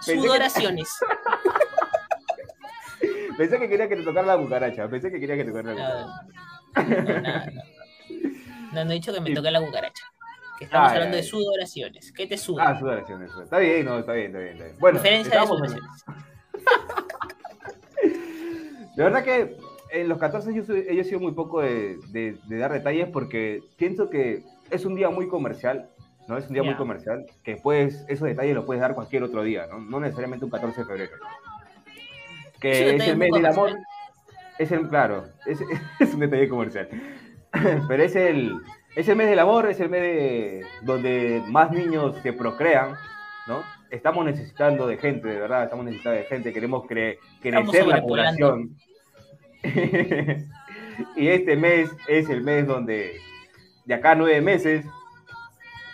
te- 0.05 0.15
sudoraciones. 0.15 0.89
Pensé 3.37 3.59
que 3.59 3.69
quería 3.69 3.87
que 3.89 3.95
te 3.95 4.03
tocara 4.03 4.27
la 4.27 4.37
cucaracha. 4.37 4.87
Pensé 4.87 5.11
que 5.11 5.19
quería 5.19 5.35
que 5.35 5.43
te 5.45 5.51
tocara 5.51 5.73
la 5.73 5.81
No, 5.81 6.05
cucaracha. 6.73 7.05
no, 7.05 7.21
nada, 7.21 7.45
no. 7.51 7.61
No, 8.73 8.85
no 8.85 8.91
he 8.91 8.95
dicho 8.95 9.13
que 9.13 9.21
me 9.21 9.27
Sí. 9.29 9.33
toque 9.35 9.51
la 9.51 9.61
cucaracha. 9.61 10.03
Que 10.57 10.65
estamos 10.65 10.89
Ah, 10.89 10.93
hablando 10.93 11.17
ya, 11.17 11.23
de 11.23 11.27
sudoraciones. 11.27 12.11
¿Qué 12.11 12.27
te 12.27 12.37
suda? 12.37 12.63
Ah, 12.67 12.79
sudoración, 12.79 13.23
eso. 13.23 13.41
Está 13.41 13.57
bien, 13.57 13.83
no, 13.85 13.97
está 13.99 14.13
bien, 14.13 14.27
está 14.27 14.39
bien. 14.39 14.51
Está 14.53 14.65
bien. 14.65 14.77
Bueno, 14.79 14.99
Diferencia 14.99 15.41
de 15.41 15.47
sudoraciones. 15.47 15.89
De 18.95 19.03
verdad 19.03 19.23
que 19.23 19.57
en 19.91 20.09
los 20.09 20.17
14 20.19 20.53
yo, 20.53 20.63
soy- 20.63 20.85
yo 20.85 21.01
he 21.01 21.03
sido 21.03 21.19
muy 21.19 21.31
poco 21.31 21.61
de, 21.61 21.97
de- 22.09 22.37
de 22.45 22.57
dar 22.57 22.71
detalles 22.73 23.07
porque 23.09 23.63
pienso 23.77 24.09
que 24.09 24.43
es 24.69 24.85
un 24.85 24.95
día 24.95 25.09
muy 25.09 25.27
comercial, 25.27 25.89
¿no? 26.27 26.37
Es 26.37 26.47
un 26.47 26.53
día 26.53 26.63
muy 26.63 26.73
Ya. 26.73 26.77
comercial, 26.77 27.25
que 27.43 27.55
pues 27.55 28.05
esos 28.07 28.27
detalles 28.27 28.55
los 28.55 28.65
puedes 28.65 28.81
dar 28.81 28.93
cualquier 28.93 29.23
otro 29.23 29.43
día, 29.43 29.65
¿no? 29.67 29.79
No 29.79 29.99
necesariamente 29.99 30.45
un 30.45 30.51
14 30.51 30.81
de 30.81 30.85
febrero. 30.87 31.11
Que 32.59 32.71
Ese 32.71 32.95
es, 32.95 33.07
el 33.07 33.17
muy 33.17 33.31
mes 33.31 33.41
del 33.41 33.45
amor. 33.45 33.71
Es 34.59 34.71
el, 34.71 34.87
claro, 34.87 35.25
es, 35.45 35.59
es 35.99 36.13
un 36.13 36.19
detalle 36.19 36.47
comercial. 36.49 36.89
Pero 37.87 38.03
es 38.03 38.15
el, 38.15 38.59
es 38.95 39.07
el 39.07 39.15
mes 39.15 39.29
del 39.29 39.39
amor, 39.39 39.69
es 39.69 39.79
el 39.79 39.89
mes 39.89 40.01
de- 40.01 40.65
donde 40.81 41.43
más 41.47 41.71
niños 41.71 42.15
se 42.23 42.33
procrean, 42.33 42.95
¿no? 43.47 43.63
Estamos 43.89 44.23
necesitando 44.25 44.87
de 44.87 44.97
gente, 44.97 45.27
de 45.27 45.39
verdad, 45.39 45.63
estamos 45.65 45.83
necesitando 45.85 46.19
de 46.19 46.25
gente, 46.25 46.53
queremos 46.53 46.85
cre- 46.85 47.17
crecer 47.41 47.87
la 47.87 48.01
población. 48.01 48.75
y 51.15 51.27
este 51.27 51.55
mes 51.55 51.91
es 52.07 52.29
el 52.29 52.41
mes 52.41 52.65
donde 52.67 53.19
de 53.85 53.93
acá 53.93 54.11
a 54.11 54.15
nueve 54.15 54.41
meses 54.41 54.85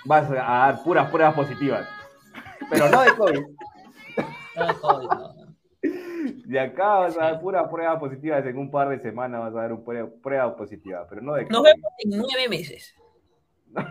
vas 0.05 0.29
a 0.29 0.35
dar 0.35 0.83
puras 0.83 1.09
pruebas 1.09 1.33
positivas. 1.33 1.87
Pero 2.69 2.89
no 2.89 3.01
de 3.01 3.11
COVID. 3.15 3.41
No, 4.55 4.79
COVID, 4.79 5.07
no, 5.07 5.15
no. 5.33 5.36
De 6.47 6.61
acá 6.61 6.99
vas 6.99 7.17
a 7.17 7.23
dar 7.25 7.41
puras 7.41 7.67
pruebas 7.69 7.99
positivas. 7.99 8.45
En 8.45 8.57
un 8.57 8.71
par 8.71 8.87
de 8.87 8.99
semanas 8.99 9.41
vas 9.41 9.53
a 9.53 9.61
dar 9.63 9.73
una 9.73 9.83
prueba, 9.83 10.09
prueba 10.23 10.55
positiva. 10.55 11.05
Pero 11.09 11.21
no 11.21 11.33
de 11.33 11.43
Nos 11.43 11.61
vemos 11.61 11.91
en 11.99 12.09
nueve 12.17 12.49
meses. 12.49 12.95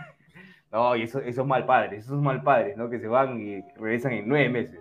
No, 0.72 0.96
y 0.96 1.02
eso, 1.02 1.20
esos 1.20 1.46
mal 1.46 1.64
padres, 1.64 2.04
esos 2.04 2.20
mal 2.20 2.42
padres, 2.42 2.76
¿no? 2.76 2.90
Que 2.90 2.98
se 2.98 3.06
van 3.06 3.40
y 3.40 3.62
regresan 3.76 4.12
en 4.12 4.28
nueve 4.28 4.48
meses. 4.48 4.80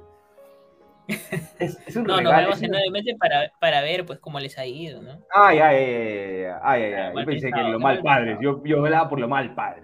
Es, 1.59 1.79
es 1.87 1.95
un 1.95 2.05
No, 2.05 2.19
nos 2.19 2.35
vemos 2.35 2.61
en 2.61 2.71
nueve 2.71 2.89
meses 2.91 3.15
para, 3.19 3.51
para 3.61 3.81
ver 3.81 4.05
pues 4.05 4.19
cómo 4.19 4.39
les 4.39 4.57
ha 4.57 4.65
ido, 4.65 5.01
¿no? 5.03 5.19
Ay, 5.33 5.59
ay, 5.59 5.75
ay, 5.75 5.85
ay, 5.85 6.43
ay, 6.63 6.83
ay, 6.83 6.93
ay. 6.93 7.13
Yo 7.15 7.25
pensé 7.25 7.51
que 7.51 7.61
lo 7.61 7.79
mal 7.79 8.01
padres. 8.01 8.37
Yo, 8.41 8.61
yo 8.65 8.81
velaba 8.81 9.07
por 9.07 9.19
lo 9.19 9.27
mal 9.29 9.53
padre. 9.53 9.83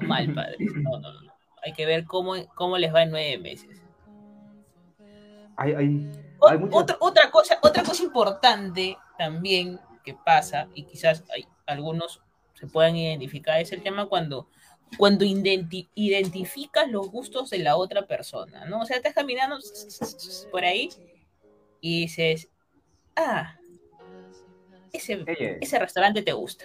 Mal, 0.00 0.34
padre. 0.34 0.56
No, 0.82 0.98
no, 0.98 1.12
no. 1.12 1.32
Hay 1.64 1.72
que 1.72 1.86
ver 1.86 2.04
cómo, 2.04 2.34
cómo 2.56 2.76
les 2.76 2.92
va 2.92 3.04
en 3.04 3.12
nueve 3.12 3.38
meses. 3.38 3.80
Hay, 5.56 5.74
O- 5.74 6.21
hay 6.48 6.58
muchas- 6.58 6.80
otra, 6.82 6.96
otra, 7.00 7.30
cosa, 7.30 7.58
otra 7.62 7.82
cosa 7.82 8.02
importante 8.02 8.98
también 9.18 9.80
que 10.04 10.14
pasa, 10.14 10.68
y 10.74 10.84
quizás 10.84 11.24
hay, 11.32 11.46
algunos 11.66 12.20
se 12.54 12.66
puedan 12.66 12.96
identificar, 12.96 13.60
es 13.60 13.72
el 13.72 13.82
tema 13.82 14.06
cuando, 14.06 14.48
cuando 14.98 15.24
identi- 15.24 15.88
identificas 15.94 16.88
los 16.90 17.08
gustos 17.10 17.50
de 17.50 17.58
la 17.58 17.76
otra 17.76 18.06
persona, 18.06 18.64
¿no? 18.66 18.80
O 18.80 18.84
sea, 18.86 18.96
estás 18.96 19.14
caminando 19.14 19.58
por 20.50 20.64
ahí 20.64 20.90
y 21.80 22.02
dices, 22.02 22.48
ah, 23.16 23.60
ese, 24.92 25.24
ese 25.60 25.78
restaurante 25.78 26.22
te 26.22 26.32
gusta. 26.32 26.64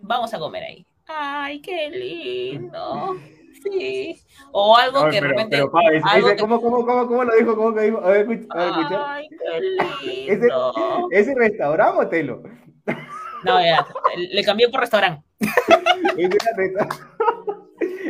Vamos 0.00 0.32
a 0.34 0.38
comer 0.38 0.64
ahí. 0.64 0.86
Ay, 1.06 1.60
qué 1.60 1.88
lindo. 1.90 3.14
Sí. 3.62 4.16
O 4.52 4.76
algo 4.76 4.98
Ay, 5.04 5.10
que 5.10 5.16
de 5.16 5.20
pero, 5.20 5.28
repente. 5.30 5.56
pero, 5.56 5.70
Pablo, 5.70 5.90
dice- 5.92 6.04
algo 6.08 6.26
dice, 6.26 6.36
que- 6.36 6.42
¿cómo, 6.42 6.60
cómo, 6.60 6.86
cómo, 6.86 7.06
cómo 7.08 7.24
lo 7.24 7.36
dijo? 7.36 7.56
¿Cómo 7.56 7.74
que 7.74 7.80
dijo? 7.82 7.98
A 7.98 8.08
ver, 8.10 8.30
escucha. 8.30 9.14
Ay, 9.14 9.28
qué 9.28 10.26
lindo. 10.40 11.08
¿Ese 11.10 11.34
restaurante 11.34 11.98
o 12.00 12.08
telo? 12.08 12.42
No, 13.44 13.60
ya, 13.60 13.86
le 14.16 14.44
cambié 14.44 14.68
por 14.68 14.80
restaurante. 14.80 15.22
Ese, 16.16 16.38
resta- 16.56 16.88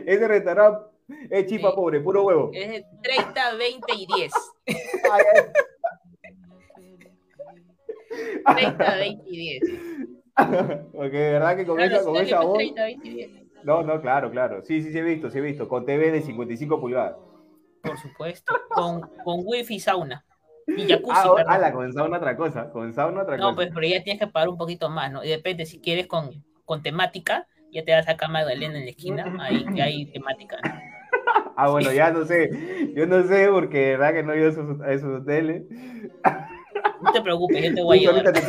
ese 0.06 0.28
restaurante 0.28 0.80
es 1.30 1.46
chipa 1.46 1.70
Sí. 1.70 1.76
pobre, 1.76 2.00
puro 2.00 2.24
huevo. 2.24 2.50
Es 2.52 2.68
de 2.68 2.84
30, 3.02 3.54
20 3.54 3.92
y 3.94 4.06
10. 4.06 4.32
Ay, 5.12 5.22
ay. 5.34 5.42
30, 8.56 8.94
20 8.96 9.22
y 9.30 9.36
10. 9.36 9.62
Porque 10.92 11.16
de 11.18 11.32
verdad 11.32 11.56
que 11.56 11.64
Claro, 11.64 11.82
esa, 11.82 12.04
con 12.04 12.16
esa 12.16 12.40
voz, 12.40 12.56
30, 12.58 12.82
20 12.84 13.08
y 13.08 13.14
10. 13.14 13.30
No, 13.64 13.82
no, 13.82 14.00
claro, 14.00 14.30
claro. 14.30 14.62
Sí, 14.62 14.82
sí, 14.82 14.92
sí 14.92 14.98
he 14.98 15.02
visto, 15.02 15.30
sí 15.30 15.38
he 15.38 15.42
visto. 15.42 15.68
Con 15.68 15.84
TV 15.86 16.10
de 16.10 16.22
55 16.22 16.80
pulgadas. 16.80 17.16
Por 17.82 17.98
supuesto. 17.98 18.54
Con, 18.70 19.00
con 19.24 19.40
wifi 19.44 19.76
y 19.76 19.80
sauna. 19.80 20.24
Y 20.66 20.86
jacuzzi, 20.88 21.18
Ah, 21.26 21.44
ala, 21.54 21.72
con 21.72 21.92
sauna 21.92 22.18
otra 22.18 22.36
cosa. 22.36 22.70
Con 22.70 22.92
sauna 22.94 23.22
otra 23.22 23.36
No, 23.36 23.44
cosa. 23.46 23.56
pues 23.56 23.70
pero 23.74 23.86
ya 23.86 24.02
tienes 24.02 24.20
que 24.20 24.26
pagar 24.28 24.48
un 24.48 24.56
poquito 24.58 24.88
más, 24.88 25.10
¿no? 25.10 25.24
Y 25.24 25.28
depende, 25.28 25.66
si 25.66 25.80
quieres 25.80 26.06
con, 26.06 26.44
con 26.64 26.82
temática, 26.82 27.46
ya 27.72 27.84
te 27.84 27.92
vas 27.92 28.08
a 28.08 28.16
cama 28.16 28.40
Magdalena 28.40 28.78
en 28.78 28.84
la 28.84 28.90
esquina, 28.90 29.36
ahí 29.40 29.64
que 29.74 29.82
hay 29.82 30.06
temática, 30.12 30.58
¿no? 30.62 30.70
Ah, 31.56 31.68
bueno, 31.70 31.92
ya 31.92 32.10
no 32.10 32.24
sé. 32.24 32.92
Yo 32.94 33.06
no 33.06 33.22
sé 33.24 33.48
porque 33.50 33.78
de 33.78 33.90
verdad 33.96 34.12
que 34.14 34.22
no 34.22 34.32
he 34.32 34.38
ido 34.38 34.46
a 34.48 34.50
esos, 34.52 34.80
a 34.80 34.92
esos 34.92 35.20
hoteles. 35.22 35.64
No 37.02 37.12
te 37.12 37.20
preocupes, 37.22 37.62
yo 37.64 37.74
te 37.74 37.82
voy 37.82 38.06
a 38.06 38.12
llevar. 38.12 38.32
te 38.32 38.40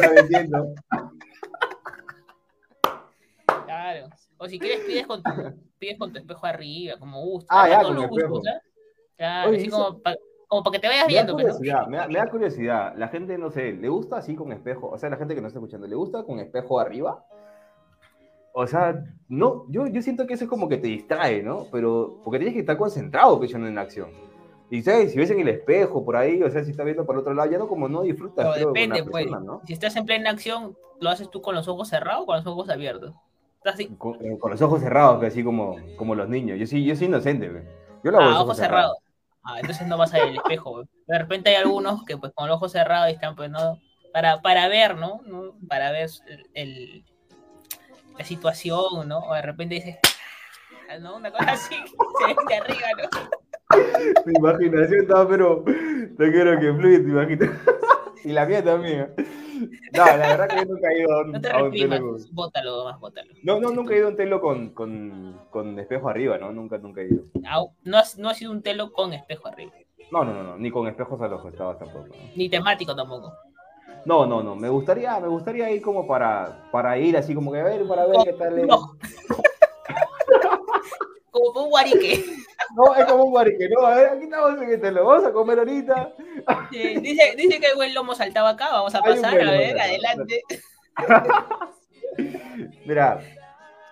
O 4.44 4.48
si 4.48 4.58
quieres, 4.58 4.80
pides 4.88 5.06
con 5.06 5.22
tu, 5.22 5.30
pides 5.78 6.00
con 6.00 6.12
tu 6.12 6.18
espejo 6.18 6.48
arriba, 6.48 6.98
como 6.98 7.22
gusta. 7.22 7.48
Ah, 7.50 7.70
ya, 7.70 7.84
con 7.84 7.96
Oye, 7.96 9.58
así 9.58 9.68
eso- 9.68 9.78
como 9.78 10.00
para 10.02 10.18
como 10.48 10.70
que 10.72 10.80
te 10.80 10.88
vayas 10.88 11.08
Me 11.08 11.14
da 11.14 11.24
viendo, 11.24 11.38
pero 11.38 11.60
me 11.88 11.98
da, 11.98 12.08
me 12.08 12.16
da 12.16 12.30
curiosidad. 12.30 12.94
La 12.98 13.08
gente, 13.08 13.38
no 13.38 13.52
sé, 13.52 13.72
¿le 13.72 13.88
gusta 13.88 14.18
así 14.18 14.36
con 14.36 14.52
espejo? 14.52 14.90
O 14.90 14.98
sea, 14.98 15.10
la 15.12 15.16
gente 15.16 15.34
que 15.36 15.42
nos 15.42 15.50
está 15.50 15.60
escuchando, 15.60 15.88
¿le 15.88 15.96
gusta 15.96 16.24
con 16.24 16.40
espejo 16.40 16.80
arriba? 16.80 17.24
O 18.54 18.68
sea, 18.68 19.02
no, 19.30 19.66
yo, 19.70 19.88
yo 19.88 20.02
siento 20.02 20.26
que 20.28 20.34
eso 20.34 20.44
es 20.46 20.50
como 20.50 20.68
que 20.68 20.78
te 20.78 20.88
distrae, 20.88 21.42
¿no? 21.44 21.68
Pero, 21.72 22.20
porque 22.24 22.40
tienes 22.40 22.56
que 22.56 22.62
estar 22.62 22.78
concentrado, 22.78 23.40
pensando 23.40 23.68
en 23.68 23.76
la 23.76 23.82
acción. 23.82 24.10
Y, 24.72 24.82
¿sabes? 24.82 25.14
Si 25.14 25.20
ves 25.20 25.30
en 25.30 25.40
el 25.40 25.48
espejo 25.50 26.04
por 26.04 26.18
ahí, 26.18 26.42
o 26.44 26.50
sea, 26.50 26.64
si 26.66 26.72
estás 26.72 26.84
viendo 26.84 27.06
para 27.06 27.20
el 27.20 27.22
otro 27.22 27.34
lado, 27.34 27.50
ya 27.50 27.58
no 27.60 27.68
como 27.68 27.88
no 27.88 28.02
disfrutas, 28.02 28.46
Pero 28.56 28.74
creo, 28.74 28.86
depende, 28.88 29.04
pues. 29.10 29.28
Si 29.66 29.72
estás 29.74 29.96
en 29.96 30.06
plena 30.06 30.32
acción, 30.32 30.76
¿lo 31.00 31.10
haces 31.12 31.30
tú 31.30 31.42
con 31.42 31.56
los 31.56 31.68
ojos 31.68 31.88
cerrados 31.88 32.24
o 32.24 32.26
con 32.26 32.36
los 32.38 32.48
ojos 32.48 32.70
abiertos? 32.70 33.14
Así, 33.64 33.88
Con, 33.98 34.16
eh, 34.26 34.38
con 34.40 34.52
los 34.52 34.62
ojos 34.62 34.82
cerrados, 34.82 35.20
que 35.20 35.28
así 35.28 35.44
como, 35.44 35.76
como 35.96 36.16
los 36.16 36.28
niños. 36.28 36.58
Yo 36.60 36.66
sí, 36.66 36.84
yo 36.84 36.96
soy 36.96 37.08
inocente, 37.08 37.50
güey. 37.50 37.64
Yo 38.04 38.12
lo 38.12 38.20
hago 38.20 38.30
ah, 38.32 38.42
ojos 38.42 38.58
cerrados. 38.58 38.98
Ah, 39.44 39.60
entonces 39.60 39.88
no 39.88 39.98
vas 39.98 40.14
a 40.14 40.18
ver 40.18 40.30
el 40.30 40.36
espejo. 40.38 40.72
güey. 40.72 40.86
De 41.08 41.18
repente 41.18 41.50
hay 41.50 41.56
algunos 41.56 42.04
que 42.06 42.18
pues 42.18 42.32
con 42.34 42.48
los 42.48 42.58
ojos 42.58 42.72
cerrados 42.72 43.10
están 43.10 43.36
pues 43.36 43.50
no 43.50 43.80
para, 44.14 44.42
para 44.42 44.68
ver, 44.68 44.96
¿no? 44.98 45.22
¿no? 45.26 45.56
Para 45.68 45.92
ver 45.92 46.10
el, 46.54 47.04
la 48.18 48.26
situación, 48.26 49.08
¿no? 49.08 49.20
O 49.20 49.34
de 49.34 49.42
repente 49.42 49.76
dices, 49.76 49.98
"Ah", 50.90 50.98
¿no? 51.00 51.18
Una 51.18 51.32
cosa 51.32 51.52
así, 51.52 51.76
se 51.76 52.26
ven 52.28 52.36
de 52.48 52.56
arriba, 52.56 52.88
¿no? 52.98 53.30
Mi 54.26 54.34
imaginación 54.34 55.02
está, 55.02 55.28
pero 55.28 55.64
te 55.64 56.32
quiero 56.32 56.60
que 56.60 56.74
fluye 56.74 57.00
tu 57.00 57.10
imaginación. 57.10 57.60
Y 58.24 58.30
la 58.32 58.46
mía 58.46 58.64
también. 58.64 59.14
No, 59.94 60.06
la 60.06 60.16
verdad 60.18 60.48
que 60.50 60.56
yo 60.58 60.66
nunca 60.66 60.90
he 60.92 61.00
ido 61.02 61.14
a 61.14 61.22
un, 61.22 61.32
No 61.34 61.42
te 61.42 61.50
a 61.52 61.64
un 61.64 61.72
telo 61.72 62.00
con- 62.00 62.26
bótalo 62.32 62.84
más, 62.86 63.00
bótalo. 63.00 63.34
No, 63.44 63.60
no, 63.60 63.70
nunca 63.72 63.94
he 63.94 63.98
ido 63.98 64.08
a 64.08 64.10
un 64.12 64.16
telo 64.16 64.42
con, 64.42 64.70
con, 64.72 65.40
con 65.52 65.78
espejo 65.80 66.10
arriba, 66.10 66.38
¿no? 66.38 66.52
Nunca, 66.52 66.78
nunca 66.80 67.02
he 67.02 67.08
ido. 67.08 67.24
Au, 67.48 67.72
No 67.84 67.98
ha, 68.00 68.04
no 68.18 68.30
ha 68.30 68.34
sido 68.34 68.52
un 68.52 68.62
telo 68.64 68.92
con 68.92 69.14
espejo 69.14 69.48
arriba, 69.48 69.72
No, 70.12 70.24
no, 70.24 70.34
no, 70.34 70.44
no, 70.44 70.58
ni 70.58 70.72
con 70.72 70.88
espejos 70.88 71.22
a 71.22 71.28
los 71.28 71.42
costados 71.42 71.78
tampoco. 71.78 72.08
¿no? 72.08 72.16
ni 72.36 72.50
temático 72.50 72.96
tampoco. 72.96 73.34
No, 74.06 74.26
no, 74.26 74.42
no, 74.42 74.56
me 74.56 74.68
gustaría, 74.68 75.20
me 75.20 75.28
gustaría 75.28 75.70
ir 75.70 75.80
como 75.82 76.08
para, 76.08 76.68
para 76.72 76.98
ir 76.98 77.16
así 77.18 77.36
como 77.36 77.52
que 77.52 77.60
a 77.60 77.66
ver, 77.66 77.86
para 77.88 78.08
ver 78.08 78.18
qué 78.24 78.34
tal 78.34 78.58
es. 78.58 78.66
No. 78.68 78.98
Como 81.32 81.64
un 81.64 81.70
guarique. 81.70 82.24
No, 82.76 82.96
es 82.96 83.06
como 83.06 83.26
un 83.26 83.32
guarique, 83.32 83.70
no, 83.70 83.86
a 83.86 83.96
ver, 83.96 84.10
aquí 84.10 84.24
estamos 84.24 84.58
en 84.58 84.64
este 84.64 84.78
telo, 84.78 85.06
vamos 85.06 85.26
a 85.26 85.34
comer 85.34 85.60
ahorita. 85.60 86.14
Sí, 86.72 87.00
dice, 87.00 87.34
dice 87.36 87.60
que 87.60 87.68
el 87.68 87.76
buen 87.76 87.94
lomo 87.94 88.16
saltaba 88.16 88.50
acá, 88.50 88.70
vamos 88.72 88.96
a 88.96 89.02
pasar, 89.02 89.40
a 89.40 89.52
ver, 89.52 89.80
adelante. 89.80 90.42
Mira, 92.86 93.20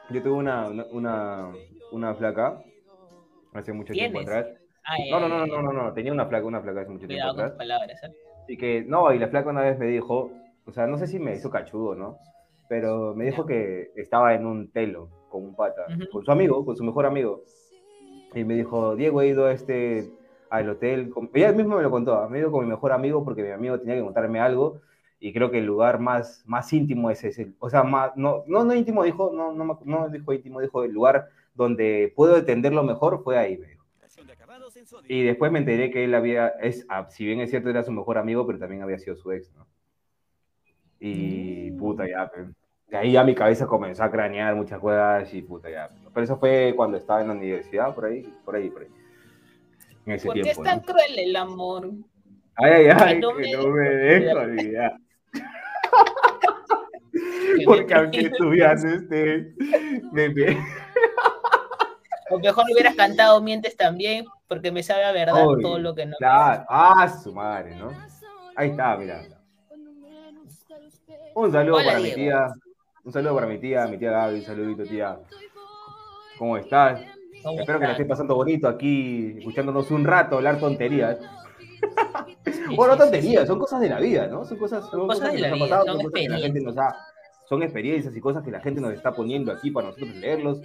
yo 0.10 0.24
tuve 0.24 0.34
una, 0.34 0.68
una, 0.92 1.52
una, 1.92 2.16
flaca 2.16 2.62
hace 3.54 3.74
mucho 3.74 3.94
tiempo 3.94 4.20
atrás. 4.20 4.48
Ay, 4.84 5.12
No, 5.12 5.20
no, 5.20 5.28
no, 5.28 5.44
ay, 5.44 5.50
no, 5.50 5.62
no, 5.62 5.72
no, 5.72 5.94
tenía 5.94 6.12
una 6.12 6.26
flaca, 6.26 6.46
una 6.46 6.62
flaca 6.62 6.82
hace 6.82 6.92
mucho 6.92 7.08
tiempo 7.08 7.30
atrás. 7.30 7.52
palabras. 7.54 8.04
¿eh? 8.04 8.12
Y 8.48 8.58
que, 8.58 8.84
no, 8.84 9.14
y 9.14 9.20
la 9.20 9.28
flaca 9.28 9.50
una 9.50 9.62
vez 9.62 9.78
me 9.78 9.88
dijo, 9.88 10.32
o 10.66 10.72
sea, 10.72 10.88
no 10.88 10.98
sé 10.98 11.08
si 11.08 11.20
me 11.20 11.36
hizo 11.36 11.50
cachudo, 11.50 11.96
¿no? 11.96 12.18
Pero 12.68 13.14
me 13.16 13.26
dijo 13.26 13.46
que 13.46 13.92
estaba 13.96 14.34
en 14.34 14.46
un 14.46 14.72
telo 14.72 15.10
con 15.30 15.44
un 15.44 15.56
pata, 15.56 15.86
con 16.12 16.24
su 16.24 16.32
amigo, 16.32 16.66
con 16.66 16.76
su 16.76 16.84
mejor 16.84 17.06
amigo. 17.06 17.44
Y 18.34 18.44
me 18.44 18.56
dijo, 18.56 18.96
Diego, 18.96 19.22
he 19.22 19.28
ido 19.28 19.46
a 19.48 19.52
este, 19.54 20.10
al 20.50 20.70
hotel. 20.70 21.10
con-". 21.10 21.30
Ella 21.34 21.52
misma 21.52 21.78
me 21.78 21.84
lo 21.84 21.92
contó, 21.92 22.28
me 22.30 22.38
he 22.38 22.42
ido 22.42 22.52
con 22.52 22.64
mi 22.66 22.70
mejor 22.70 22.92
amigo 22.92 23.24
porque 23.24 23.44
mi 23.44 23.52
amigo 23.52 23.80
tenía 23.80 23.96
que 23.96 24.04
contarme 24.04 24.40
algo. 24.40 24.82
Y 25.20 25.34
creo 25.34 25.52
que 25.52 25.60
el 25.60 25.66
lugar 25.66 26.00
más, 26.00 26.44
más 26.46 26.72
íntimo 26.72 27.10
es 27.12 27.24
ese. 27.24 27.52
O 27.60 27.70
sea, 27.70 27.84
más, 27.84 28.16
no, 28.16 28.44
no, 28.48 28.64
no 28.64 28.74
íntimo, 28.74 29.04
dijo, 29.04 29.32
no, 29.34 29.52
no, 29.54 29.66
me- 29.66 29.74
no 29.86 30.08
dijo 30.10 30.32
íntimo, 30.34 30.62
dijo 30.62 30.84
el 30.84 30.92
lugar 30.94 31.28
donde 31.54 32.14
puedo 32.16 32.38
entenderlo 32.38 32.84
mejor 32.84 33.22
fue 33.24 33.38
ahí, 33.38 33.58
me 33.58 33.68
dijo. 33.68 33.86
Y 35.10 35.24
después 35.24 35.52
me 35.52 35.60
enteré 35.60 35.92
que 35.92 36.06
él 36.06 36.16
había, 36.16 36.48
es, 36.62 36.86
ah, 36.90 37.08
si 37.10 37.26
bien 37.26 37.42
es 37.42 37.50
cierto, 37.50 37.70
era 37.70 37.84
su 37.84 37.92
mejor 37.92 38.18
amigo, 38.18 38.46
pero 38.48 38.60
también 38.60 38.82
había 38.82 38.98
sido 39.00 39.16
su 39.18 39.32
ex, 39.32 39.52
¿no? 39.56 39.68
Y 41.00 41.72
puta, 41.72 42.08
ya. 42.08 42.32
De 42.88 42.98
ahí 42.98 43.12
ya 43.14 43.24
mi 43.24 43.36
cabeza 43.36 43.68
comenzó 43.68 44.04
a 44.04 44.12
cranear 44.12 44.56
muchas 44.56 44.80
cosas 44.80 45.34
y 45.34 45.42
puta, 45.42 45.70
ya. 45.70 45.90
Pero 46.14 46.24
eso 46.24 46.38
fue 46.38 46.74
cuando 46.76 46.98
estaba 46.98 47.22
en 47.22 47.28
la 47.28 47.34
universidad, 47.34 47.94
por 47.94 48.06
ahí, 48.06 48.22
por 48.44 48.56
ahí, 48.56 48.70
por 48.70 48.82
ahí. 48.84 48.88
En 50.06 50.14
ese 50.14 50.26
¿Por 50.28 50.36
qué 50.36 50.42
tiempo, 50.42 50.64
es 50.64 50.68
tan 50.70 50.78
¿no? 50.78 50.84
cruel 50.84 51.20
el 51.20 51.36
amor? 51.36 51.92
Ay, 52.56 52.72
ay, 52.72 52.88
ay, 53.00 53.20
no 53.20 53.36
que 53.36 53.42
me 53.44 53.52
no 53.52 53.68
me 53.70 53.90
dejo 53.90 54.40
olvidar. 54.40 54.98
Que 57.58 57.66
Porque 57.66 57.94
aunque 57.94 58.20
estuvieras 58.22 58.84
este, 58.84 59.54
me, 60.12 60.30
me- 60.30 60.58
O 62.30 62.40
mejor 62.40 62.66
hubieras 62.72 62.96
cantado 62.96 63.42
Mientes 63.42 63.76
también, 63.76 64.26
porque 64.48 64.72
me 64.72 64.84
sabe 64.84 65.04
a 65.04 65.12
verdad 65.12 65.46
todo 65.62 65.80
lo 65.80 65.96
que 65.96 66.06
no. 66.06 66.16
Claro, 66.18 66.66
ah, 66.70 67.10
su 67.22 67.34
madre, 67.34 67.76
¿no? 67.76 67.92
Ahí 68.56 68.70
está, 68.70 68.96
mira. 68.98 69.22
Un 71.34 71.52
saludo 71.52 71.78
Hola, 71.78 71.86
para 71.86 72.00
mi 72.00 72.12
tía. 72.14 72.48
Un 73.04 73.14
saludo 73.14 73.36
para 73.36 73.48
mi 73.48 73.58
tía, 73.58 73.88
mi 73.88 73.98
tía 73.98 74.12
Gaby, 74.12 74.36
un 74.40 74.46
saludito, 74.46 74.84
tía. 74.84 75.20
¿Cómo 76.40 76.58
estás? 76.58 77.02
¿Cómo 77.44 77.60
Espero 77.60 77.80
que 77.80 77.86
la 77.86 77.92
estés 77.92 78.08
pasando 78.08 78.36
bonito 78.36 78.68
aquí, 78.68 79.36
escuchándonos 79.38 79.92
un 79.92 80.04
rato 80.06 80.38
hablar 80.38 80.60
tonterías. 80.60 81.18
Sí, 82.46 82.76
Bueno, 82.76 82.94
sí, 82.94 83.00
tonterías, 83.00 83.42
sí. 83.44 83.48
son 83.48 83.60
cosas 83.60 83.80
de 83.82 83.90
la 83.90 84.00
vida, 84.00 84.28
¿no? 84.28 84.44
Son 84.46 84.58
cosas, 84.58 84.90
son 84.90 85.08
cosas 85.08 85.30
que 85.30 85.36
de 85.38 85.42
la 85.42 85.50
nos 85.50 85.62
han 85.62 85.68
pasado, 85.70 85.86
son 85.86 85.96
son 85.96 86.04
cosas 86.04 86.22
que 86.22 86.30
la 86.30 86.38
gente 86.40 86.62
nos 86.62 86.78
ha, 86.78 86.96
son 87.48 87.64
experiencias 87.64 88.16
y 88.16 88.22
cosas 88.22 88.44
que 88.44 88.52
la 88.52 88.60
gente 88.60 88.82
nos 88.82 88.94
está 88.94 89.12
poniendo 89.14 89.52
aquí 89.52 89.72
para 89.72 89.88
nosotros 89.88 90.16
leerlos. 90.16 90.62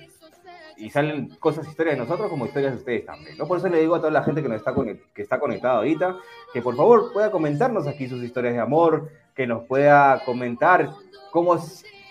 Y 0.77 0.91
salen 0.91 1.29
cosas, 1.41 1.69
historias 1.69 1.97
de 1.97 2.03
nosotros 2.03 2.29
como 2.31 2.47
historias 2.47 2.73
de 2.73 2.79
ustedes 2.79 3.07
también, 3.07 3.37
¿no? 3.39 3.47
Por 3.47 3.59
eso 3.59 3.69
le 3.69 3.81
digo 3.81 3.95
a 3.95 3.99
toda 3.99 4.11
la 4.11 4.23
gente 4.25 4.43
que, 4.43 4.49
nos 4.49 4.57
está, 4.59 4.75
conect- 4.75 5.03
que 5.15 5.23
está 5.23 5.39
conectada 5.39 5.77
ahorita, 5.79 6.17
que 6.53 6.63
por 6.63 6.75
favor 6.77 7.13
pueda 7.13 7.31
comentarnos 7.31 7.87
aquí 7.87 8.09
sus 8.09 8.23
historias 8.23 8.55
de 8.55 8.61
amor, 8.61 9.09
que 9.35 9.47
nos 9.47 9.65
pueda 9.65 10.23
comentar 10.25 10.91
cómo, 11.31 11.57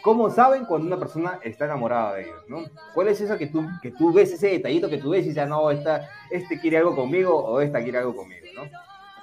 cómo 0.03 0.29
saben 0.29 0.65
cuando 0.65 0.85
una 0.87 0.97
persona 0.99 1.39
está 1.43 1.65
enamorada 1.65 2.15
de 2.15 2.23
ellos, 2.23 2.43
¿no? 2.47 2.65
¿Cuál 2.93 3.07
es 3.07 3.21
eso 3.21 3.37
que 3.37 3.47
tú, 3.47 3.65
que 3.81 3.91
tú 3.91 4.11
ves, 4.13 4.31
ese 4.33 4.47
detallito 4.49 4.89
que 4.89 4.97
tú 4.97 5.09
ves 5.11 5.25
y 5.25 5.29
dices, 5.29 5.43
"Ah, 5.43 5.45
no, 5.47 5.71
esta, 5.71 6.09
este 6.29 6.59
quiere 6.59 6.77
algo 6.77 6.95
conmigo 6.95 7.33
o 7.35 7.61
esta 7.61 7.81
quiere 7.81 7.97
algo 7.99 8.15
conmigo, 8.15 8.45
¿no? 8.55 8.63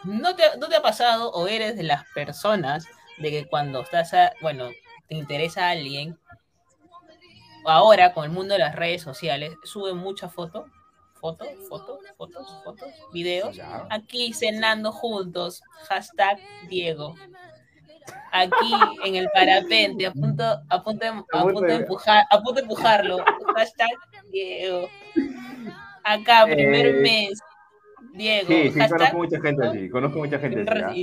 ¿No 0.05 0.35
te, 0.35 0.43
¿No 0.59 0.69
te 0.69 0.77
ha 0.77 0.83
pasado 0.83 1.31
o 1.33 1.47
eres 1.47 1.77
de 1.77 1.83
las 1.83 2.05
personas 2.15 2.87
de 3.19 3.31
que 3.31 3.47
cuando 3.47 3.83
estás, 3.83 4.15
a- 4.15 4.33
bueno, 4.41 4.71
te 5.09 5.15
interesa 5.15 5.67
a 5.67 5.71
alguien, 5.71 6.19
ahora 7.67 8.13
con 8.15 8.25
el 8.25 8.31
mundo 8.31 8.55
de 8.55 8.61
las 8.61 8.75
redes 8.75 9.03
sociales, 9.03 9.53
suben 9.65 9.97
muchas 9.99 10.33
fotos, 10.33 10.65
fotos, 11.21 11.49
fotos, 11.69 11.99
fotos, 12.17 12.47
fotos, 12.65 12.89
videos, 13.13 13.55
aquí 13.91 14.33
cenando 14.33 14.93
juntos, 14.93 15.63
hashtag 15.89 16.39
Diego. 16.69 17.15
Aquí 18.33 18.73
en 19.05 19.17
el 19.17 19.29
parapente, 19.35 20.07
a 20.07 20.13
punto, 20.13 20.45
a 20.69 20.83
punto, 20.85 21.05
de, 21.05 21.09
a 21.09 21.43
punto 21.43 21.61
de 21.63 21.75
empujar, 21.75 22.25
a 22.31 22.37
punto 22.41 22.55
de 22.55 22.61
empujarlo, 22.63 23.19
hashtag 23.57 23.91
Diego. 24.31 24.89
Acá, 26.05 26.47
primer 26.47 26.87
Eh, 26.87 26.93
mes, 27.01 27.41
Diego, 28.15 28.49
Sí, 28.49 28.71
sí, 28.73 28.79
hashtag 28.79 28.99
conozco 28.99 29.17
mucha 29.19 29.41
gente 29.41 29.67
así, 29.67 29.91
conozco 29.91 30.19
mucha 30.19 30.39
gente 30.39 30.61
así. 30.61 30.69
¿ah? 30.71 30.95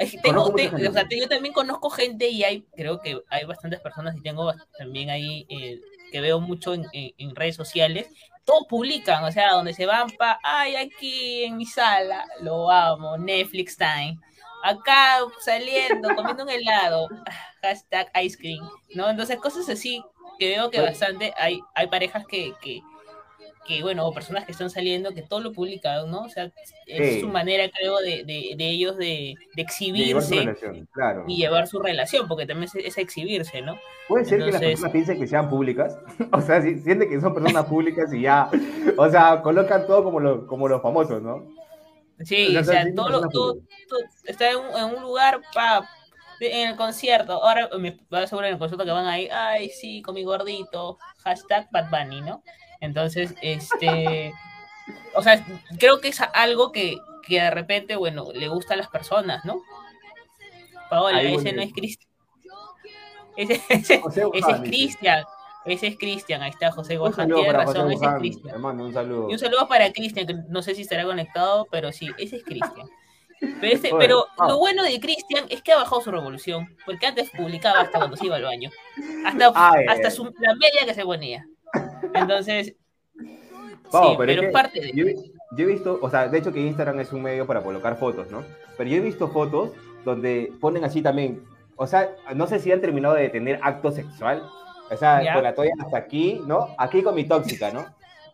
y 0.00 0.10
que 0.10 0.18
Tengo, 0.18 0.52
te- 0.54 0.88
o 0.88 0.92
sea, 0.92 1.06
te- 1.06 1.18
yo 1.20 1.28
también 1.28 1.54
conozco 1.54 1.88
gente 1.90 2.28
y 2.28 2.42
hay, 2.44 2.62
creo 2.76 3.00
que 3.00 3.20
hay 3.30 3.44
bastantes 3.44 3.80
personas 3.80 4.16
y 4.16 4.20
tengo 4.22 4.52
también 4.76 5.08
ahí 5.10 5.46
eh, 5.48 5.80
que 6.10 6.20
veo 6.20 6.40
mucho 6.40 6.74
en, 6.74 6.84
en- 6.92 7.12
en 7.16 7.34
redes 7.36 7.56
sociales. 7.56 8.08
Todos 8.44 8.66
publican, 8.68 9.24
o 9.24 9.30
sea, 9.32 9.52
donde 9.52 9.72
se 9.72 9.86
van 9.86 10.10
pa, 10.10 10.38
ay, 10.42 10.76
aquí 10.76 11.44
en 11.44 11.56
mi 11.56 11.64
sala, 11.64 12.24
lo 12.40 12.70
amo, 12.70 13.16
Netflix 13.16 13.76
time. 13.76 14.18
Acá 14.66 15.18
saliendo, 15.40 16.08
comiendo 16.16 16.42
un 16.44 16.48
helado, 16.50 17.08
hashtag 17.60 18.10
ice 18.22 18.38
cream, 18.38 18.66
¿no? 18.94 19.10
Entonces, 19.10 19.36
cosas 19.36 19.68
así 19.68 20.02
que 20.38 20.48
veo 20.48 20.70
que 20.70 20.80
bastante 20.80 21.34
hay, 21.36 21.60
hay 21.74 21.86
parejas 21.88 22.26
que, 22.26 22.52
que, 22.62 22.80
que, 23.66 23.82
bueno, 23.82 24.06
o 24.06 24.12
personas 24.12 24.44
que 24.46 24.52
están 24.52 24.70
saliendo, 24.70 25.12
que 25.14 25.22
todo 25.22 25.40
lo 25.40 25.52
publican, 25.52 26.10
¿no? 26.10 26.22
O 26.22 26.28
sea, 26.28 26.50
es 26.86 27.14
Sí. 27.14 27.20
su 27.20 27.28
manera, 27.28 27.64
creo, 27.70 27.98
de, 27.98 28.24
de, 28.24 28.54
de 28.56 28.68
ellos 28.70 28.96
de, 28.96 29.04
de 29.04 29.64
De 29.64 29.64
llevar 29.64 30.22
su 30.22 30.34
exhibirse 30.34 30.34
relación, 30.36 30.88
claro. 30.92 31.24
y 31.28 31.36
llevar 31.36 31.66
su 31.66 31.78
relación, 31.80 32.26
porque 32.26 32.46
también 32.46 32.70
es, 32.74 32.84
es 32.86 32.98
exhibirse, 32.98 33.60
¿no? 33.62 33.78
Puede 34.08 34.24
ser 34.24 34.38
que 34.38 34.46
las 34.46 34.54
Entonces- 34.56 34.70
personas 34.70 34.92
piensen 34.92 35.20
que 35.20 35.26
sean 35.26 35.48
públicas, 35.50 35.96
o 36.32 36.40
sea, 36.40 36.62
si 36.62 36.78
sienten 36.80 37.08
que 37.10 37.20
son 37.20 37.34
personas 37.34 37.64
públicas 37.66 38.12
y 38.14 38.22
ya, 38.22 38.48
o 38.96 39.08
sea, 39.10 39.40
colocan 39.42 39.86
todo 39.86 40.04
como, 40.04 40.20
lo- 40.20 40.46
como 40.46 40.68
los 40.68 40.80
famosos, 40.82 41.20
¿no? 41.22 41.44
Sí, 42.22 42.56
O 42.56 42.64
sea, 42.64 42.86
todo, 42.94 43.08
lo- 43.08 43.28
todo, 43.28 43.56
está 44.24 44.50
en 44.50 44.58
un, 44.58 44.76
en 44.76 44.84
un 44.96 45.02
lugar, 45.02 45.40
en 46.40 46.68
el 46.70 46.76
concierto, 46.76 47.42
ahora 47.42 47.68
me 47.78 47.98
va 48.12 48.20
a 48.20 48.22
asegurar 48.22 48.48
en 48.48 48.54
el 48.54 48.58
concierto 48.58 48.84
que 48.84 48.90
van 48.90 49.06
ahí, 49.06 49.28
ay, 49.32 49.70
sí, 49.70 50.02
con 50.02 50.14
mi 50.14 50.24
gordito, 50.24 50.98
hashtag 51.24 51.68
Bad 51.70 51.90
Bunny, 51.90 52.20
¿no? 52.20 52.42
Entonces, 52.80 53.34
este, 53.42 54.32
o 55.14 55.22
sea, 55.22 55.44
creo 55.78 56.00
que 56.00 56.08
es 56.08 56.20
algo 56.20 56.72
que, 56.72 56.98
que 57.26 57.40
de 57.40 57.50
repente, 57.50 57.96
bueno, 57.96 58.28
le 58.32 58.48
gusta 58.48 58.74
a 58.74 58.76
las 58.76 58.88
personas, 58.88 59.44
¿no? 59.44 59.62
Paola, 60.90 61.18
Ahí 61.18 61.34
ese 61.34 61.52
no 61.52 61.62
es 61.62 61.72
Cristian. 61.72 62.10
Ese, 63.36 63.60
ese, 63.68 64.02
es. 64.32 64.60
Cristian. 64.62 65.24
Ese 65.64 65.86
es 65.86 65.98
Cristian, 65.98 66.42
ahí 66.42 66.50
está 66.50 66.70
José 66.70 66.98
saludo 67.14 67.36
tiene 67.36 67.52
razón, 67.52 67.90
ese 67.90 68.04
es 68.04 68.14
Cristian. 68.18 68.54
hermano, 68.54 68.84
un 68.84 68.92
saludo. 68.92 69.30
Y 69.30 69.32
un 69.32 69.38
saludo 69.38 69.66
para 69.66 69.90
Cristian, 69.92 70.26
que 70.26 70.34
no 70.48 70.62
sé 70.62 70.74
si 70.74 70.82
estará 70.82 71.04
conectado, 71.04 71.66
pero 71.70 71.90
sí, 71.90 72.08
ese 72.18 72.36
es 72.36 72.44
Cristian. 72.44 72.88
Pero, 73.40 73.72
este, 73.72 73.92
Oye, 73.92 74.06
pero 74.06 74.26
ah. 74.38 74.48
lo 74.48 74.58
bueno 74.58 74.82
de 74.82 75.00
Cristian 75.00 75.44
es 75.48 75.62
que 75.62 75.72
ha 75.72 75.76
bajado 75.76 76.00
su 76.00 76.10
revolución, 76.10 76.76
porque 76.86 77.06
antes 77.06 77.30
publicaba 77.30 77.80
hasta 77.80 77.98
cuando 77.98 78.16
se 78.16 78.26
iba 78.26 78.36
al 78.36 78.42
baño, 78.42 78.70
hasta, 79.24 79.52
Ay, 79.54 79.86
hasta 79.88 80.08
ay. 80.08 80.14
su, 80.14 80.24
la 80.24 80.54
media 80.54 80.86
que 80.86 80.94
se 80.94 81.04
ponía. 81.04 81.46
Entonces, 82.14 82.74
Vamos, 83.90 84.10
sí, 84.10 84.16
pero, 84.18 84.32
es 84.32 84.38
es 84.38 84.44
que 84.44 84.52
parte 84.52 84.80
de... 84.80 84.92
Yo, 84.92 85.06
yo 85.56 85.64
he 85.64 85.66
visto, 85.66 85.98
o 86.00 86.10
sea, 86.10 86.28
de 86.28 86.38
hecho 86.38 86.52
que 86.52 86.60
Instagram 86.60 87.00
es 87.00 87.12
un 87.12 87.22
medio 87.22 87.46
para 87.46 87.62
colocar 87.62 87.96
fotos, 87.96 88.30
¿no? 88.30 88.44
Pero 88.76 88.90
yo 88.90 88.96
he 88.96 89.00
visto 89.00 89.28
fotos 89.28 89.70
donde 90.04 90.52
ponen 90.60 90.84
así 90.84 91.02
también, 91.02 91.42
o 91.76 91.86
sea, 91.86 92.10
no 92.34 92.46
sé 92.46 92.58
si 92.58 92.70
han 92.72 92.80
terminado 92.80 93.14
de 93.14 93.28
tener 93.28 93.58
acto 93.62 93.90
sexual, 93.90 94.42
o 94.90 94.96
sea, 94.96 95.22
Ya. 95.22 95.34
con 95.34 95.42
la 95.42 95.54
toalla 95.54 95.72
hasta 95.82 95.96
aquí, 95.98 96.40
¿no? 96.46 96.74
Aquí 96.78 97.02
con 97.02 97.14
mi 97.14 97.24
tóxica, 97.24 97.70
¿no? 97.72 97.84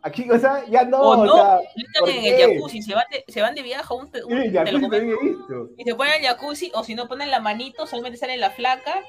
Aquí, 0.02 0.30
o 0.30 0.38
sea, 0.38 0.64
ya 0.66 0.84
no, 0.84 0.98
O 1.00 1.10
o, 1.20 1.26
no, 1.26 1.34
sea, 1.34 1.58
Están 1.76 2.00
¿por 2.00 2.08
en 2.08 2.24
el 2.24 2.36
qué? 2.36 2.54
jacuzzi, 2.54 2.80
se 2.82 2.94
van 2.94 3.04
de, 3.10 3.24
se 3.28 3.42
van 3.42 3.54
de 3.54 3.62
viaje 3.62 3.84
a 3.90 3.94
un, 3.94 4.04
un- 4.06 4.10
sí, 4.10 5.26
visto. 5.26 5.68
y 5.76 5.84
se 5.84 5.94
ponen 5.94 6.14
al 6.14 6.20
jacuzzi, 6.22 6.72
o 6.74 6.82
si 6.84 6.94
no 6.94 7.06
ponen 7.06 7.30
la 7.30 7.40
manito, 7.40 7.86
solamente 7.86 8.16
sale 8.18 8.36
la 8.38 8.50
flaca, 8.50 9.02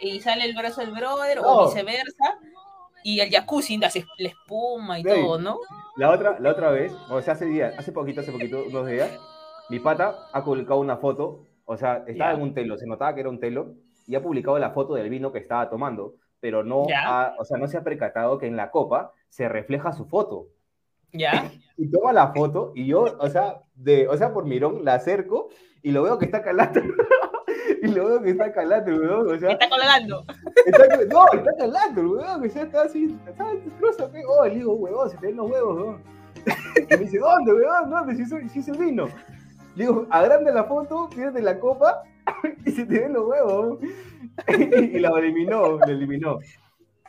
y 0.00 0.20
sale 0.20 0.46
el 0.46 0.54
brazo 0.56 0.80
del 0.80 0.92
brother, 0.92 1.42
No. 1.42 1.46
o 1.58 1.66
viceversa, 1.66 2.38
y 3.04 3.20
el 3.20 3.30
jacuzzi, 3.30 3.76
la, 3.76 3.90
la 4.18 4.28
espuma 4.28 4.98
y 4.98 5.02
Sí. 5.02 5.08
todo, 5.10 5.38
¿no? 5.38 5.58
La 5.96 6.10
otra, 6.10 6.38
la 6.40 6.50
otra 6.52 6.70
vez, 6.70 6.90
o 7.10 7.20
sea, 7.20 7.34
hace 7.34 7.44
días, 7.44 7.74
hace 7.78 7.92
poquito, 7.92 8.22
hace 8.22 8.32
poquito, 8.32 8.64
unos 8.66 8.86
días, 8.86 9.10
mi 9.68 9.78
pata 9.78 10.16
ha 10.32 10.42
publicado 10.42 10.80
una 10.80 10.96
foto, 10.96 11.46
o 11.66 11.76
sea, 11.76 12.02
estaba 12.06 12.30
Ya. 12.32 12.36
en 12.38 12.42
un 12.42 12.54
telo, 12.54 12.78
se 12.78 12.86
notaba 12.86 13.14
que 13.14 13.20
era 13.20 13.28
un 13.28 13.40
telo, 13.40 13.74
y 14.06 14.14
ha 14.14 14.22
publicado 14.22 14.58
la 14.58 14.70
foto 14.70 14.94
del 14.94 15.10
vino 15.10 15.30
que 15.32 15.38
estaba 15.38 15.68
tomando, 15.68 16.14
pero 16.40 16.64
no, 16.64 16.86
ha- 17.06 17.34
o 17.38 17.44
sea, 17.44 17.58
no 17.58 17.68
se 17.68 17.76
ha 17.76 17.84
percatado 17.84 18.38
que 18.38 18.46
en 18.46 18.56
la 18.56 18.70
copa 18.70 19.12
se 19.28 19.48
refleja 19.48 19.92
su 19.92 20.06
foto. 20.06 20.48
¿Ya? 21.12 21.50
Y 21.76 21.90
toma 21.90 22.12
la 22.12 22.30
foto, 22.34 22.72
y 22.74 22.84
yo, 22.86 23.04
o 23.18 23.28
sea, 23.30 23.62
de, 23.74 24.06
o 24.06 24.14
sea, 24.14 24.34
por 24.34 24.44
mirón, 24.44 24.84
la 24.84 24.94
acerco, 24.96 25.48
y 25.82 25.92
lo 25.92 26.02
veo 26.02 26.18
que 26.18 26.26
está 26.26 26.42
calando. 26.42 26.78
y 27.82 27.86
lo 27.88 28.04
veo 28.06 28.20
que 28.22 28.30
está 28.32 28.52
calando, 28.52 28.94
weón, 28.94 29.34
o 29.34 29.38
sea, 29.38 29.52
Está 29.52 29.66
colgando. 29.70 30.24
Está, 30.66 30.86
no, 31.06 31.24
está 31.32 31.50
calando, 31.56 32.02
huevón, 32.02 32.42
que 32.42 32.50
ya 32.50 32.62
está 32.64 32.82
así, 32.82 33.18
está 33.26 33.54
destrozo. 33.54 34.10
Oh, 34.28 34.44
le 34.44 34.56
digo, 34.56 34.74
huevón, 34.74 35.08
se 35.08 35.16
te 35.16 35.28
ven 35.28 35.36
los 35.36 35.50
huevos, 35.50 35.74
huevón. 35.78 36.02
Y 36.76 36.86
me 36.90 36.96
dice, 36.98 37.18
¿dónde, 37.18 37.54
huevón? 37.54 37.88
¿Dónde? 37.90 38.16
Si, 38.16 38.26
soy, 38.26 38.46
si 38.50 38.58
es 38.58 38.68
el 38.68 38.76
vino. 38.76 39.06
Le 39.74 39.86
digo, 39.86 40.06
agranda 40.10 40.52
la 40.52 40.64
foto, 40.64 41.08
pídete 41.08 41.40
la 41.40 41.58
copa 41.58 42.02
y 42.66 42.72
se 42.72 42.84
te 42.84 42.98
ven 43.00 43.14
los 43.14 43.26
huevos. 43.26 43.78
y, 44.48 44.98
la 44.98 45.10
eliminó, 45.18 45.78
la 45.78 45.86
eliminó. 45.86 46.38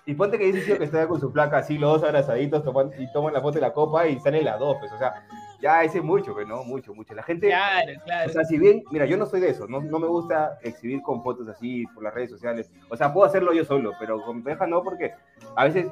Y 0.05 0.15
ponte 0.15 0.37
que 0.37 0.51
dice 0.51 0.65
tío 0.65 0.77
que 0.77 0.85
está 0.85 1.07
con 1.07 1.19
su 1.19 1.31
placa 1.31 1.57
así, 1.57 1.77
los 1.77 1.93
dos 1.93 2.03
abrazaditos, 2.03 2.63
toman, 2.63 2.91
y 2.97 3.11
toman 3.11 3.33
la 3.33 3.41
foto 3.41 3.55
de 3.55 3.61
la 3.61 3.73
copa 3.73 4.07
y 4.07 4.19
salen 4.19 4.45
las 4.45 4.59
dos, 4.59 4.77
pues, 4.79 4.91
o 4.91 4.97
sea, 4.97 5.27
ya 5.61 5.83
ese 5.83 5.99
es 5.99 6.03
mucho, 6.03 6.33
pues, 6.33 6.47
¿no? 6.47 6.63
Mucho, 6.63 6.93
mucho. 6.95 7.13
La 7.13 7.21
gente, 7.21 7.47
Claro, 7.47 7.91
o 7.99 8.03
claro. 8.03 8.29
sea, 8.31 8.43
si 8.43 8.57
bien, 8.57 8.83
mira, 8.91 9.05
yo 9.05 9.15
no 9.15 9.27
soy 9.27 9.39
de 9.39 9.49
eso, 9.49 9.67
no, 9.67 9.79
no 9.79 9.99
me 9.99 10.07
gusta 10.07 10.57
exhibir 10.63 11.01
con 11.03 11.21
fotos 11.21 11.47
así 11.47 11.85
por 11.93 12.03
las 12.03 12.13
redes 12.15 12.31
sociales. 12.31 12.71
O 12.89 12.97
sea, 12.97 13.13
puedo 13.13 13.27
hacerlo 13.27 13.53
yo 13.53 13.63
solo, 13.63 13.93
pero 13.99 14.21
con 14.23 14.43
pareja 14.43 14.65
no, 14.65 14.81
porque 14.83 15.13
a 15.55 15.65
veces, 15.65 15.85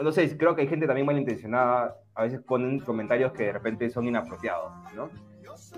no 0.00 0.12
sé, 0.12 0.36
creo 0.38 0.54
que 0.54 0.62
hay 0.62 0.68
gente 0.68 0.86
también 0.86 1.06
malintencionada, 1.06 1.94
a 2.14 2.22
veces 2.22 2.40
ponen 2.40 2.80
comentarios 2.80 3.32
que 3.32 3.44
de 3.44 3.52
repente 3.52 3.90
son 3.90 4.06
inapropiados, 4.06 4.72
¿no? 4.94 5.10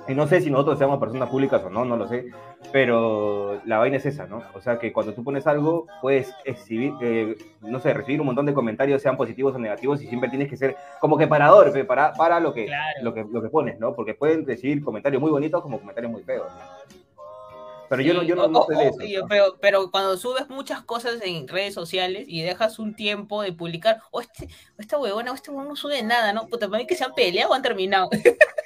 Y 0.07 0.15
no 0.15 0.27
sé 0.27 0.41
si 0.41 0.51
nosotros 0.51 0.79
seamos 0.79 0.99
personas 0.99 1.31
públicas 1.31 1.63
o 1.65 1.71
no, 1.71 1.85
no 1.85 1.97
lo 1.97 2.07
sé, 2.07 2.27
pero 2.73 3.61
la 3.65 3.79
vaina 3.79 3.97
es 3.97 4.07
esa, 4.07 4.27
¿no? 4.27 4.43
O 4.55 4.61
sea, 4.61 4.79
que 4.79 4.93
cuando 4.93 5.15
tú 5.15 5.25
pones 5.25 5.47
algo, 5.47 5.87
puedes 6.03 6.31
exhibir, 6.45 6.93
eh, 7.01 7.37
no 7.63 7.81
sé, 7.81 7.95
recibir 7.95 8.21
un 8.21 8.27
montón 8.27 8.45
de 8.47 8.53
comentarios, 8.53 9.01
sean 9.01 9.17
positivos 9.17 9.55
o 9.55 9.59
negativos, 9.59 10.03
y 10.03 10.07
siempre 10.07 10.29
tienes 10.29 10.49
que 10.49 10.57
ser 10.57 10.77
como 11.01 11.17
que 11.17 11.27
parador, 11.27 11.73
para, 11.87 12.13
para 12.13 12.39
lo, 12.41 12.53
que, 12.53 12.67
Claro. 12.67 12.99
lo, 13.03 13.15
que, 13.15 13.25
lo 13.25 13.41
que 13.41 13.49
pones, 13.49 13.79
¿no? 13.81 13.95
Porque 13.95 14.15
pueden 14.15 14.47
recibir 14.47 14.85
comentarios 14.85 15.23
muy 15.23 15.31
bonitos 15.31 15.63
como 15.63 15.79
comentarios 15.79 16.13
muy 16.13 16.23
feos, 16.23 16.47
¿no? 16.53 16.74
Pero 17.97 18.03
yo 18.03 18.15
no, 18.15 18.23
yo 18.23 18.35
no, 18.49 18.67
sé 18.67 18.75
de 18.75 18.89
eso. 18.89 19.03
y- 19.03 19.29
pero, 19.29 19.57
pero 19.61 19.91
cuando 19.91 20.17
subes 20.17 20.49
muchas 20.49 20.83
cosas 20.83 21.21
en 21.23 21.49
redes 21.49 21.75
sociales 21.75 22.25
y 22.29 22.43
dejas 22.43 22.79
un 22.79 22.95
tiempo 22.95 23.43
de 23.43 23.53
publicar, 23.53 24.01
o 24.11 24.21
este, 24.21 24.45
o 24.47 24.81
esta 24.81 24.99
huevona 24.99 25.33
o 25.33 25.35
este 25.35 25.51
huevón 25.51 25.69
no 25.69 25.77
sube 25.77 26.03
nada, 26.03 26.33
¿no? 26.33 26.47
Puta, 26.49 26.67
para 26.69 26.79
mí 26.79 26.87
que 26.87 26.97
se 26.97 27.05
han 27.05 27.15
peleado 27.15 27.51
o 27.53 27.55
han 27.55 27.63
terminado. 27.63 28.09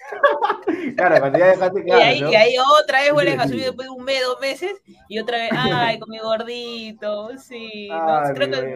Claro, 0.97 1.20
cuando 1.20 1.39
ya 1.39 1.47
dejaste 1.49 1.81
y, 1.81 1.83
claro, 1.85 2.03
ahí, 2.03 2.20
¿no? 2.20 2.33
y 2.33 2.35
ahí 2.35 2.55
otra 2.83 3.01
vez 3.03 3.12
vuelven 3.12 3.41
a 3.41 3.47
subir 3.47 3.64
después 3.64 3.87
de 3.87 3.91
un 3.91 4.05
mes, 4.05 4.22
dos 4.22 4.41
meses, 4.41 4.72
y 5.09 5.18
otra 5.18 5.39
vez, 5.39 5.51
ay, 5.53 5.99
con 5.99 6.11
mi 6.11 6.18
gordito, 6.18 7.31
sí. 7.39 7.89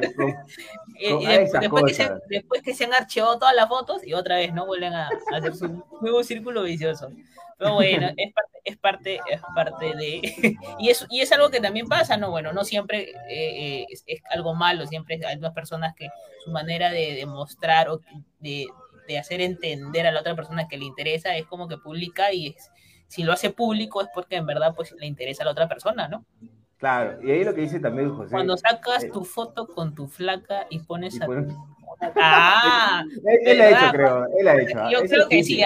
que- 0.01 0.15
con- 0.15 0.29
y- 0.99 1.69
con 1.69 1.81
y 1.81 1.85
que 1.87 1.95
se, 1.95 2.11
después 2.29 2.63
que 2.63 2.75
se 2.75 2.85
han 2.85 2.95
archivado 2.95 3.39
todas 3.39 3.55
las 3.55 3.69
fotos, 3.69 4.05
y 4.07 4.15
otra 4.15 4.37
vez, 4.37 4.53
¿no? 4.53 4.67
Vuelven 4.67 4.93
a, 4.95 5.09
a 5.09 5.37
hacer 5.37 5.55
su 5.55 5.83
nuevo 6.01 6.23
círculo 6.23 6.63
vicioso. 6.63 7.11
Pero 7.63 7.75
bueno, 7.75 8.09
es 8.17 8.33
parte, 8.33 8.61
es 8.65 8.77
parte, 8.77 9.21
es 9.31 9.41
parte 9.55 9.97
de... 9.97 10.57
y, 10.81 10.89
es, 10.89 11.07
y 11.11 11.21
es 11.21 11.31
algo 11.31 11.49
que 11.49 11.61
también 11.61 11.87
pasa, 11.87 12.17
¿no? 12.17 12.31
Bueno, 12.31 12.53
no 12.53 12.65
siempre 12.65 13.11
eh, 13.11 13.15
eh, 13.29 13.87
es, 13.89 14.03
es 14.07 14.21
algo 14.31 14.55
malo, 14.55 14.87
siempre 14.87 15.21
hay 15.25 15.37
unas 15.37 15.53
personas 15.53 15.95
que 15.95 16.09
su 16.45 16.51
manera 16.51 16.91
de 16.91 17.15
demostrar 17.15 17.89
o 17.89 18.01
de, 18.41 18.67
de 19.07 19.19
hacer 19.19 19.41
entender 19.41 20.09
a 20.09 20.13
la 20.13 20.21
otra 20.21 20.35
persona 20.35 20.67
que 20.67 20.77
le 20.77 20.87
interesa 20.87 21.37
es 21.37 21.47
como 21.47 21.69
que 21.69 21.79
publica 21.79 22.33
y 22.33 22.49
es, 22.49 22.71
si 23.07 23.23
lo 23.23 23.33
hace 23.33 23.51
público 23.51 24.03
es 24.03 24.09
porque 24.13 24.37
en 24.37 24.47
verdad 24.47 24.75
pues 24.75 24.93
le 24.99 25.07
interesa 25.07 25.45
a 25.45 25.47
la 25.47 25.53
otra 25.53 25.69
persona, 25.69 26.09
¿no? 26.09 26.25
Claro, 26.79 27.23
y 27.23 27.31
ahí 27.31 27.45
lo 27.45 27.55
que 27.55 27.61
dice 27.61 27.79
también 27.79 28.13
José. 28.13 28.33
Cuando 28.33 28.57
sacas 28.57 29.05
eh, 29.05 29.11
tu 29.13 29.25
foto 29.25 29.69
con 29.69 29.95
tu 29.95 30.09
flaca 30.09 30.67
y 30.69 30.81
pones 30.81 31.15
y 31.15 31.23
a... 31.23 31.27
Ah, 32.17 33.05
él, 33.25 33.39
él 33.45 33.61
ha 33.61 33.71
hecho, 33.71 33.93
creo, 33.93 34.27
él 34.37 34.49
ha 34.49 34.61
hecho. 34.61 34.91
yo 34.91 35.03
creo 35.03 35.29
que 35.29 35.45
sí. 35.45 35.63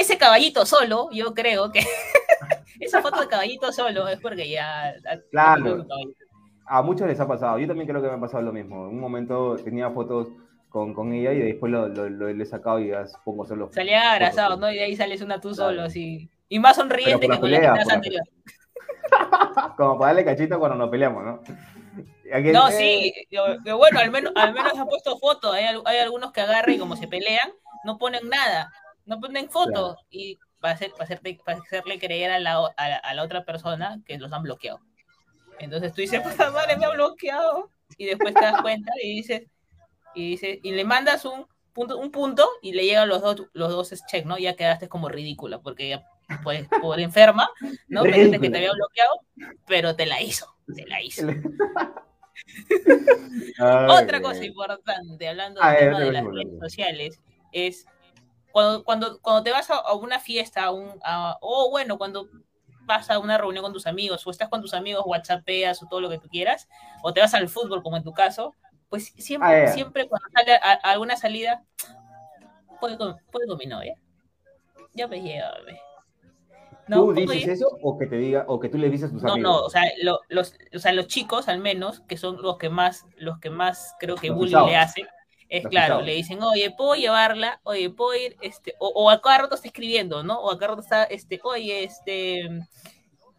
Ese 0.00 0.18
caballito 0.18 0.64
solo, 0.66 1.08
yo 1.12 1.34
creo 1.34 1.70
que 1.72 1.80
esa 2.80 3.02
foto 3.02 3.20
de 3.20 3.28
caballito 3.28 3.72
solo 3.72 4.08
es 4.08 4.18
porque 4.20 4.48
ya... 4.48 4.94
Claro. 5.30 5.86
A 6.66 6.82
muchos 6.82 7.06
les 7.06 7.18
ha 7.18 7.26
pasado, 7.26 7.58
yo 7.58 7.66
también 7.66 7.88
creo 7.88 8.02
que 8.02 8.08
me 8.08 8.14
ha 8.14 8.20
pasado 8.20 8.42
lo 8.42 8.52
mismo. 8.52 8.84
En 8.88 8.94
un 8.94 9.00
momento 9.00 9.56
tenía 9.56 9.90
fotos 9.90 10.28
con, 10.68 10.92
con 10.92 11.12
ella 11.14 11.32
y 11.32 11.38
después 11.38 11.72
lo, 11.72 11.88
lo, 11.88 12.08
lo- 12.10 12.28
le 12.32 12.42
he 12.42 12.46
sacado 12.46 12.78
y 12.78 12.88
ya 12.88 13.04
pongo 13.24 13.46
solo. 13.46 13.70
Salían 13.72 14.06
abrazados, 14.06 14.50
fotos. 14.56 14.60
¿no? 14.60 14.70
Y 14.72 14.76
de 14.76 14.84
ahí 14.84 14.96
sales 14.96 15.22
una 15.22 15.40
tú 15.40 15.52
Claro. 15.54 15.70
solo, 15.70 15.82
así. 15.84 16.28
Y 16.50 16.58
más 16.58 16.76
sonriente 16.76 17.26
que 17.26 17.38
con 17.38 17.50
la 17.50 17.58
que 17.60 17.66
la 17.66 17.94
anterior. 17.94 18.22
Como 19.76 19.98
para 19.98 20.08
darle 20.12 20.24
cachito 20.24 20.58
cuando 20.58 20.76
nos 20.76 20.90
peleamos, 20.90 21.24
¿no? 21.24 21.40
No, 22.52 22.68
eh, 22.68 22.72
sí, 22.72 23.14
que 23.64 23.72
bueno, 23.72 24.00
al 24.00 24.10
menos, 24.10 24.32
al 24.36 24.52
menos 24.52 24.76
han 24.76 24.86
puesto 24.86 25.16
fotos. 25.18 25.54
Hay, 25.54 25.64
hay 25.86 25.98
algunos 25.98 26.30
que 26.32 26.42
agarran 26.42 26.74
y 26.74 26.78
como 26.78 26.94
se 26.94 27.08
pelean, 27.08 27.50
no 27.84 27.96
ponen 27.96 28.28
nada, 28.28 28.70
no 29.08 29.20
ponen 29.20 29.50
fotos. 29.50 29.96
Y 30.10 30.38
para, 30.60 30.74
hacer, 30.74 30.92
para, 30.92 31.04
hacerte- 31.04 31.40
para 31.44 31.58
hacerle 31.58 31.98
creer 31.98 32.30
a 32.30 32.40
la, 32.40 32.56
a, 32.76 32.88
la, 32.88 32.96
a 32.96 33.14
la 33.14 33.22
otra 33.22 33.44
persona 33.44 34.00
que 34.06 34.18
los 34.18 34.32
han 34.32 34.42
bloqueado. 34.42 34.80
Entonces 35.58 35.92
tú 35.92 36.00
dices, 36.02 36.20
puta 36.36 36.50
madre, 36.50 36.76
me 36.76 36.86
ha 36.86 36.90
bloqueado. 36.90 37.70
Y 37.96 38.06
después 38.06 38.34
te 38.34 38.40
das 38.40 38.60
cuenta 38.62 38.92
y 39.02 39.14
dices, 39.16 39.42
y 40.14 40.30
dices, 40.30 40.58
y 40.62 40.72
le 40.72 40.84
mandas 40.84 41.24
un 41.24 41.46
punto, 41.72 41.98
un 41.98 42.10
punto 42.10 42.46
y 42.62 42.72
le 42.72 42.84
llegan 42.84 43.08
los 43.08 43.22
dos, 43.22 43.44
los 43.52 43.70
dos 43.70 43.92
check, 44.10 44.24
¿no? 44.26 44.38
Ya 44.38 44.56
quedaste 44.56 44.88
como 44.88 45.08
ridícula, 45.08 45.60
porque 45.60 45.88
ya 45.88 46.04
pues 46.42 46.68
por 46.82 47.00
enferma, 47.00 47.48
¿no? 47.88 48.02
Pensaste 48.02 48.38
que 48.40 48.50
te 48.50 48.58
había 48.58 48.72
bloqueado, 48.72 49.20
pero 49.66 49.96
te 49.96 50.04
la 50.04 50.20
hizo, 50.20 50.46
te 50.74 50.84
la 50.86 51.02
hizo. 51.02 51.26
ay, 53.58 53.86
Otra 53.88 54.20
cosa 54.20 54.44
importante, 54.44 55.28
hablando 55.28 55.60
Ah, 55.62 55.72
del 55.72 55.78
tema 55.80 56.00
de 56.00 56.12
las 56.12 56.24
redes 56.24 56.58
sociales, 56.60 57.20
es 57.52 57.86
cuando, 58.58 58.84
cuando, 58.84 59.20
cuando 59.20 59.42
te 59.44 59.50
vas 59.52 59.70
a, 59.70 59.76
a 59.76 59.94
una 59.94 60.18
fiesta, 60.18 60.64
a 60.64 60.72
un, 60.72 60.90
a- 61.04 61.38
o 61.40 61.70
bueno, 61.70 61.96
cuando 61.96 62.28
vas 62.86 63.08
a 63.10 63.18
una 63.20 63.38
reunión 63.38 63.62
con 63.62 63.72
tus 63.72 63.86
amigos, 63.86 64.26
o 64.26 64.30
estás 64.30 64.48
con 64.48 64.60
tus 64.60 64.74
amigos, 64.74 65.04
whatsappeas 65.06 65.80
o 65.82 65.86
todo 65.86 66.00
lo 66.00 66.08
que 66.08 66.18
tú 66.18 66.28
quieras, 66.28 66.68
o 67.02 67.12
te 67.12 67.20
vas 67.20 67.34
al 67.34 67.48
fútbol, 67.48 67.82
como 67.82 67.96
en 67.96 68.02
tu 68.02 68.12
caso, 68.12 68.56
pues 68.88 69.12
siempre, 69.16 69.68
Ah, 69.68 69.72
siempre 69.72 70.08
cuando 70.08 70.26
sale 70.34 70.54
a, 70.54 70.72
a 70.82 70.92
alguna 70.92 71.16
salida, 71.16 71.62
puede 72.80 72.96
con, 72.96 73.16
puede 73.30 73.46
con 73.46 73.58
mi 73.58 73.66
novia. 73.66 73.94
Ya 74.94 75.06
me 75.06 75.20
llévame. 75.20 75.80
¿Tú 76.88 77.12
dices 77.12 77.46
eso 77.48 77.68
o 77.82 77.98
que 77.98 78.06
te 78.06 78.16
diga, 78.16 78.44
o 78.48 78.58
que 78.58 78.68
tú 78.68 78.78
le 78.78 78.88
dices 78.88 79.10
a 79.10 79.12
tus 79.12 79.22
no, 79.22 79.32
amigos? 79.34 79.52
No, 79.52 79.60
o 79.66 79.70
sea, 79.70 79.82
los, 80.00 80.54
o 80.74 80.78
sea, 80.78 80.92
los 80.92 81.06
chicos 81.06 81.48
al 81.48 81.58
menos, 81.58 82.00
que 82.08 82.16
son 82.16 82.40
los 82.40 82.56
que 82.56 82.70
más, 82.70 83.04
los 83.18 83.38
que 83.38 83.50
más 83.50 83.94
creo 84.00 84.16
que 84.16 84.28
Los 84.28 84.38
bullying 84.38 84.64
le 84.66 84.76
hacen, 84.76 85.06
es 85.48 85.66
claro, 85.66 86.00
le 86.02 86.14
dicen, 86.14 86.42
oye, 86.42 86.70
¿puedo 86.76 86.94
llevarla? 86.94 87.60
Oye, 87.64 87.90
¿puedo 87.90 88.14
ir? 88.18 88.36
Este, 88.42 88.74
o, 88.78 88.88
o 88.88 89.10
a 89.10 89.20
cada 89.20 89.38
rato 89.38 89.54
está 89.54 89.68
escribiendo, 89.68 90.22
¿no? 90.22 90.38
O 90.40 90.50
a 90.50 90.58
cada 90.58 90.68
rato 90.72 90.82
está, 90.82 91.04
este, 91.04 91.40
oye, 91.42 91.84
este, 91.84 92.40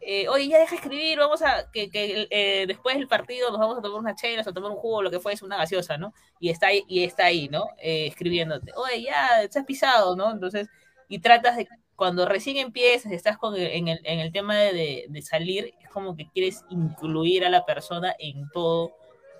eh, 0.01 0.28
oye, 0.30 0.47
ya 0.47 0.60
deja 0.60 0.72
de 0.72 0.76
escribir, 0.78 1.20
vamos 1.20 1.41
a, 1.41 1.70
que, 1.72 1.89
que 1.91 2.28
eh, 2.32 2.66
después 2.68 2.95
del 2.97 3.07
partido 3.07 3.49
nos 3.51 3.60
vamos 3.60 3.78
a 3.78 3.82
tomar 3.82 3.99
unas 3.99 4.20
chelas, 4.20 4.47
a 4.47 4.53
tomar 4.53 4.72
un 4.72 4.78
jugo, 4.78 5.01
lo 5.01 5.12
que 5.12 5.20
fuese, 5.20 5.43
una 5.45 5.57
gaseosa, 5.57 5.97
¿no? 5.97 6.14
Y 6.39 6.49
está 6.49 6.68
ahí, 6.68 6.84
y 6.88 7.03
está 7.03 7.26
ahí, 7.26 7.49
¿no? 7.49 7.66
Eh, 7.82 8.07
escribiéndote, 8.07 8.72
oye, 8.76 9.03
ya, 9.03 9.47
te 9.47 9.60
has 9.60 9.66
pisado, 9.66 10.16
¿no? 10.16 10.32
Entonces, 10.32 10.68
y 11.10 11.20
tratas 11.20 11.57
de, 11.57 11.68
cuando 11.95 12.26
recién 12.26 12.55
empiezas, 12.57 13.12
estás 13.12 13.38
con 13.38 13.55
el- 13.55 13.68
en, 13.68 13.88
el, 13.89 13.99
en 14.05 14.20
el 14.20 14.32
tema 14.32 14.55
de, 14.57 15.05
de- 15.10 15.22
salir, 15.22 15.74
es 15.82 15.89
como 15.89 16.16
que 16.16 16.30
quieres 16.30 16.64
incluir 16.70 17.45
a 17.45 17.49
la 17.49 17.66
persona 17.66 18.16
en 18.20 18.49
todo, 18.53 18.88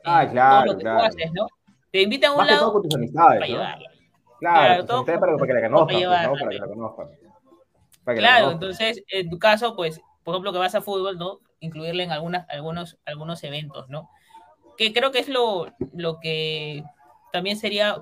en 0.04 0.12
Ah, 0.12 0.30
claro, 0.30 0.66
todo 0.66 0.74
lo 0.74 0.78
que 0.78 0.84
tú 0.84 0.90
haces, 1.06 1.32
¿no? 1.32 1.48
Te 1.92 2.02
invitan 2.02 2.32
a 2.32 2.34
un 2.34 2.38
Más 2.40 2.48
que 2.48 2.54
todo 2.54 2.62
lado 2.62 2.74
con 2.74 2.84
tus 2.84 2.96
amistades, 2.96 3.40
para 3.40 3.48
¿no? 3.48 3.54
llevarla. 3.54 3.90
Claro, 4.40 4.66
Claro, 4.68 4.86
todo 4.86 5.06
para, 5.06 5.20
para 5.20 5.48
que 5.48 5.54
la 5.54 5.70
conozcan, 5.70 5.88
pues, 5.88 6.02
¿no? 6.24 6.34
Para 6.34 6.50
que 6.50 6.60
la 6.60 6.68
conozcan. 6.68 7.08
Para 8.04 8.16
que 8.16 8.22
la 8.22 8.28
Claro, 8.28 8.46
conozcan. 8.46 8.54
entonces, 8.54 9.04
en 9.12 9.30
tu 9.30 9.40
caso, 9.40 9.76
pues, 9.76 10.02
por 10.24 10.34
ejemplo, 10.36 10.54
que 10.54 10.60
vas 10.60 10.76
a 10.76 10.82
fútbol, 10.82 11.18
¿no? 11.18 11.40
Incluirle 11.60 12.04
en 12.04 12.12
algunas, 12.12 12.48
algunos, 12.50 12.98
algunos 13.06 13.44
eventos, 13.44 13.90
¿no? 13.90 14.10
Que 14.78 14.94
creo 14.94 15.12
que 15.12 15.20
es 15.20 15.28
lo, 15.28 15.68
lo 15.94 16.20
que 16.20 16.84
también 17.34 17.58
sería 17.58 18.02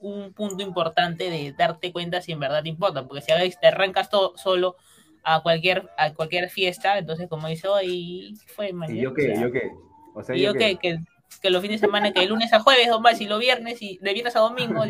un 0.00 0.32
punto 0.32 0.62
importante 0.62 1.30
de 1.30 1.52
darte 1.52 1.92
cuenta 1.92 2.22
si 2.22 2.32
en 2.32 2.40
verdad 2.40 2.62
te 2.62 2.68
importa, 2.68 3.06
porque 3.06 3.22
si 3.22 3.32
a 3.32 3.36
veces 3.36 3.58
te 3.60 3.66
arrancas 3.66 4.08
todo 4.08 4.36
solo 4.36 4.76
a 5.22 5.42
cualquier, 5.42 5.90
a 5.98 6.14
cualquier 6.14 6.48
fiesta, 6.48 6.96
entonces 6.96 7.28
como 7.28 7.48
dice, 7.48 7.68
hoy 7.68 8.34
fue 8.46 8.72
man, 8.72 8.94
¿Y 8.94 9.00
yo 9.00 9.10
o 9.10 9.14
qué? 9.14 9.22
sea, 9.34 9.42
¿Yo 9.42 9.52
qué? 9.52 9.70
O 10.14 10.22
sea, 10.22 10.36
y 10.36 10.40
yo 10.42 10.54
que, 10.54 10.76
que, 10.76 10.98
que 11.38 11.50
los 11.50 11.62
fines 11.62 11.80
de 11.80 11.86
semana, 11.86 12.12
que 12.12 12.20
de 12.20 12.26
lunes 12.26 12.52
a 12.52 12.60
jueves, 12.60 12.88
nomás, 12.88 13.20
y 13.20 13.26
los 13.26 13.38
viernes, 13.38 13.80
y 13.82 13.98
de 13.98 14.12
viernes 14.12 14.34
a 14.36 14.40
domingo. 14.40 14.82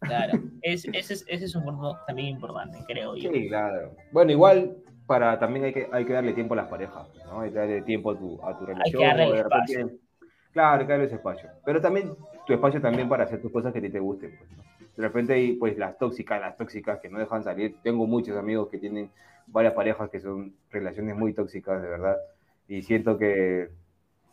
Claro, 0.00 0.38
es, 0.62 0.84
ese, 0.92 1.14
es, 1.14 1.24
ese 1.28 1.44
es 1.44 1.54
un 1.54 1.64
punto 1.64 1.96
también 2.06 2.28
importante, 2.28 2.78
creo 2.88 3.14
yo. 3.16 3.30
Sí, 3.32 3.48
claro. 3.48 3.94
Bueno, 4.10 4.32
igual 4.32 4.76
para 5.06 5.38
también 5.38 5.64
hay 5.66 5.72
que, 5.72 5.88
hay 5.92 6.04
que 6.04 6.12
darle 6.12 6.32
tiempo 6.32 6.54
a 6.54 6.56
las 6.56 6.68
parejas, 6.68 7.06
¿no? 7.26 7.40
Hay 7.40 7.50
que 7.50 7.58
darle 7.58 7.82
tiempo 7.82 8.10
a 8.10 8.18
tu, 8.18 8.40
a 8.44 8.58
tu 8.58 8.66
relación. 8.66 9.00
darle 9.02 9.26
o 9.26 9.30
de 9.32 9.38
el 9.38 9.40
espacio. 9.44 9.78
repente- 9.78 10.02
Claro, 10.52 10.80
hay 10.80 10.86
que 10.86 10.92
darle 10.92 11.06
ese 11.06 11.14
espacio. 11.14 11.48
Pero 11.64 11.80
también 11.80 12.14
tu 12.46 12.52
espacio 12.52 12.80
también 12.80 13.08
para 13.08 13.24
hacer 13.24 13.40
tus 13.40 13.52
cosas 13.52 13.72
que 13.72 13.78
a 13.78 13.82
ti 13.82 13.90
te 13.90 14.00
gusten, 14.00 14.36
pues, 14.36 14.50
¿no? 14.50 14.62
De 14.96 15.02
repente 15.04 15.32
hay 15.34 15.52
pues 15.54 15.78
las 15.78 15.96
tóxicas, 15.96 16.40
las 16.40 16.56
tóxicas 16.56 16.98
que 17.00 17.08
no 17.08 17.18
dejan 17.18 17.42
salir. 17.44 17.76
Tengo 17.82 18.06
muchos 18.06 18.36
amigos 18.36 18.68
que 18.68 18.78
tienen 18.78 19.08
varias 19.46 19.72
parejas 19.72 20.10
que 20.10 20.20
son 20.20 20.52
relaciones 20.70 21.16
muy 21.16 21.32
tóxicas, 21.32 21.80
de 21.80 21.88
verdad. 21.88 22.16
Y 22.68 22.82
siento 22.82 23.16
que 23.16 23.70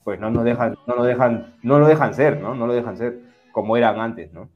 pues 0.04 0.20
no 0.20 0.30
nos 0.30 0.44
dejan, 0.44 0.78
no 0.88 0.96
nos 0.96 1.06
dejan, 1.06 1.56
no 1.62 1.80
lo 1.80 1.88
dejan 1.88 2.14
ser, 2.14 2.40
¿no? 2.40 2.56
No 2.56 2.68
lo 2.68 2.74
dejan 2.74 2.98
ser 2.98 3.20
como 3.52 3.78
eran 3.78 4.00
antes, 4.00 4.32
¿no? 4.34 4.50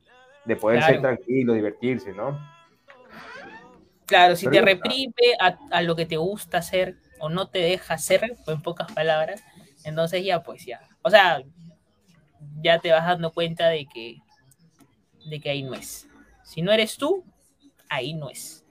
De 0.45 0.55
poder 0.55 0.83
ser 0.83 1.01
tranquilo, 1.01 1.53
divertirse, 1.53 2.13
¿no? 2.13 2.39
Claro, 4.05 4.35
si 4.35 4.47
Pero 4.47 4.65
te 4.65 4.73
reprime 4.73 5.13
a, 5.39 5.57
a 5.71 5.81
lo 5.81 5.95
que 5.95 6.05
te 6.05 6.17
gusta 6.17 6.57
hacer 6.57 6.97
o 7.19 7.29
no 7.29 7.47
te 7.47 7.59
deja 7.59 7.93
hacer, 7.93 8.21
en 8.47 8.61
pocas 8.61 8.91
palabras, 8.91 9.43
entonces 9.85 10.23
ya, 10.25 10.43
pues 10.43 10.65
ya. 10.65 10.81
O 11.01 11.09
sea, 11.09 11.41
ya 12.61 12.79
te 12.79 12.91
vas 12.91 13.05
dando 13.05 13.31
cuenta 13.31 13.69
de 13.69 13.85
que, 13.85 14.17
de 15.25 15.39
que 15.39 15.49
ahí 15.49 15.63
no 15.63 15.73
es. 15.73 16.07
Si 16.43 16.61
no 16.61 16.71
eres 16.71 16.97
tú, 16.97 17.23
ahí 17.89 18.13
no 18.13 18.29
es. 18.29 18.65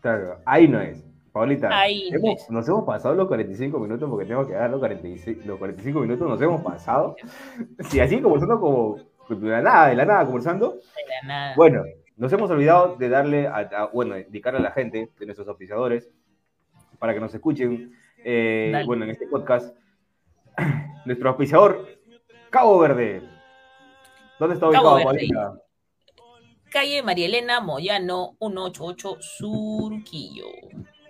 Claro, 0.00 0.40
ahí 0.44 0.68
no 0.68 0.80
es. 0.80 1.04
Paulita, 1.34 1.68
Ahí 1.80 2.10
hemos- 2.12 2.48
nos 2.48 2.68
hemos 2.68 2.84
pasado 2.84 3.12
los 3.16 3.26
45 3.26 3.80
minutos 3.80 4.08
porque 4.08 4.24
tengo 4.24 4.46
que 4.46 4.52
dar 4.52 4.70
los 4.70 4.78
45, 4.78 5.40
los 5.44 5.58
45 5.58 5.98
minutos, 6.00 6.28
nos 6.28 6.40
hemos 6.40 6.62
pasado. 6.62 7.16
Sí, 7.90 7.98
así 7.98 8.20
conversando 8.22 8.60
como 8.60 8.98
de 9.28 9.48
la 9.48 9.60
nada, 9.60 9.88
de 9.88 9.96
la 9.96 10.04
nada 10.04 10.24
conversando. 10.26 10.74
De 10.74 10.80
la 11.22 11.26
nada. 11.28 11.54
Bueno, 11.56 11.82
nos 12.16 12.32
hemos 12.32 12.48
olvidado 12.52 12.94
de 12.94 13.08
darle, 13.08 13.48
a, 13.48 13.56
a- 13.56 13.86
bueno, 13.92 14.16
indicar 14.16 14.54
a 14.54 14.60
la 14.60 14.70
gente, 14.70 15.10
de 15.18 15.26
nuestros 15.26 15.48
oficiadores, 15.48 16.08
para 17.00 17.12
que 17.14 17.18
nos 17.18 17.34
escuchen, 17.34 17.92
eh, 18.24 18.84
bueno, 18.86 19.02
en 19.02 19.10
este 19.10 19.26
podcast, 19.26 19.76
nuestro 21.04 21.30
auspiciador, 21.30 21.84
Cabo 22.50 22.78
Verde. 22.78 23.22
¿Dónde 24.38 24.54
está 24.54 24.68
ubicado. 24.68 25.02
Paulita? 25.02 25.54
Calle 26.70 27.02
María 27.02 27.26
Elena 27.26 27.60
Moyano, 27.60 28.36
188 28.38 29.16
Surquillo. 29.20 30.46